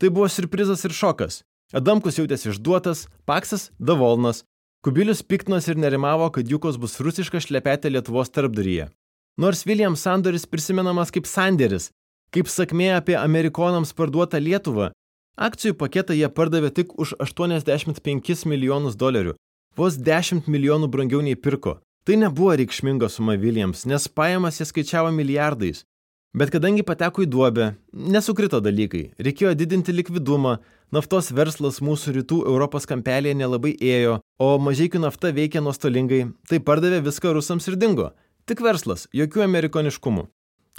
Tai 0.00 0.08
buvo 0.08 0.28
surprizas 0.32 0.86
ir 0.88 0.94
šokas. 0.96 1.42
Adamkus 1.70 2.18
jautėsi 2.18 2.50
išduotas, 2.50 3.06
Paksas- 3.26 3.70
Davolnas, 3.88 4.42
Kubilius 4.82 5.22
piktinos 5.22 5.68
ir 5.68 5.76
nerimavo, 5.76 6.30
kad 6.32 6.48
Jukos 6.48 6.78
bus 6.80 6.96
rusiška 7.04 7.36
šlepetė 7.36 7.90
Lietuvos 7.92 8.30
tarpdaryje. 8.32 8.88
Nors 9.36 9.66
Williams 9.66 10.00
sandoris 10.00 10.46
prisimenamas 10.46 11.12
kaip 11.12 11.28
sanderis, 11.28 11.90
kaip 12.32 12.48
sakmė 12.48 12.96
apie 12.96 13.14
amerikonams 13.20 13.92
parduotą 13.92 14.40
Lietuvą, 14.40 14.90
akcijų 15.36 15.76
paketą 15.76 16.16
jie 16.16 16.28
pardavė 16.32 16.72
tik 16.74 16.96
už 16.98 17.14
85 17.20 18.46
milijonus 18.46 18.96
dolerių, 18.96 19.36
vos 19.76 20.00
10 20.00 20.48
milijonų 20.48 20.88
brangiau 20.88 21.20
nei 21.20 21.36
pirko. 21.36 21.78
Tai 22.04 22.16
nebuvo 22.16 22.56
reikšminga 22.56 23.10
suma 23.12 23.36
Williams, 23.36 23.84
nes 23.84 24.08
pajamas 24.08 24.58
jie 24.58 24.66
skaičiavo 24.66 25.12
milijardais. 25.12 25.84
Bet 26.30 26.52
kadangi 26.54 26.84
pateko 26.86 27.24
į 27.24 27.26
duobę, 27.26 27.64
nesukrito 27.90 28.60
dalykai, 28.62 29.08
reikėjo 29.18 29.50
didinti 29.58 29.90
likvidumą, 29.90 30.60
naftos 30.94 31.32
verslas 31.34 31.80
mūsų 31.82 32.12
rytų 32.20 32.36
Europos 32.46 32.84
kampelėje 32.86 33.34
nelabai 33.34 33.72
ėjo, 33.74 34.20
o 34.38 34.50
mažiekių 34.62 35.00
nafta 35.02 35.32
veikė 35.34 35.58
nuostolingai, 35.64 36.28
tai 36.46 36.60
pardavė 36.62 37.00
viską 37.08 37.32
rusams 37.34 37.66
ir 37.66 37.74
dingo. 37.82 38.12
Tik 38.46 38.62
verslas, 38.62 39.08
jokių 39.10 39.42
amerikoniškumų. 39.48 40.28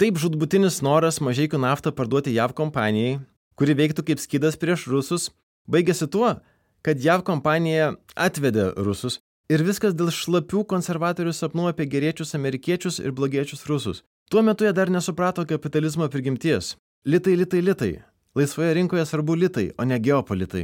Taip 0.00 0.16
žudbutinis 0.22 0.80
noras 0.80 1.20
mažiekių 1.20 1.60
naftą 1.60 1.92
parduoti 1.92 2.32
JAV 2.32 2.54
kompanijai, 2.56 3.18
kuri 3.60 3.76
veiktų 3.76 4.06
kaip 4.08 4.24
skydas 4.24 4.56
prieš 4.56 4.86
rusus, 4.88 5.28
baigėsi 5.68 6.08
tuo, 6.08 6.38
kad 6.80 7.04
JAV 7.04 7.26
kompanija 7.28 7.90
atvedė 8.16 8.70
rusus 8.80 9.20
ir 9.52 9.60
viskas 9.68 9.92
dėl 9.92 10.08
šlapių 10.08 10.64
konservatorių 10.72 11.36
sapnų 11.36 11.68
apie 11.74 11.84
geriečius 11.92 12.32
amerikiečius 12.40 13.02
ir 13.04 13.12
blogiečius 13.12 13.66
rusus. 13.68 14.00
Tuo 14.32 14.40
metu 14.42 14.64
jie 14.64 14.72
dar 14.72 14.88
nesuprato 14.88 15.42
kapitalizmo 15.44 16.06
prigimties. 16.08 16.76
Litai, 17.04 17.34
litai, 17.36 17.60
litai. 17.60 17.90
Laisvoje 18.34 18.74
rinkoje 18.74 19.04
svarbu 19.04 19.34
litai, 19.36 19.64
o 19.76 19.84
ne 19.84 19.98
geopolitai. 20.00 20.62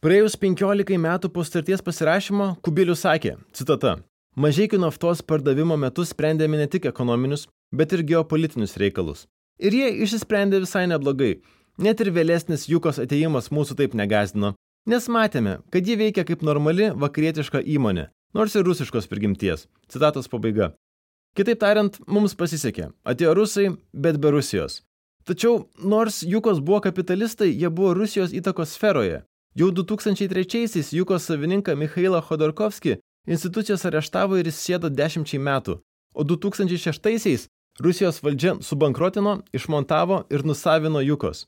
Praėjus 0.00 0.38
15 0.40 0.96
metų 0.96 1.28
po 1.34 1.44
starties 1.44 1.84
pasirašymo, 1.84 2.46
Kubilius 2.64 3.02
sakė, 3.04 3.34
citata, 3.52 3.98
Mažiekių 4.32 4.80
naftos 4.80 5.20
pardavimo 5.20 5.76
metu 5.76 6.06
sprendėme 6.08 6.56
ne 6.56 6.70
tik 6.72 6.88
ekonominius, 6.88 7.44
bet 7.68 7.92
ir 7.92 8.00
geopolitinius 8.08 8.78
reikalus. 8.80 9.26
Ir 9.60 9.76
jie 9.76 9.90
išsisprendė 10.06 10.62
visai 10.64 10.86
neblogai. 10.88 11.34
Net 11.76 12.00
ir 12.00 12.14
vėlesnis 12.16 12.64
Jukos 12.64 12.96
ateimas 13.02 13.52
mūsų 13.52 13.76
taip 13.76 13.92
negazdino, 13.92 14.54
nes 14.88 15.10
matėme, 15.12 15.58
kad 15.68 15.84
ji 15.84 15.98
veikia 16.00 16.24
kaip 16.24 16.40
normali 16.48 16.88
vakarietiška 16.96 17.60
įmonė, 17.76 18.08
nors 18.32 18.56
ir 18.56 18.64
rusiškos 18.64 19.12
prigimties. 19.12 19.68
Citatos 19.92 20.32
pabaiga. 20.32 20.72
Kitaip 21.32 21.60
tariant, 21.62 21.94
mums 22.06 22.34
pasisekė. 22.36 22.90
Atėjo 23.08 23.32
rusai, 23.38 23.68
bet 23.92 24.18
be 24.20 24.32
Rusijos. 24.34 24.82
Tačiau, 25.24 25.62
nors 25.78 26.20
Jukos 26.26 26.58
buvo 26.60 26.82
kapitalistai, 26.84 27.52
jie 27.54 27.70
buvo 27.70 27.94
Rusijos 27.96 28.34
įtakos 28.36 28.74
sferoje. 28.76 29.22
Jau 29.56 29.70
2003-aisiais 29.72 30.90
Jukos 30.92 31.28
savininką 31.28 31.76
Mikhailą 31.78 32.20
Khodorkovskį 32.26 32.98
institucijos 33.28 33.84
areštavo 33.88 34.36
ir 34.40 34.50
jis 34.50 34.58
sėdo 34.60 34.90
dešimčiai 34.92 35.40
metų, 35.40 35.78
o 36.12 36.24
2006-aisiais 36.24 37.46
Rusijos 37.80 38.20
valdžia 38.24 38.58
subankrotino, 38.60 39.38
išmontavo 39.56 40.24
ir 40.28 40.44
nusavino 40.44 41.00
Jukos. 41.00 41.46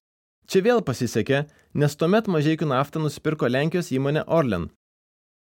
Čia 0.48 0.62
vėl 0.64 0.80
pasisekė, 0.84 1.42
nes 1.74 1.96
tuomet 1.96 2.28
mažiekių 2.28 2.68
naftą 2.70 3.02
nusipirko 3.02 3.48
Lenkijos 3.48 3.90
įmonė 3.92 4.24
Orlen. 4.28 4.70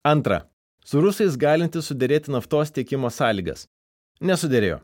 Antra. 0.05 0.47
Su 0.85 1.01
rusais 1.05 1.37
galinti 1.37 1.83
sudėrėti 1.85 2.33
naftos 2.33 2.73
tiekimo 2.73 3.11
sąlygas. 3.13 3.67
Nesudėrėjo. 4.21 4.83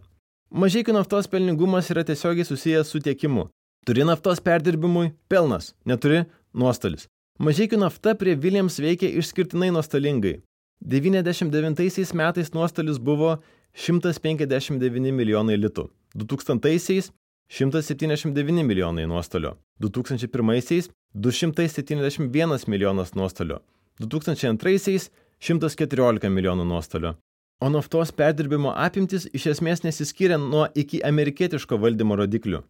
Mažiekių 0.49 0.95
naftos 0.97 1.27
pelningumas 1.29 1.91
yra 1.93 2.07
tiesiogiai 2.09 2.47
susijęs 2.49 2.89
su 2.89 3.03
tiekimu. 3.05 3.51
Turi 3.85 4.07
naftos 4.09 4.41
perdirbimui– 4.41 5.11
pelnas, 5.31 5.75
neturi– 5.85 6.23
nuostolis. 6.61 7.05
Mažiekių 7.37 7.83
nafta 7.83 8.15
prie 8.17 8.33
Williams 8.41 8.79
veikia 8.81 9.11
išskirtinai 9.21 9.69
nuostolingai. 9.77 10.39
99 10.81 12.15
metais 12.17 12.53
nuostolis 12.57 12.97
buvo 12.97 13.35
159 13.77 15.13
milijonai 15.13 15.61
litų, 15.61 15.91
2000-aisiais 16.17 17.13
179 17.53 18.65
milijonai 18.65 19.05
nuostolio, 19.07 19.59
2001-aisiais 19.85 20.89
271 21.13 22.67
milijonas 22.73 23.15
nuostolio, 23.15 23.61
2002-aisiais 24.01 25.11
114 25.45 26.33
milijonų 26.33 26.65
nuostolio. 26.65 27.19
O 27.59 27.71
naftos 27.73 28.11
perdirbimo 28.13 28.73
apimtis 28.77 29.25
iš 29.33 29.47
esmės 29.55 29.81
nesiskiria 29.81 30.37
nuo 30.37 30.67
iki 30.77 30.99
amerikietiško 31.11 31.79
valdymo 31.81 32.19
rodiklių. 32.21 32.61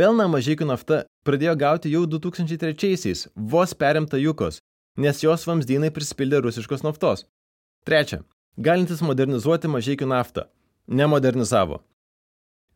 Pelną 0.00 0.30
mažiekių 0.32 0.68
nafta 0.70 1.02
pradėjo 1.28 1.52
gauti 1.60 1.92
jau 1.92 2.06
2003-aisiais, 2.08 3.26
vos 3.36 3.74
perimta 3.76 4.16
Jukos, 4.16 4.62
nes 4.96 5.20
jos 5.20 5.44
vamzdynai 5.44 5.90
prisipildė 5.92 6.40
rusiškos 6.46 6.86
naftos. 6.86 7.26
Trečia. 7.84 8.22
Galintis 8.56 9.04
modernizuoti 9.04 9.68
mažiekių 9.68 10.08
naftą. 10.08 10.46
Nemodernizavo. 10.88 11.82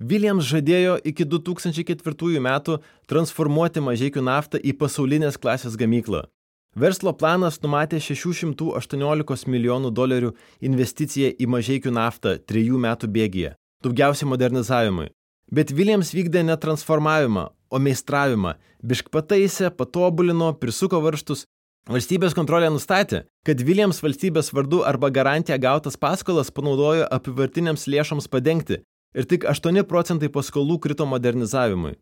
Williams 0.05 0.45
žadėjo 0.45 0.99
iki 1.09 1.25
2004 1.25 2.45
metų 2.45 2.77
transformuoti 3.09 3.81
mažiekių 3.81 4.21
naftą 4.29 4.61
į 4.61 4.77
pasaulinės 4.77 5.41
klasės 5.41 5.81
gamyklą. 5.81 6.27
Verslo 6.75 7.13
planas 7.15 7.61
numatė 7.63 8.01
618 8.03 9.47
milijonų 9.47 9.91
dolerių 9.95 10.33
investiciją 10.67 11.31
į 11.39 11.47
mažiekių 11.55 11.93
naftą 11.95 12.33
trijų 12.51 12.81
metų 12.83 13.11
bėgyje, 13.15 13.53
daugiausiai 13.87 14.27
modernizavimui. 14.27 15.13
Bet 15.55 15.71
Williams 15.71 16.11
vykdė 16.17 16.43
ne 16.43 16.57
transformavimą, 16.59 17.45
o 17.71 17.79
meistravimą, 17.79 18.57
bišk 18.83 19.13
pataisė, 19.15 19.71
patobulino, 19.71 20.51
prisuko 20.59 20.99
varštus. 21.05 21.45
Valstybės 21.87 22.35
kontrolė 22.35 22.73
nustatė, 22.73 23.27
kad 23.47 23.61
Williams 23.63 24.01
valstybės 24.03 24.51
vardu 24.57 24.81
arba 24.89 25.13
garantiją 25.15 25.61
gautas 25.61 25.99
paskolas 26.01 26.51
panaudojo 26.51 27.07
apivartiniams 27.13 27.87
lėšoms 27.87 28.27
padengti 28.33 28.81
ir 29.15 29.29
tik 29.31 29.45
8 29.47 29.85
procentai 29.87 30.33
paskolų 30.33 30.81
krito 30.81 31.07
modernizavimui. 31.07 31.95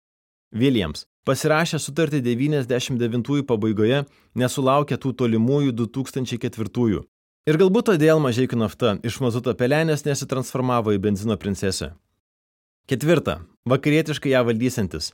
Williams 0.52 1.06
pasirašė 1.26 1.78
sutartį 1.80 2.20
99 2.24 3.42
pabaigoje, 3.48 4.04
nesulaukė 4.34 4.98
tų 4.98 5.14
tolimųjų 5.22 5.74
2004. 5.78 7.02
Ir 7.42 7.58
galbūt 7.58 7.88
todėl 7.90 8.20
mažiekių 8.22 8.58
nafta 8.60 8.96
iš 9.02 9.18
mazuto 9.22 9.54
pelenės 9.58 10.04
nesitransformavo 10.06 10.94
į 10.94 11.00
benzino 11.02 11.36
princesę. 11.38 11.92
Ketvirta. 12.86 13.40
Vakarietiškai 13.66 14.32
ją 14.34 14.42
valdysantis. 14.46 15.12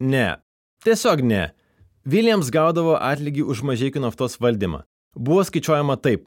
Ne. 0.00 0.40
Tiesiog 0.84 1.22
ne. 1.24 1.50
Williams 2.08 2.48
gaudavo 2.52 2.96
atlygį 2.96 3.44
už 3.52 3.60
mažiekių 3.68 4.00
naftos 4.04 4.38
valdymą. 4.40 4.82
Buvo 5.16 5.44
skaičiuojama 5.44 5.98
taip. 6.00 6.26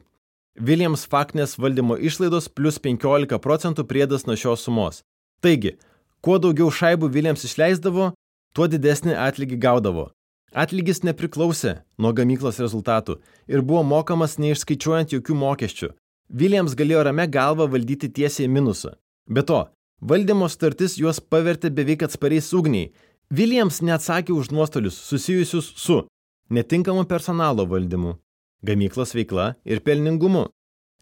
Williams 0.54 1.02
faktinės 1.10 1.56
valdymo 1.58 1.96
išlaidos 1.98 2.46
plus 2.46 2.78
15 2.78 3.40
procentų 3.42 3.86
priedas 3.90 4.26
nuo 4.26 4.38
šios 4.38 4.62
sumos. 4.66 5.02
Taigi, 5.42 5.74
kuo 6.22 6.38
daugiau 6.38 6.70
šaibų 6.70 7.10
Williams 7.10 7.42
išleisdavo, 7.46 8.12
tuo 8.54 8.68
didesnį 8.70 9.16
atlygį 9.18 9.58
gaudavo. 9.66 10.08
Atlygis 10.54 11.02
nepriklausė 11.02 11.80
nuo 11.98 12.12
gamyklos 12.14 12.60
rezultatų 12.62 13.18
ir 13.50 13.62
buvo 13.66 13.82
mokamas 13.82 14.38
neišskaičiuojant 14.38 15.16
jokių 15.16 15.38
mokesčių. 15.40 15.88
Williams 16.30 16.76
galėjo 16.78 17.02
rame 17.08 17.26
galvą 17.26 17.66
valdyti 17.70 18.08
tiesiai 18.08 18.46
minusą. 18.48 18.94
Be 19.26 19.42
to, 19.42 19.64
valdymo 20.00 20.46
startis 20.48 20.94
juos 21.00 21.18
pavertė 21.20 21.72
beveik 21.74 22.06
atspariais 22.06 22.52
ugniai. 22.54 22.92
Williams 23.34 23.80
neatsakė 23.82 24.32
už 24.36 24.52
nuostolius 24.54 25.00
susijusius 25.08 25.72
su 25.80 26.04
netinkamu 26.50 27.04
personalo 27.10 27.66
valdymu, 27.66 28.14
gamyklos 28.62 29.14
veikla 29.16 29.54
ir 29.64 29.80
pelningumu, 29.82 30.44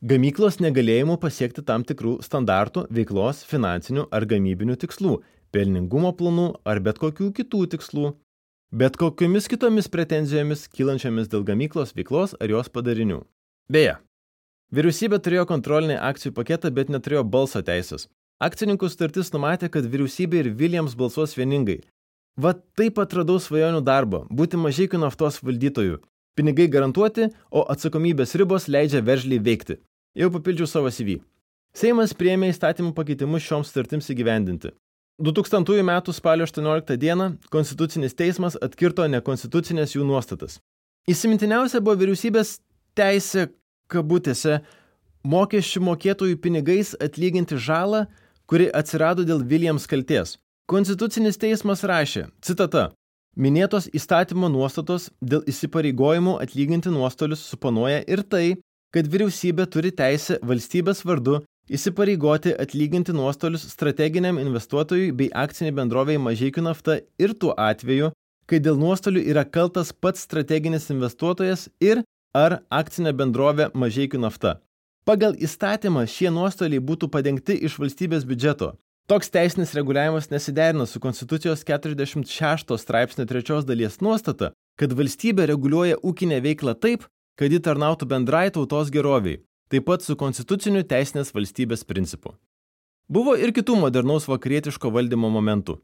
gamyklos 0.00 0.60
negalėjimu 0.64 1.18
pasiekti 1.20 1.64
tam 1.66 1.84
tikrų 1.84 2.20
standartų 2.24 2.86
veiklos, 2.90 3.42
finansinių 3.50 4.06
ar 4.10 4.26
gamybinių 4.30 4.78
tikslų, 4.84 5.18
pelningumo 5.52 6.12
planų 6.16 6.48
ar 6.68 6.80
bet 6.84 6.98
kokių 7.02 7.30
kitų 7.36 7.66
tikslų, 7.74 8.14
bet 8.72 8.96
kokiomis 9.00 9.48
kitomis 9.52 9.90
pretenzijomis 9.92 10.66
kylančiamis 10.72 11.28
dėl 11.32 11.44
gamyklos 11.48 11.92
veiklos 11.96 12.34
ar 12.40 12.50
jos 12.54 12.72
padarinių. 12.72 13.20
Beje, 13.72 13.98
vyriausybė 14.72 15.20
turėjo 15.22 15.46
kontrolinį 15.50 16.00
akcijų 16.00 16.34
paketą, 16.38 16.72
bet 16.72 16.92
neturėjo 16.92 17.24
balso 17.24 17.62
teisės. 17.62 18.08
Akcininkų 18.42 18.88
sutartis 18.90 19.30
numatė, 19.30 19.68
kad 19.70 19.86
vyriausybė 19.86 20.40
ir 20.40 20.54
Williams 20.58 20.96
balsuos 20.98 21.36
vieningai. 21.38 21.82
Va 22.34 22.54
taip 22.78 22.98
atradau 22.98 23.36
svajonių 23.38 23.82
darbą- 23.84 24.26
būti 24.38 24.56
mažiekių 24.56 24.98
naftos 24.98 25.38
valdytojų. 25.44 26.00
Pinigai 26.34 26.66
garantuoti, 26.66 27.28
o 27.52 27.66
atsakomybės 27.68 28.34
ribos 28.40 28.66
leidžia 28.66 29.04
veržliai 29.04 29.38
veikti. 29.38 29.76
Jau 30.16 30.30
papildžiau 30.30 30.66
savo 30.66 30.88
CV. 30.88 31.20
Seimas 31.74 32.14
priėmė 32.14 32.48
įstatymų 32.52 32.94
pakeitimus 32.94 33.42
šioms 33.42 33.68
sutartims 33.68 34.08
įgyvendinti. 34.08 34.72
2000 35.20 35.82
m. 35.82 36.12
spalio 36.12 36.44
18 36.44 36.96
d. 36.96 37.16
Konstitucinis 37.50 38.14
teismas 38.14 38.56
atkirto 38.60 39.06
nekonstitucinės 39.06 39.96
jų 39.96 40.06
nuostatas. 40.08 40.58
Įsimintiniausia 41.10 41.80
buvo 41.82 41.98
vyriausybės 42.00 42.60
teisė, 42.96 43.48
kabutėse, 43.90 44.60
mokesčių 45.26 45.82
mokėtojų 45.88 46.38
pinigais 46.42 46.94
atlyginti 47.02 47.58
žalą, 47.58 48.06
kuri 48.46 48.70
atsirado 48.70 49.24
dėl 49.26 49.44
Williams 49.46 49.86
kalties. 49.90 50.36
Konstitucinis 50.70 51.38
teismas 51.38 51.82
rašė, 51.84 52.28
citata, 52.40 52.90
minėtos 53.36 53.88
įstatymo 53.92 54.48
nuostatos 54.52 55.10
dėl 55.20 55.42
įsipareigojimų 55.50 56.38
atlyginti 56.42 56.92
nuostolius 56.92 57.42
suponuoja 57.50 58.02
ir 58.06 58.22
tai, 58.22 58.46
kad 58.94 59.08
vyriausybė 59.08 59.66
turi 59.72 59.90
teisę 59.96 60.38
valstybės 60.44 61.02
vardu 61.08 61.40
įsipareigoti 61.70 62.54
atlyginti 62.58 63.12
nuostolius 63.14 63.66
strateginiam 63.70 64.38
investuotojui 64.38 65.12
bei 65.14 65.30
akciniai 65.30 65.74
bendroviai 65.76 66.18
mažiekių 66.18 66.64
nafta 66.66 66.98
ir 67.22 67.34
tuo 67.38 67.54
atveju, 67.56 68.10
kai 68.46 68.58
dėl 68.58 68.78
nuostolių 68.80 69.22
yra 69.32 69.44
kaltas 69.44 69.92
pats 69.92 70.24
strateginis 70.26 70.90
investuotojas 70.90 71.68
ir 71.80 72.02
ar 72.34 72.62
akcinė 72.70 73.12
bendrovė 73.14 73.70
mažiekių 73.74 74.22
nafta. 74.24 74.58
Pagal 75.06 75.34
įstatymą 75.38 76.06
šie 76.06 76.30
nuostoliai 76.30 76.82
būtų 76.82 77.10
padengti 77.10 77.56
iš 77.66 77.78
valstybės 77.82 78.26
biudžeto. 78.26 78.72
Toks 79.10 79.32
teisinis 79.34 79.74
reguliavimas 79.74 80.30
nesiderina 80.30 80.86
su 80.86 81.00
Konstitucijos 81.02 81.64
46 81.66 82.76
straipsnio 82.78 83.26
trečios 83.26 83.66
dalies 83.66 83.98
nuostata, 84.00 84.52
kad 84.78 84.94
valstybė 84.94 85.48
reguliuoja 85.50 85.98
ūkinę 86.02 86.38
veiklą 86.42 86.74
taip, 86.78 87.08
kad 87.38 87.50
ji 87.50 87.58
tarnautų 87.66 88.06
bendrai 88.06 88.48
tautos 88.54 88.94
geroviai 88.94 89.42
taip 89.72 89.86
pat 89.88 90.04
su 90.04 90.18
konstituciniu 90.20 90.84
teisinės 90.84 91.32
valstybės 91.32 91.86
principu. 91.88 92.34
Buvo 93.08 93.34
ir 93.40 93.54
kitų 93.56 93.78
modernaus 93.80 94.28
vakarietiško 94.28 94.92
valdymo 94.92 95.30
momentų. 95.32 95.78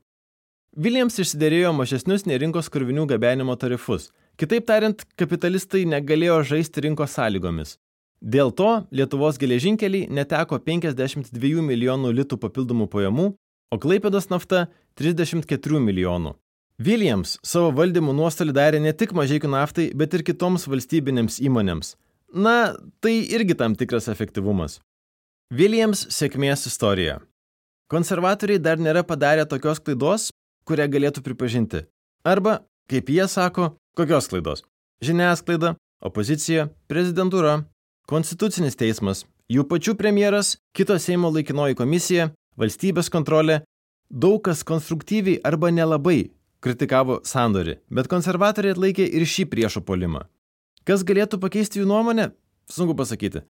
Williams 0.76 1.16
išsiderėjo 1.22 1.72
mažesnius 1.72 2.26
nei 2.28 2.36
rinkos 2.39 2.68
krovinių 2.72 3.07
gabenimo 3.09 3.57
tarifus. 3.57 4.11
Kitaip 4.39 4.66
tariant, 4.68 5.03
kapitalistai 5.18 5.86
negalėjo 5.89 6.43
žaisti 6.53 6.84
rinkos 6.84 7.16
sąlygomis. 7.16 7.78
Dėl 8.20 8.53
to 8.53 8.68
Lietuvos 8.93 9.39
geležinkeliai 9.41 10.11
neteko 10.12 10.59
52 10.62 11.64
milijonų 11.64 12.12
litų 12.20 12.39
papildomų 12.43 12.89
pajamų, 12.93 13.30
o 13.72 13.78
Klaipėdos 13.80 14.28
nafta 14.28 14.66
34 15.01 15.80
milijonų. 15.80 16.34
Williams 16.78 17.39
savo 17.43 17.72
valdymų 17.74 18.12
nuostolį 18.20 18.55
darė 18.55 18.82
ne 18.84 18.93
tik 18.93 19.16
mažiekių 19.16 19.51
naftai, 19.55 19.89
bet 19.95 20.14
ir 20.14 20.26
kitoms 20.28 20.68
valstybinėms 20.70 21.41
įmonėms– 21.49 21.95
Na, 22.34 22.76
tai 23.00 23.24
irgi 23.24 23.56
tam 23.56 23.74
tikras 23.74 24.08
efektyvumas. 24.12 24.80
Williams 25.48 26.04
sėkmės 26.12 26.66
istorija. 26.68 27.20
konservatoriai 27.88 28.60
dar 28.60 28.76
nėra 28.76 29.00
padarę 29.00 29.46
tokios 29.48 29.80
klaidos, 29.80 30.28
kurią 30.68 30.84
galėtų 30.92 31.22
pripažinti. 31.24 31.86
Arba, 32.20 32.58
kaip 32.90 33.08
jie 33.08 33.24
sako, 33.28 33.78
kokios 33.96 34.28
klaidos? 34.28 34.60
Žiniasklaida, 35.00 35.74
opozicija, 36.04 36.68
prezidentūra, 36.90 37.64
konstitucinis 38.04 38.76
teismas, 38.76 39.24
jų 39.48 39.64
pačių 39.64 39.96
premjeras, 39.96 40.58
kito 40.76 40.98
Seimo 41.00 41.32
laikinoji 41.32 41.78
komisija, 41.80 42.28
valstybės 42.60 43.08
kontrolė, 43.08 43.62
daug 44.10 44.42
kas 44.44 44.60
konstruktyviai 44.68 45.40
arba 45.40 45.72
nelabai 45.72 46.28
kritikavo 46.60 47.22
sandorį, 47.24 47.78
bet 47.88 48.10
konservatoriai 48.12 48.76
atlaikė 48.76 49.08
ir 49.08 49.24
šį 49.24 49.48
priešo 49.48 49.80
polimą. 49.80 50.26
Kas 50.89 51.03
galėtų 51.05 51.36
pakeisti 51.36 51.82
jų 51.82 51.86
nuomonę? 51.91 52.30
Sunku 52.72 52.95
pasakyti. 52.97 53.43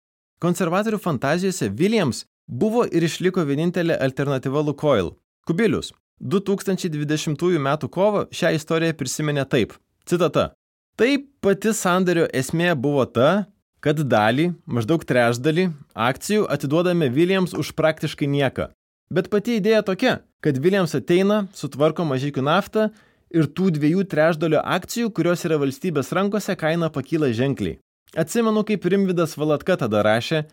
Konservatorių 0.43 0.99
fantazijose 0.99 1.69
Williams 1.71 2.25
buvo 2.51 2.83
ir 2.83 3.05
išliko 3.07 3.45
vienintelė 3.47 3.95
alternatyva 3.95 4.65
Lukoil- 4.67 5.13
Kubilius. 5.47 5.93
2020 6.19 7.55
m. 7.61 7.69
kovo 7.87 8.25
šią 8.35 8.51
istoriją 8.59 8.93
prisiminė 8.99 9.47
taip. 9.49 9.73
Citata. 10.05 10.51
Taip 10.97 11.29
pati 11.41 11.71
sandario 11.71 12.27
esmė 12.35 12.75
buvo 12.75 13.05
ta, 13.07 13.47
kad 13.81 13.97
dalį, 14.03 14.57
maždaug 14.67 15.05
trečdalį, 15.07 15.71
akcijų 15.95 16.49
atiduodame 16.51 17.07
Williams 17.09 17.55
už 17.55 17.71
praktiškai 17.79 18.27
nieką. 18.27 18.73
Bet 19.15 19.31
pati 19.31 19.61
idėja 19.61 19.85
tokia, 19.87 20.23
kad 20.43 20.59
Williams 20.59 20.95
ateina, 20.99 21.47
sutvarko 21.55 22.03
mažykių 22.03 22.43
naftą 22.43 22.91
ir 23.35 23.49
tų 23.53 23.73
dviejų 23.77 24.07
trečdalio 24.09 24.63
akcijų, 24.65 25.13
kurios 25.15 25.45
yra 25.49 25.59
valstybės 25.61 26.13
rankose, 26.17 26.57
kaina 26.59 26.91
pakyla 26.93 27.31
ženkliai. 27.37 27.79
Atsimenu, 28.17 28.65
kaip 28.65 28.87
Rimvidas 28.89 29.37
Valatka 29.37 29.77
tada 29.77 30.01
rašė, 30.05 30.47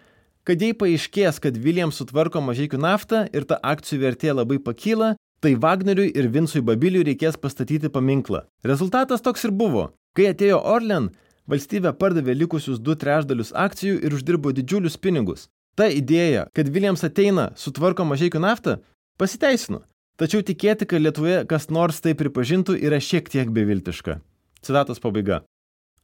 kad 0.45 0.61
jei 0.61 0.76
paaiškės, 0.78 1.39
kad 1.43 1.57
Williams 1.57 2.01
sutvarko 2.01 2.41
mažykių 2.43 2.80
naftą 2.84 3.26
ir 3.34 3.47
ta 3.47 3.59
akcijų 3.63 4.01
vertė 4.03 4.34
labai 4.36 4.59
pakyla, 4.59 5.15
tai 5.41 5.55
Wagneriui 5.55 6.11
ir 6.11 6.28
Vinsui 6.34 6.61
Babiliui 6.65 7.05
reikės 7.07 7.39
pastatyti 7.39 7.91
paminklą. 7.91 8.43
Rezultatas 8.65 9.23
toks 9.23 9.47
ir 9.47 9.55
buvo. 9.55 9.89
Kai 10.15 10.30
atėjo 10.32 10.59
Orlen, 10.63 11.11
valstybė 11.51 11.95
pardavė 11.99 12.36
likusius 12.36 12.80
du 12.80 12.95
trečdalius 12.99 13.53
akcijų 13.55 13.99
ir 14.03 14.15
uždirbo 14.15 14.53
didžiulius 14.55 14.97
pinigus. 14.97 15.47
Ta 15.76 15.89
idėja, 15.91 16.47
kad 16.55 16.69
Williams 16.71 17.03
ateina, 17.03 17.49
sutvarko 17.59 18.05
mažykių 18.07 18.39
naftą, 18.43 18.78
pasiteisino. 19.19 19.84
Tačiau 20.16 20.45
tikėti, 20.47 20.88
kad 20.88 21.03
Lietuvoje 21.03 21.41
kas 21.49 21.68
nors 21.68 21.99
tai 21.99 22.13
pripažintų, 22.16 22.78
yra 22.80 23.01
šiek 23.03 23.28
tiek 23.32 23.51
beviltiška. 23.51 24.22
Citatos 24.63 25.01
pabaiga. 25.03 25.41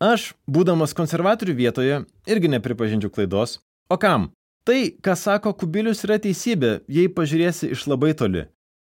Aš, 0.03 0.33
būdamas 0.51 0.95
konservatorių 0.97 1.55
vietoje, 1.55 2.01
irgi 2.27 2.51
nepripažinčiau 2.51 3.13
klaidos. 3.13 3.59
O 3.87 3.95
kam? 4.01 4.31
Tai, 4.67 4.79
ką 5.01 5.15
sako 5.15 5.53
Kubilius, 5.57 6.03
yra 6.05 6.19
teisybė, 6.21 6.81
jei 6.91 7.07
pažiūrėsi 7.07 7.71
iš 7.73 7.87
labai 7.87 8.11
toli. 8.17 8.45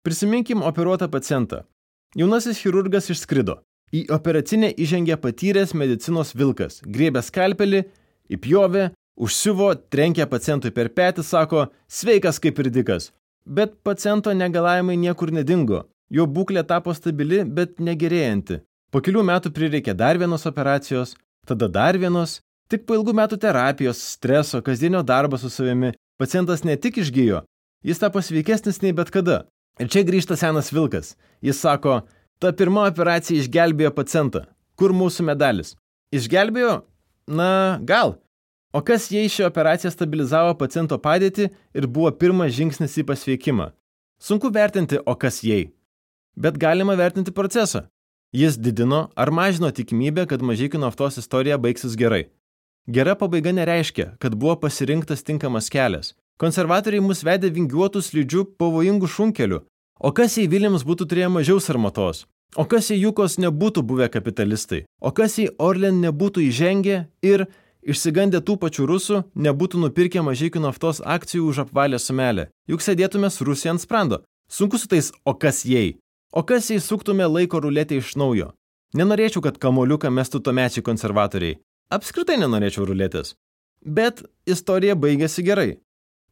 Prisiminkim 0.07 0.65
operuotą 0.67 1.11
pacientą. 1.13 1.63
Jaunasis 2.19 2.59
chirurgas 2.63 3.11
išskrido. 3.13 3.61
Į 3.93 4.07
operacinę 4.17 4.73
įžengė 4.81 5.19
patyręs 5.21 5.75
medicinos 5.77 6.33
vilkas, 6.33 6.81
griebė 6.83 7.21
skalpelį, 7.23 7.85
įpjovė, 8.33 8.89
užsiuvo, 9.21 9.75
trenkė 9.93 10.27
pacientui 10.31 10.73
per 10.73 10.89
petį, 10.97 11.23
sako, 11.27 11.67
sveikas 11.87 12.41
kaip 12.41 12.59
ir 12.65 12.73
dikas. 12.73 13.13
Bet 13.47 13.79
paciento 13.83 14.33
negalavimai 14.35 14.97
niekur 14.97 15.33
nedingo. 15.35 15.87
Jo 16.13 16.27
būklė 16.29 16.63
tapo 16.69 16.93
stabili, 16.95 17.43
bet 17.45 17.81
negerėjanti. 17.81 18.61
Po 18.93 19.01
kelių 19.01 19.25
metų 19.25 19.53
prireikė 19.57 19.95
dar 19.97 20.19
vienos 20.21 20.45
operacijos, 20.47 21.17
tada 21.49 21.69
dar 21.69 21.97
vienos. 21.99 22.41
Tik 22.69 22.85
po 22.87 22.97
ilgų 22.99 23.15
metų 23.17 23.39
terapijos, 23.41 24.01
streso, 24.15 24.61
kasdienio 24.65 25.03
darbo 25.03 25.41
su 25.41 25.51
savimi 25.53 25.93
pacientas 26.21 26.63
ne 26.65 26.77
tik 26.77 27.01
išgyjo, 27.03 27.43
jis 27.83 27.99
tapo 27.99 28.21
sveikesnis 28.23 28.83
nei 28.85 28.95
bet 28.95 29.11
kada. 29.11 29.43
Ir 29.81 29.89
čia 29.91 30.05
grįžta 30.07 30.37
senas 30.39 30.71
vilkas. 30.71 31.15
Jis 31.43 31.59
sako, 31.65 32.03
ta 32.39 32.53
pirma 32.55 32.85
operacija 32.87 33.41
išgelbėjo 33.41 33.91
pacientą. 33.97 34.45
Kur 34.79 34.95
mūsų 34.95 35.27
medalis? 35.27 35.75
Išgelbėjo? 36.15 36.83
Na, 37.27 37.81
gal. 37.89 38.19
O 38.73 38.81
kas 38.81 39.11
jei 39.13 39.29
ši 39.29 39.45
operacija 39.45 39.91
stabilizavo 39.93 40.55
paciento 40.57 40.97
padėtį 40.97 41.51
ir 41.77 41.87
buvo 41.87 42.11
pirmas 42.17 42.55
žingsnis 42.57 42.95
į 43.03 43.05
pasveikimą? 43.11 43.67
Sunku 44.17 44.49
vertinti, 44.55 44.97
o 45.05 45.15
kas 45.15 45.43
jei. 45.45 45.75
Bet 46.37 46.57
galima 46.57 46.97
vertinti 46.97 47.35
procesą. 47.37 47.85
Jis 48.33 48.57
didino 48.57 49.11
ar 49.17 49.29
mažino 49.29 49.69
tikimybę, 49.77 50.25
kad 50.27 50.41
mažykių 50.41 50.81
naftos 50.81 51.21
istorija 51.21 51.59
baigsis 51.61 51.99
gerai. 52.01 52.31
Gera 52.89 53.13
pabaiga 53.15 53.53
nereiškia, 53.53 54.15
kad 54.19 54.35
buvo 54.35 54.57
pasirinktas 54.65 55.21
tinkamas 55.23 55.69
kelias. 55.69 56.15
Konservatoriai 56.41 57.05
mus 57.05 57.21
vedė 57.29 57.53
vingiuotų 57.53 58.01
slidžių 58.01 58.47
pavojingų 58.57 59.11
šunkelių. 59.17 59.61
O 60.01 60.11
kas 60.17 60.39
jei 60.41 60.49
Viljams 60.49 60.87
būtų 60.89 61.11
turėję 61.13 61.29
mažiau 61.29 61.61
sarmatos? 61.61 62.25
O 62.57 62.65
kas 62.65 62.89
jei 62.89 63.03
Jukos 63.05 63.37
nebūtų 63.37 63.85
buvę 63.85 64.09
kapitalistai? 64.09 64.87
O 65.01 65.13
kas 65.13 65.37
jei 65.39 65.53
Orlen 65.61 66.01
nebūtų 66.01 66.49
įžengę 66.49 66.97
ir 67.23 67.47
Išsigandę 67.83 68.39
tų 68.47 68.55
pačių 68.63 68.85
rusų 68.87 69.17
nebūtų 69.35 69.81
nupirkę 69.83 70.23
mažykių 70.23 70.61
naftos 70.63 71.01
akcijų 71.03 71.49
už 71.51 71.65
apvalę 71.65 71.99
sumelę, 71.99 72.47
juk 72.71 72.85
sėdėtume 72.85 73.31
su 73.31 73.45
Rusija 73.49 73.75
ant 73.75 73.83
sprando. 73.83 74.21
Sunku 74.47 74.79
su 74.79 74.87
tais, 74.87 75.11
o 75.25 75.35
kas 75.35 75.65
jei? 75.67 75.97
O 76.31 76.45
kas 76.47 76.71
jei 76.71 76.79
suktume 76.81 77.27
laiko 77.27 77.59
ruletę 77.61 77.99
iš 77.99 78.15
naujo? 78.17 78.53
Nenorėčiau, 78.95 79.43
kad 79.43 79.59
kamoliuką 79.59 80.13
mestų 80.15 80.43
tuomečiai 80.47 80.85
konservatoriai. 80.87 81.59
Apskritai 81.91 82.39
nenorėčiau 82.39 82.87
ruletės. 82.87 83.35
Bet 83.83 84.23
istorija 84.47 84.95
baigėsi 84.95 85.43
gerai. 85.43 85.81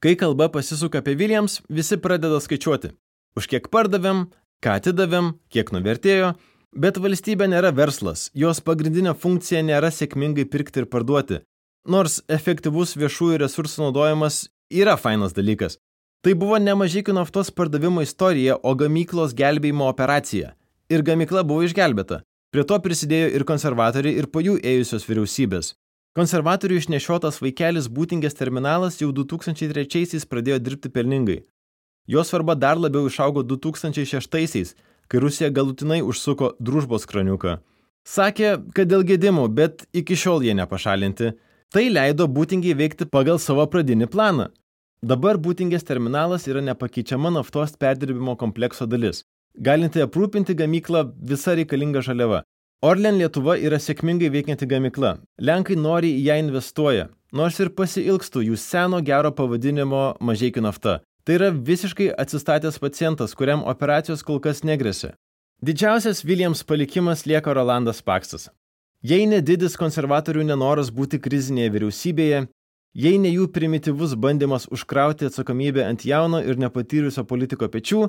Kai 0.01 0.15
kalba 0.17 0.49
pasisuka 0.53 1.03
apie 1.03 1.17
Williams, 1.19 1.61
visi 1.69 1.99
pradeda 1.99 2.39
skaičiuoti. 2.41 2.93
Už 3.37 3.49
kiek 3.51 3.67
pardavėm, 3.73 4.29
ką 4.63 4.77
atidavėm, 4.79 5.35
kiek 5.51 5.73
nuvertėjo, 5.75 6.35
Bet 6.71 7.01
valstybė 7.03 7.49
nėra 7.51 7.73
verslas, 7.75 8.29
jos 8.31 8.61
pagrindinė 8.62 9.16
funkcija 9.18 9.62
nėra 9.66 9.89
sėkmingai 9.91 10.45
pirkti 10.47 10.85
ir 10.85 10.87
parduoti. 10.87 11.41
Nors 11.91 12.21
efektyvus 12.31 12.95
viešųjų 12.95 13.41
resursų 13.43 13.89
naudojimas 13.89 14.45
yra 14.71 14.95
fainas 14.95 15.35
dalykas. 15.35 15.81
Tai 16.23 16.37
buvo 16.39 16.61
ne 16.62 16.77
mažykių 16.79 17.16
naftos 17.16 17.51
pardavimo 17.51 18.05
istorija, 18.07 18.55
o 18.62 18.75
gamyklos 18.79 19.35
gelbėjimo 19.35 19.89
operacija. 19.91 20.53
Ir 20.93 21.03
gamykla 21.03 21.43
buvo 21.43 21.64
išgelbėta. 21.66 22.21
Prie 22.55 22.62
to 22.62 22.79
prisidėjo 22.79 23.33
ir 23.35 23.45
konservatoriai, 23.49 24.14
ir 24.21 24.29
po 24.31 24.39
jų 24.39 24.61
ėjusios 24.62 25.09
vyriausybės. 25.09 25.73
Konservatorių 26.14 26.79
išnešiotas 26.79 27.41
vaikelis 27.43 27.89
būtingės 27.91 28.39
terminalas 28.39 29.01
jau 29.03 29.11
2003-aisiais 29.16 30.27
pradėjo 30.27 30.61
dirbti 30.62 30.91
pelningai. 30.91 31.41
Jo 32.07 32.23
svarba 32.27 32.55
dar 32.55 32.79
labiau 32.79 33.11
išaugo 33.11 33.43
2006-aisiais, 33.47 34.75
kai 35.11 35.21
Rusija 35.25 35.51
galutinai 35.51 36.01
užsuko 36.07 36.55
družbos 36.63 37.07
kraniuką. 37.11 37.59
Sakė, 38.07 38.55
kad 38.75 38.89
dėl 38.89 39.05
gedimų, 39.07 39.49
bet 39.53 39.85
iki 39.93 40.17
šiol 40.17 40.47
jie 40.47 40.55
nepašalinti. 40.57 41.35
Tai 41.71 41.85
leido 41.91 42.27
būtingiai 42.27 42.75
veikti 42.79 43.07
pagal 43.07 43.39
savo 43.39 43.67
pradinį 43.71 44.09
planą. 44.11 44.49
Dabar 45.03 45.39
būtingės 45.41 45.87
terminalas 45.89 46.47
yra 46.51 46.63
nepakeičiama 46.65 47.31
naftos 47.33 47.77
perdirbimo 47.81 48.35
komplekso 48.37 48.87
dalis, 48.87 49.23
galinti 49.55 50.03
aprūpinti 50.05 50.57
gamyklą 50.59 51.07
visą 51.31 51.55
reikalingą 51.57 52.03
žaliavą. 52.05 52.43
Orlen 52.85 53.19
Lietuva 53.21 53.59
yra 53.61 53.79
sėkmingai 53.81 54.31
veikianti 54.33 54.67
gamykla. 54.69 55.19
Lenkai 55.41 55.77
nori 55.77 56.15
į 56.17 56.27
ją 56.27 56.37
investuoja, 56.43 57.09
nors 57.33 57.61
ir 57.61 57.73
pasilgstų 57.77 58.45
jų 58.49 58.57
seno 58.61 59.01
gero 59.05 59.33
pavadinimo 59.37 60.05
mažiekių 60.21 60.65
nafta. 60.65 61.01
Tai 61.31 61.37
yra 61.39 61.49
visiškai 61.55 62.09
atsistatęs 62.18 62.81
pacientas, 62.83 63.37
kuriam 63.39 63.61
operacijos 63.62 64.24
kol 64.26 64.41
kas 64.43 64.64
negrėsia. 64.66 65.12
Didžiausias 65.62 66.24
Williams 66.26 66.64
palikimas 66.66 67.22
lieka 67.22 67.53
Rolandas 67.55 68.01
Paksas. 68.03 68.49
Jei 69.07 69.28
nedidis 69.31 69.76
konservatorių 69.78 70.43
nenoras 70.49 70.91
būti 70.91 71.20
krizinėje 71.22 71.70
vyriausybėje, 71.76 72.41
jei 73.05 73.20
ne 73.22 73.31
jų 73.31 73.47
primityvus 73.55 74.16
bandymas 74.18 74.66
užkrauti 74.74 75.28
atsakomybę 75.31 75.87
ant 75.87 76.03
jauno 76.03 76.41
ir 76.43 76.59
nepatyrusio 76.59 77.22
politiko 77.22 77.70
pečių, 77.70 78.09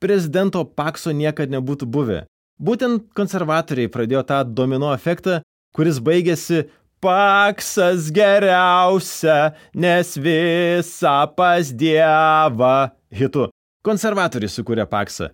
prezidento 0.00 0.64
Pakso 0.64 1.12
niekada 1.12 1.58
nebūtų 1.58 1.84
buvę. 1.84 2.22
Būtent 2.56 3.12
konservatoriai 3.12 3.92
pradėjo 3.92 4.24
tą 4.32 4.40
domino 4.48 4.94
efektą, 4.96 5.42
kuris 5.76 6.00
baigėsi 6.00 6.64
paksas 7.04 8.08
geriausia, 8.14 9.52
nes 9.76 10.16
visa 10.16 11.26
pas 11.36 11.72
Dievą. 11.72 12.76
Hitu. 13.12 13.48
Konservatoriai 13.84 14.48
sukūrė 14.48 14.86
paksą. 14.88 15.28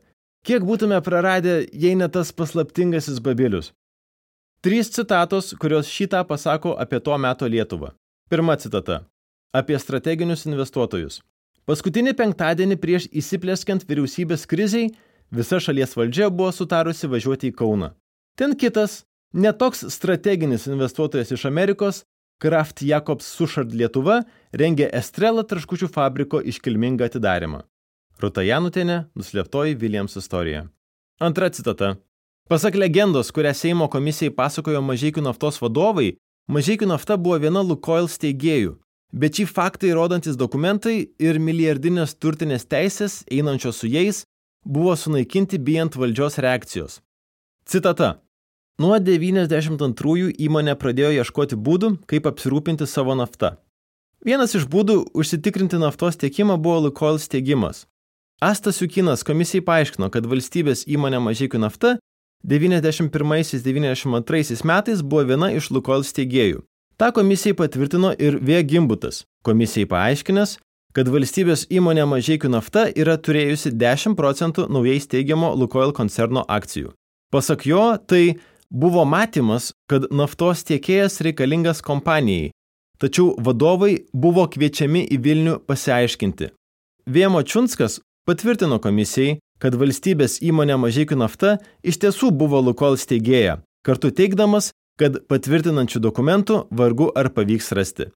Kiek 0.46 0.64
būtume 0.66 0.98
praradę, 1.04 1.60
jei 1.70 1.94
ne 1.94 2.08
tas 2.10 2.32
paslaptingasis 2.34 3.20
babilius? 3.22 3.70
Trys 4.64 4.90
citatos, 4.92 5.54
kurios 5.60 5.88
šitą 5.88 6.24
pasako 6.28 6.74
apie 6.80 6.98
to 7.00 7.16
meto 7.18 7.46
Lietuvą. 7.48 7.92
Pirma 8.30 8.56
citata. 8.56 9.04
Apie 9.54 9.78
strateginius 9.78 10.46
investuotojus. 10.48 11.20
Paskutinį 11.68 12.16
penktadienį 12.18 12.76
prieš 12.82 13.06
įsiplėskiant 13.14 13.86
vyriausybės 13.86 14.46
kriziai, 14.50 14.90
visa 15.30 15.60
šalies 15.62 15.94
valdžia 15.96 16.30
buvo 16.30 16.50
sutarusi 16.54 17.08
važiuoti 17.10 17.52
į 17.52 17.56
Kauną. 17.60 17.92
Ten 18.38 18.56
kitas, 18.58 19.04
Netoks 19.32 19.84
strateginis 19.88 20.66
investuotojas 20.66 21.30
iš 21.30 21.44
Amerikos, 21.44 22.04
Kraft 22.40 22.82
Jacobs 22.82 23.26
Sušard 23.36 23.74
Lietuva, 23.76 24.22
rengė 24.56 24.88
Estrela 24.96 25.44
traškučių 25.44 25.90
fabriko 25.92 26.40
iškilmingą 26.40 27.10
atidarimą. 27.10 27.60
Ruta 28.20 28.42
Janutinė, 28.42 29.04
nuslėptoji 29.14 29.76
Williams 29.80 30.16
istorija. 30.16 30.64
Antra 31.20 31.50
citata. 31.52 31.94
Pasak 32.50 32.74
legendos, 32.74 33.30
kurią 33.30 33.52
Seimo 33.54 33.86
komisijai 33.92 34.32
pasakojo 34.34 34.80
Mažiekių 34.82 35.22
naftos 35.22 35.60
vadovai, 35.62 36.16
Mažiekių 36.50 36.88
nafta 36.90 37.14
buvo 37.20 37.38
viena 37.38 37.62
Lukoil 37.62 38.08
steigėjų, 38.10 38.72
bet 39.12 39.38
šį 39.38 39.46
faktą 39.46 39.92
įrodantis 39.92 40.34
dokumentai 40.40 41.12
ir 41.22 41.38
milijardinės 41.38 42.16
turtinės 42.18 42.66
teisės, 42.66 43.20
einančios 43.30 43.78
su 43.78 43.92
jais, 43.92 44.24
buvo 44.66 44.96
sunaikinti 44.96 45.60
bijant 45.62 45.94
valdžios 45.94 46.40
reakcijos. 46.42 46.98
Citata. 47.68 48.16
Nuo 48.80 48.96
92 48.96 50.32
įmonė 50.40 50.72
pradėjo 50.80 51.10
ieškoti 51.20 51.52
būdų, 51.60 52.00
kaip 52.08 52.24
apsirūpinti 52.30 52.86
savo 52.88 53.12
naftą. 53.18 53.58
Vienas 54.24 54.54
iš 54.56 54.64
būdų 54.72 55.12
užsitikrinti 55.20 55.76
naftos 55.82 56.16
tiekimą 56.22 56.56
buvo 56.56 56.86
Lukoil 56.86 57.18
steigimas. 57.20 57.82
Astas 58.40 58.80
Jukinas 58.80 59.20
komisijai 59.28 59.60
paaiškino, 59.66 60.08
kad 60.08 60.24
valstybės 60.24 60.88
įmonė 60.88 61.20
Mažiekių 61.20 61.60
nafta 61.60 62.00
91-92 62.48 64.64
metais 64.64 65.04
buvo 65.04 65.28
viena 65.28 65.52
iš 65.52 65.68
Lukoil 65.76 66.00
steigėjų. 66.00 66.64
Ta 66.96 67.12
komisijai 67.12 67.52
patvirtino 67.58 68.16
ir 68.16 68.40
V. 68.40 68.64
Gimbutas, 68.64 69.28
komisijai 69.44 69.84
paaiškinęs, 69.92 70.56
kad 70.96 71.04
valstybės 71.12 71.68
įmonė 71.68 72.08
Mažiekių 72.08 72.48
nafta 72.56 72.88
yra 72.96 73.20
turėjusi 73.20 73.76
10 73.76 74.16
procentų 74.16 74.72
naujai 74.72 75.04
steigiamo 75.04 75.52
Lukoil 75.52 75.92
koncerno 75.92 76.48
akcijų. 76.48 76.96
Pasak 77.30 77.62
jo, 77.68 78.00
tai 78.08 78.40
buvo 78.70 79.04
matymas, 79.04 79.72
kad 79.90 80.06
naftos 80.10 80.64
tiekėjas 80.68 81.20
reikalingas 81.26 81.82
kompanijai, 81.82 82.52
tačiau 83.00 83.34
vadovai 83.38 84.06
buvo 84.12 84.46
kviečiami 84.46 85.06
į 85.10 85.20
Vilnių 85.24 85.56
pasiaiškinti. 85.66 86.50
Vėmo 87.10 87.42
Čiunskas 87.42 88.00
patvirtino 88.28 88.78
komisijai, 88.82 89.38
kad 89.60 89.76
valstybės 89.76 90.38
įmonė 90.44 90.78
Mažiekių 90.80 91.18
nafta 91.20 91.58
iš 91.82 92.00
tiesų 92.00 92.30
buvo 92.32 92.60
Lukol 92.64 92.96
steigėja, 93.00 93.60
kartu 93.84 94.12
teikdamas, 94.14 94.70
kad 95.00 95.20
patvirtinančių 95.28 96.00
dokumentų 96.00 96.64
vargu 96.70 97.10
ar 97.16 97.30
pavyks 97.34 97.72
rasti. 97.76 98.10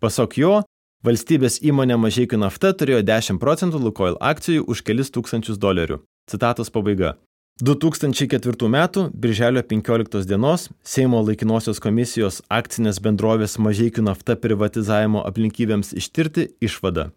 Pasak 0.00 0.38
jo, 0.40 0.60
valstybės 1.04 1.60
įmonė 1.64 2.00
Mažiekių 2.00 2.40
nafta 2.40 2.72
turėjo 2.72 3.04
10 3.04 3.40
procentų 3.40 3.80
Lukoil 3.80 4.16
akcijų 4.20 4.64
už 4.66 4.84
kelis 4.84 5.12
tūkstančius 5.12 5.60
dolerių. 5.60 6.00
Citatos 6.30 6.72
pabaiga. 6.72 7.16
2004 7.62 8.66
m. 8.66 9.10
birželio 9.12 9.62
15 9.62 10.24
dienos 10.24 10.70
Seimo 10.82 11.20
laikinosios 11.20 11.80
komisijos 11.80 12.40
akcinės 12.48 13.00
bendrovės 13.04 13.58
Mažiekių 13.60 14.04
nafta 14.06 14.36
privatizavimo 14.36 15.20
aplinkybėms 15.28 15.92
ištirti 15.92 16.46
išvada. 16.60 17.10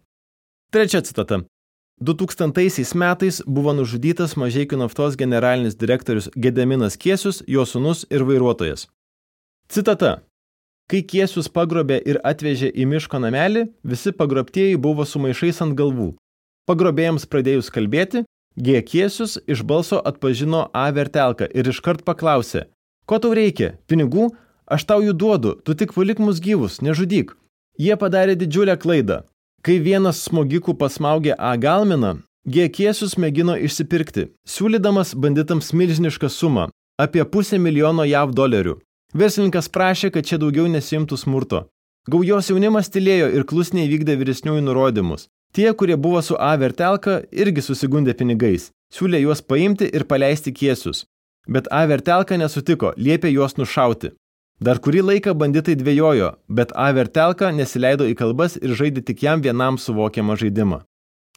Trečia 0.70 1.00
citata. 1.00 1.40
2000 2.00 2.94
metais 2.94 3.40
buvo 3.46 3.72
nužudytas 3.72 4.36
Mažiekių 4.36 4.82
naftos 4.82 5.16
generalinis 5.16 5.78
direktorius 5.80 6.28
Gedeminas 6.36 6.98
Kiesius, 7.00 7.40
jo 7.48 7.64
sunus 7.64 8.04
ir 8.10 8.26
vairuotojas. 8.28 8.88
Citata. 9.68 10.20
Kai 10.90 11.00
Kiesius 11.00 11.48
pagrobė 11.48 12.02
ir 12.04 12.20
atvežė 12.20 12.68
į 12.68 12.84
miško 12.84 13.16
namelį, 13.16 13.64
visi 13.82 14.12
pagrobtieji 14.12 14.76
buvo 14.76 15.08
su 15.08 15.24
maišais 15.24 15.62
ant 15.64 15.72
galvų. 15.72 16.12
Pagrobėjams 16.68 17.24
pradėjus 17.32 17.72
kalbėti, 17.72 18.26
G. 18.56 18.82
Kiesius 18.82 19.38
iš 19.46 19.62
balso 19.62 20.00
atpažino 20.04 20.68
A. 20.72 20.90
Vertelką 20.94 21.48
ir 21.50 21.68
iškart 21.68 22.04
paklausė, 22.06 22.68
ko 23.06 23.18
tau 23.18 23.34
reikia, 23.34 23.74
pinigų, 23.90 24.28
aš 24.70 24.86
tau 24.86 25.02
jų 25.02 25.14
duodu, 25.18 25.56
tu 25.64 25.74
tik 25.74 25.94
palik 25.96 26.22
mus 26.22 26.38
gyvus, 26.40 26.78
nežudyk. 26.78 27.34
Jie 27.78 27.96
padarė 27.98 28.36
didžiulę 28.38 28.76
klaidą. 28.78 29.24
Kai 29.64 29.80
vienas 29.82 30.22
smogikų 30.28 30.76
pasmaugė 30.78 31.34
A 31.34 31.56
galminą, 31.56 32.20
G. 32.46 32.68
Kiesius 32.68 33.16
mėgino 33.18 33.56
išsipirkti, 33.58 34.28
siūlydamas 34.46 35.14
banditams 35.18 35.72
milžinišką 35.72 36.28
sumą- 36.28 36.68
apie 37.04 37.24
pusę 37.24 37.58
milijono 37.58 38.04
JAV 38.04 38.34
dolerių. 38.34 38.78
Verslininkas 39.14 39.68
prašė, 39.68 40.12
kad 40.12 40.26
čia 40.26 40.38
daugiau 40.38 40.68
nesimtų 40.68 41.16
smurto. 41.18 41.66
Gaujos 42.10 42.50
jaunimas 42.50 42.90
tylėjo 42.90 43.32
ir 43.34 43.44
klusniai 43.44 43.88
vykdė 43.88 44.14
vyresniųjų 44.20 44.62
nurodymus. 44.62 45.28
Tie, 45.54 45.72
kurie 45.74 45.96
buvo 45.96 46.22
su 46.22 46.34
A 46.34 46.56
vertelka, 46.58 47.20
irgi 47.30 47.62
susigundė 47.62 48.16
pinigais, 48.18 48.72
siūlė 48.90 49.20
juos 49.22 49.42
paimti 49.50 49.86
ir 49.86 50.02
paleisti 50.10 50.50
kiesius. 50.50 51.04
Bet 51.46 51.68
A 51.70 51.84
vertelka 51.86 52.34
nesutiko, 52.40 52.90
liepė 52.98 53.30
juos 53.30 53.54
nušauti. 53.54 54.10
Dar 54.58 54.80
kurį 54.82 55.04
laiką 55.10 55.34
banditai 55.38 55.76
dvėjojo, 55.78 56.32
bet 56.48 56.74
A 56.74 56.88
vertelka 56.96 57.52
nesileido 57.54 58.08
į 58.10 58.16
kalbas 58.18 58.56
ir 58.58 58.74
žaidė 58.74 59.04
tik 59.06 59.22
jam 59.22 59.44
vienam 59.46 59.78
suvokiamą 59.78 60.34
žaidimą. 60.42 60.80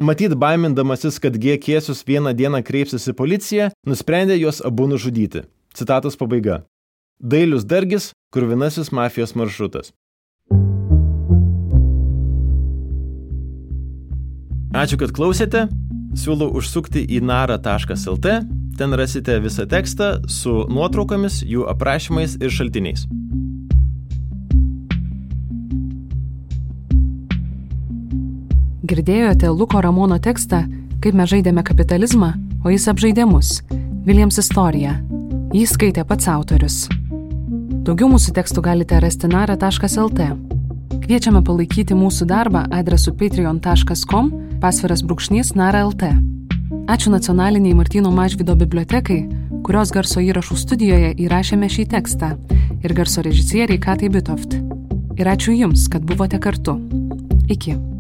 Matyt, 0.02 0.34
baimindamasis, 0.34 1.20
kad 1.22 1.38
G. 1.38 1.60
Kiesius 1.62 2.02
vieną 2.08 2.34
dieną 2.34 2.64
kreipsis 2.66 3.06
į 3.10 3.14
policiją, 3.22 3.70
nusprendė 3.86 4.40
juos 4.42 4.64
abu 4.66 4.90
nužudyti. 4.90 5.46
Citatos 5.78 6.18
pabaiga. 6.18 6.64
Dailius 7.22 7.66
Dargis, 7.66 8.12
kurvinasis 8.34 8.90
mafijos 8.90 9.38
maršrutas. 9.38 9.94
Ačiū, 14.76 15.00
kad 15.00 15.14
klausėte. 15.16 15.68
Siūlau 16.18 16.50
užsukti 16.58 17.04
į 17.06 17.22
nara.lt, 17.24 18.34
ten 18.78 18.96
rasite 18.98 19.38
visą 19.40 19.68
tekstą 19.70 20.28
su 20.28 20.66
nuotraukomis, 20.72 21.44
jų 21.46 21.68
aprašymais 21.72 22.40
ir 22.42 22.52
šaltiniais. 22.52 23.06
Girdėjote 28.88 29.50
Luko 29.52 29.82
Ramono 29.84 30.18
tekstą, 30.20 30.64
kaip 31.04 31.16
mes 31.16 31.32
žaidėme 31.32 31.64
kapitalizmą, 31.64 32.34
o 32.64 32.72
jis 32.72 32.88
apžaidė 32.92 33.28
mus. 33.28 33.62
Viljams 34.08 34.40
istorija. 34.40 34.96
Jį 35.56 35.66
skaitė 35.68 36.08
pats 36.08 36.28
autorius. 36.32 36.86
Daugiau 37.88 38.08
mūsų 38.12 38.36
tekstų 38.36 38.64
galite 38.64 39.00
rasti 39.04 39.28
nara.lt. 39.32 40.57
Kviečiame 41.04 41.42
palaikyti 41.46 41.96
mūsų 41.98 42.28
darbą 42.30 42.64
adresu 42.74 43.14
patreon.com 43.18 44.32
pasviras 44.62 45.04
brūkšnys 45.06 45.54
nara.lt. 45.60 46.12
Ačiū 46.92 47.12
nacionaliniai 47.14 47.76
Martino 47.78 48.12
Mažvido 48.12 48.56
bibliotekai, 48.60 49.20
kurios 49.68 49.92
garso 49.96 50.24
įrašų 50.24 50.58
studijoje 50.64 51.12
įrašėme 51.26 51.70
šį 51.72 51.86
tekstą 51.94 52.32
ir 52.84 52.96
garso 52.96 53.26
režisieriai 53.26 53.82
Katai 53.84 54.10
Bitoft. 54.14 54.58
Ir 55.18 55.30
ačiū 55.34 55.56
Jums, 55.58 55.90
kad 55.92 56.08
buvote 56.08 56.40
kartu. 56.40 56.80
Iki. 57.50 57.97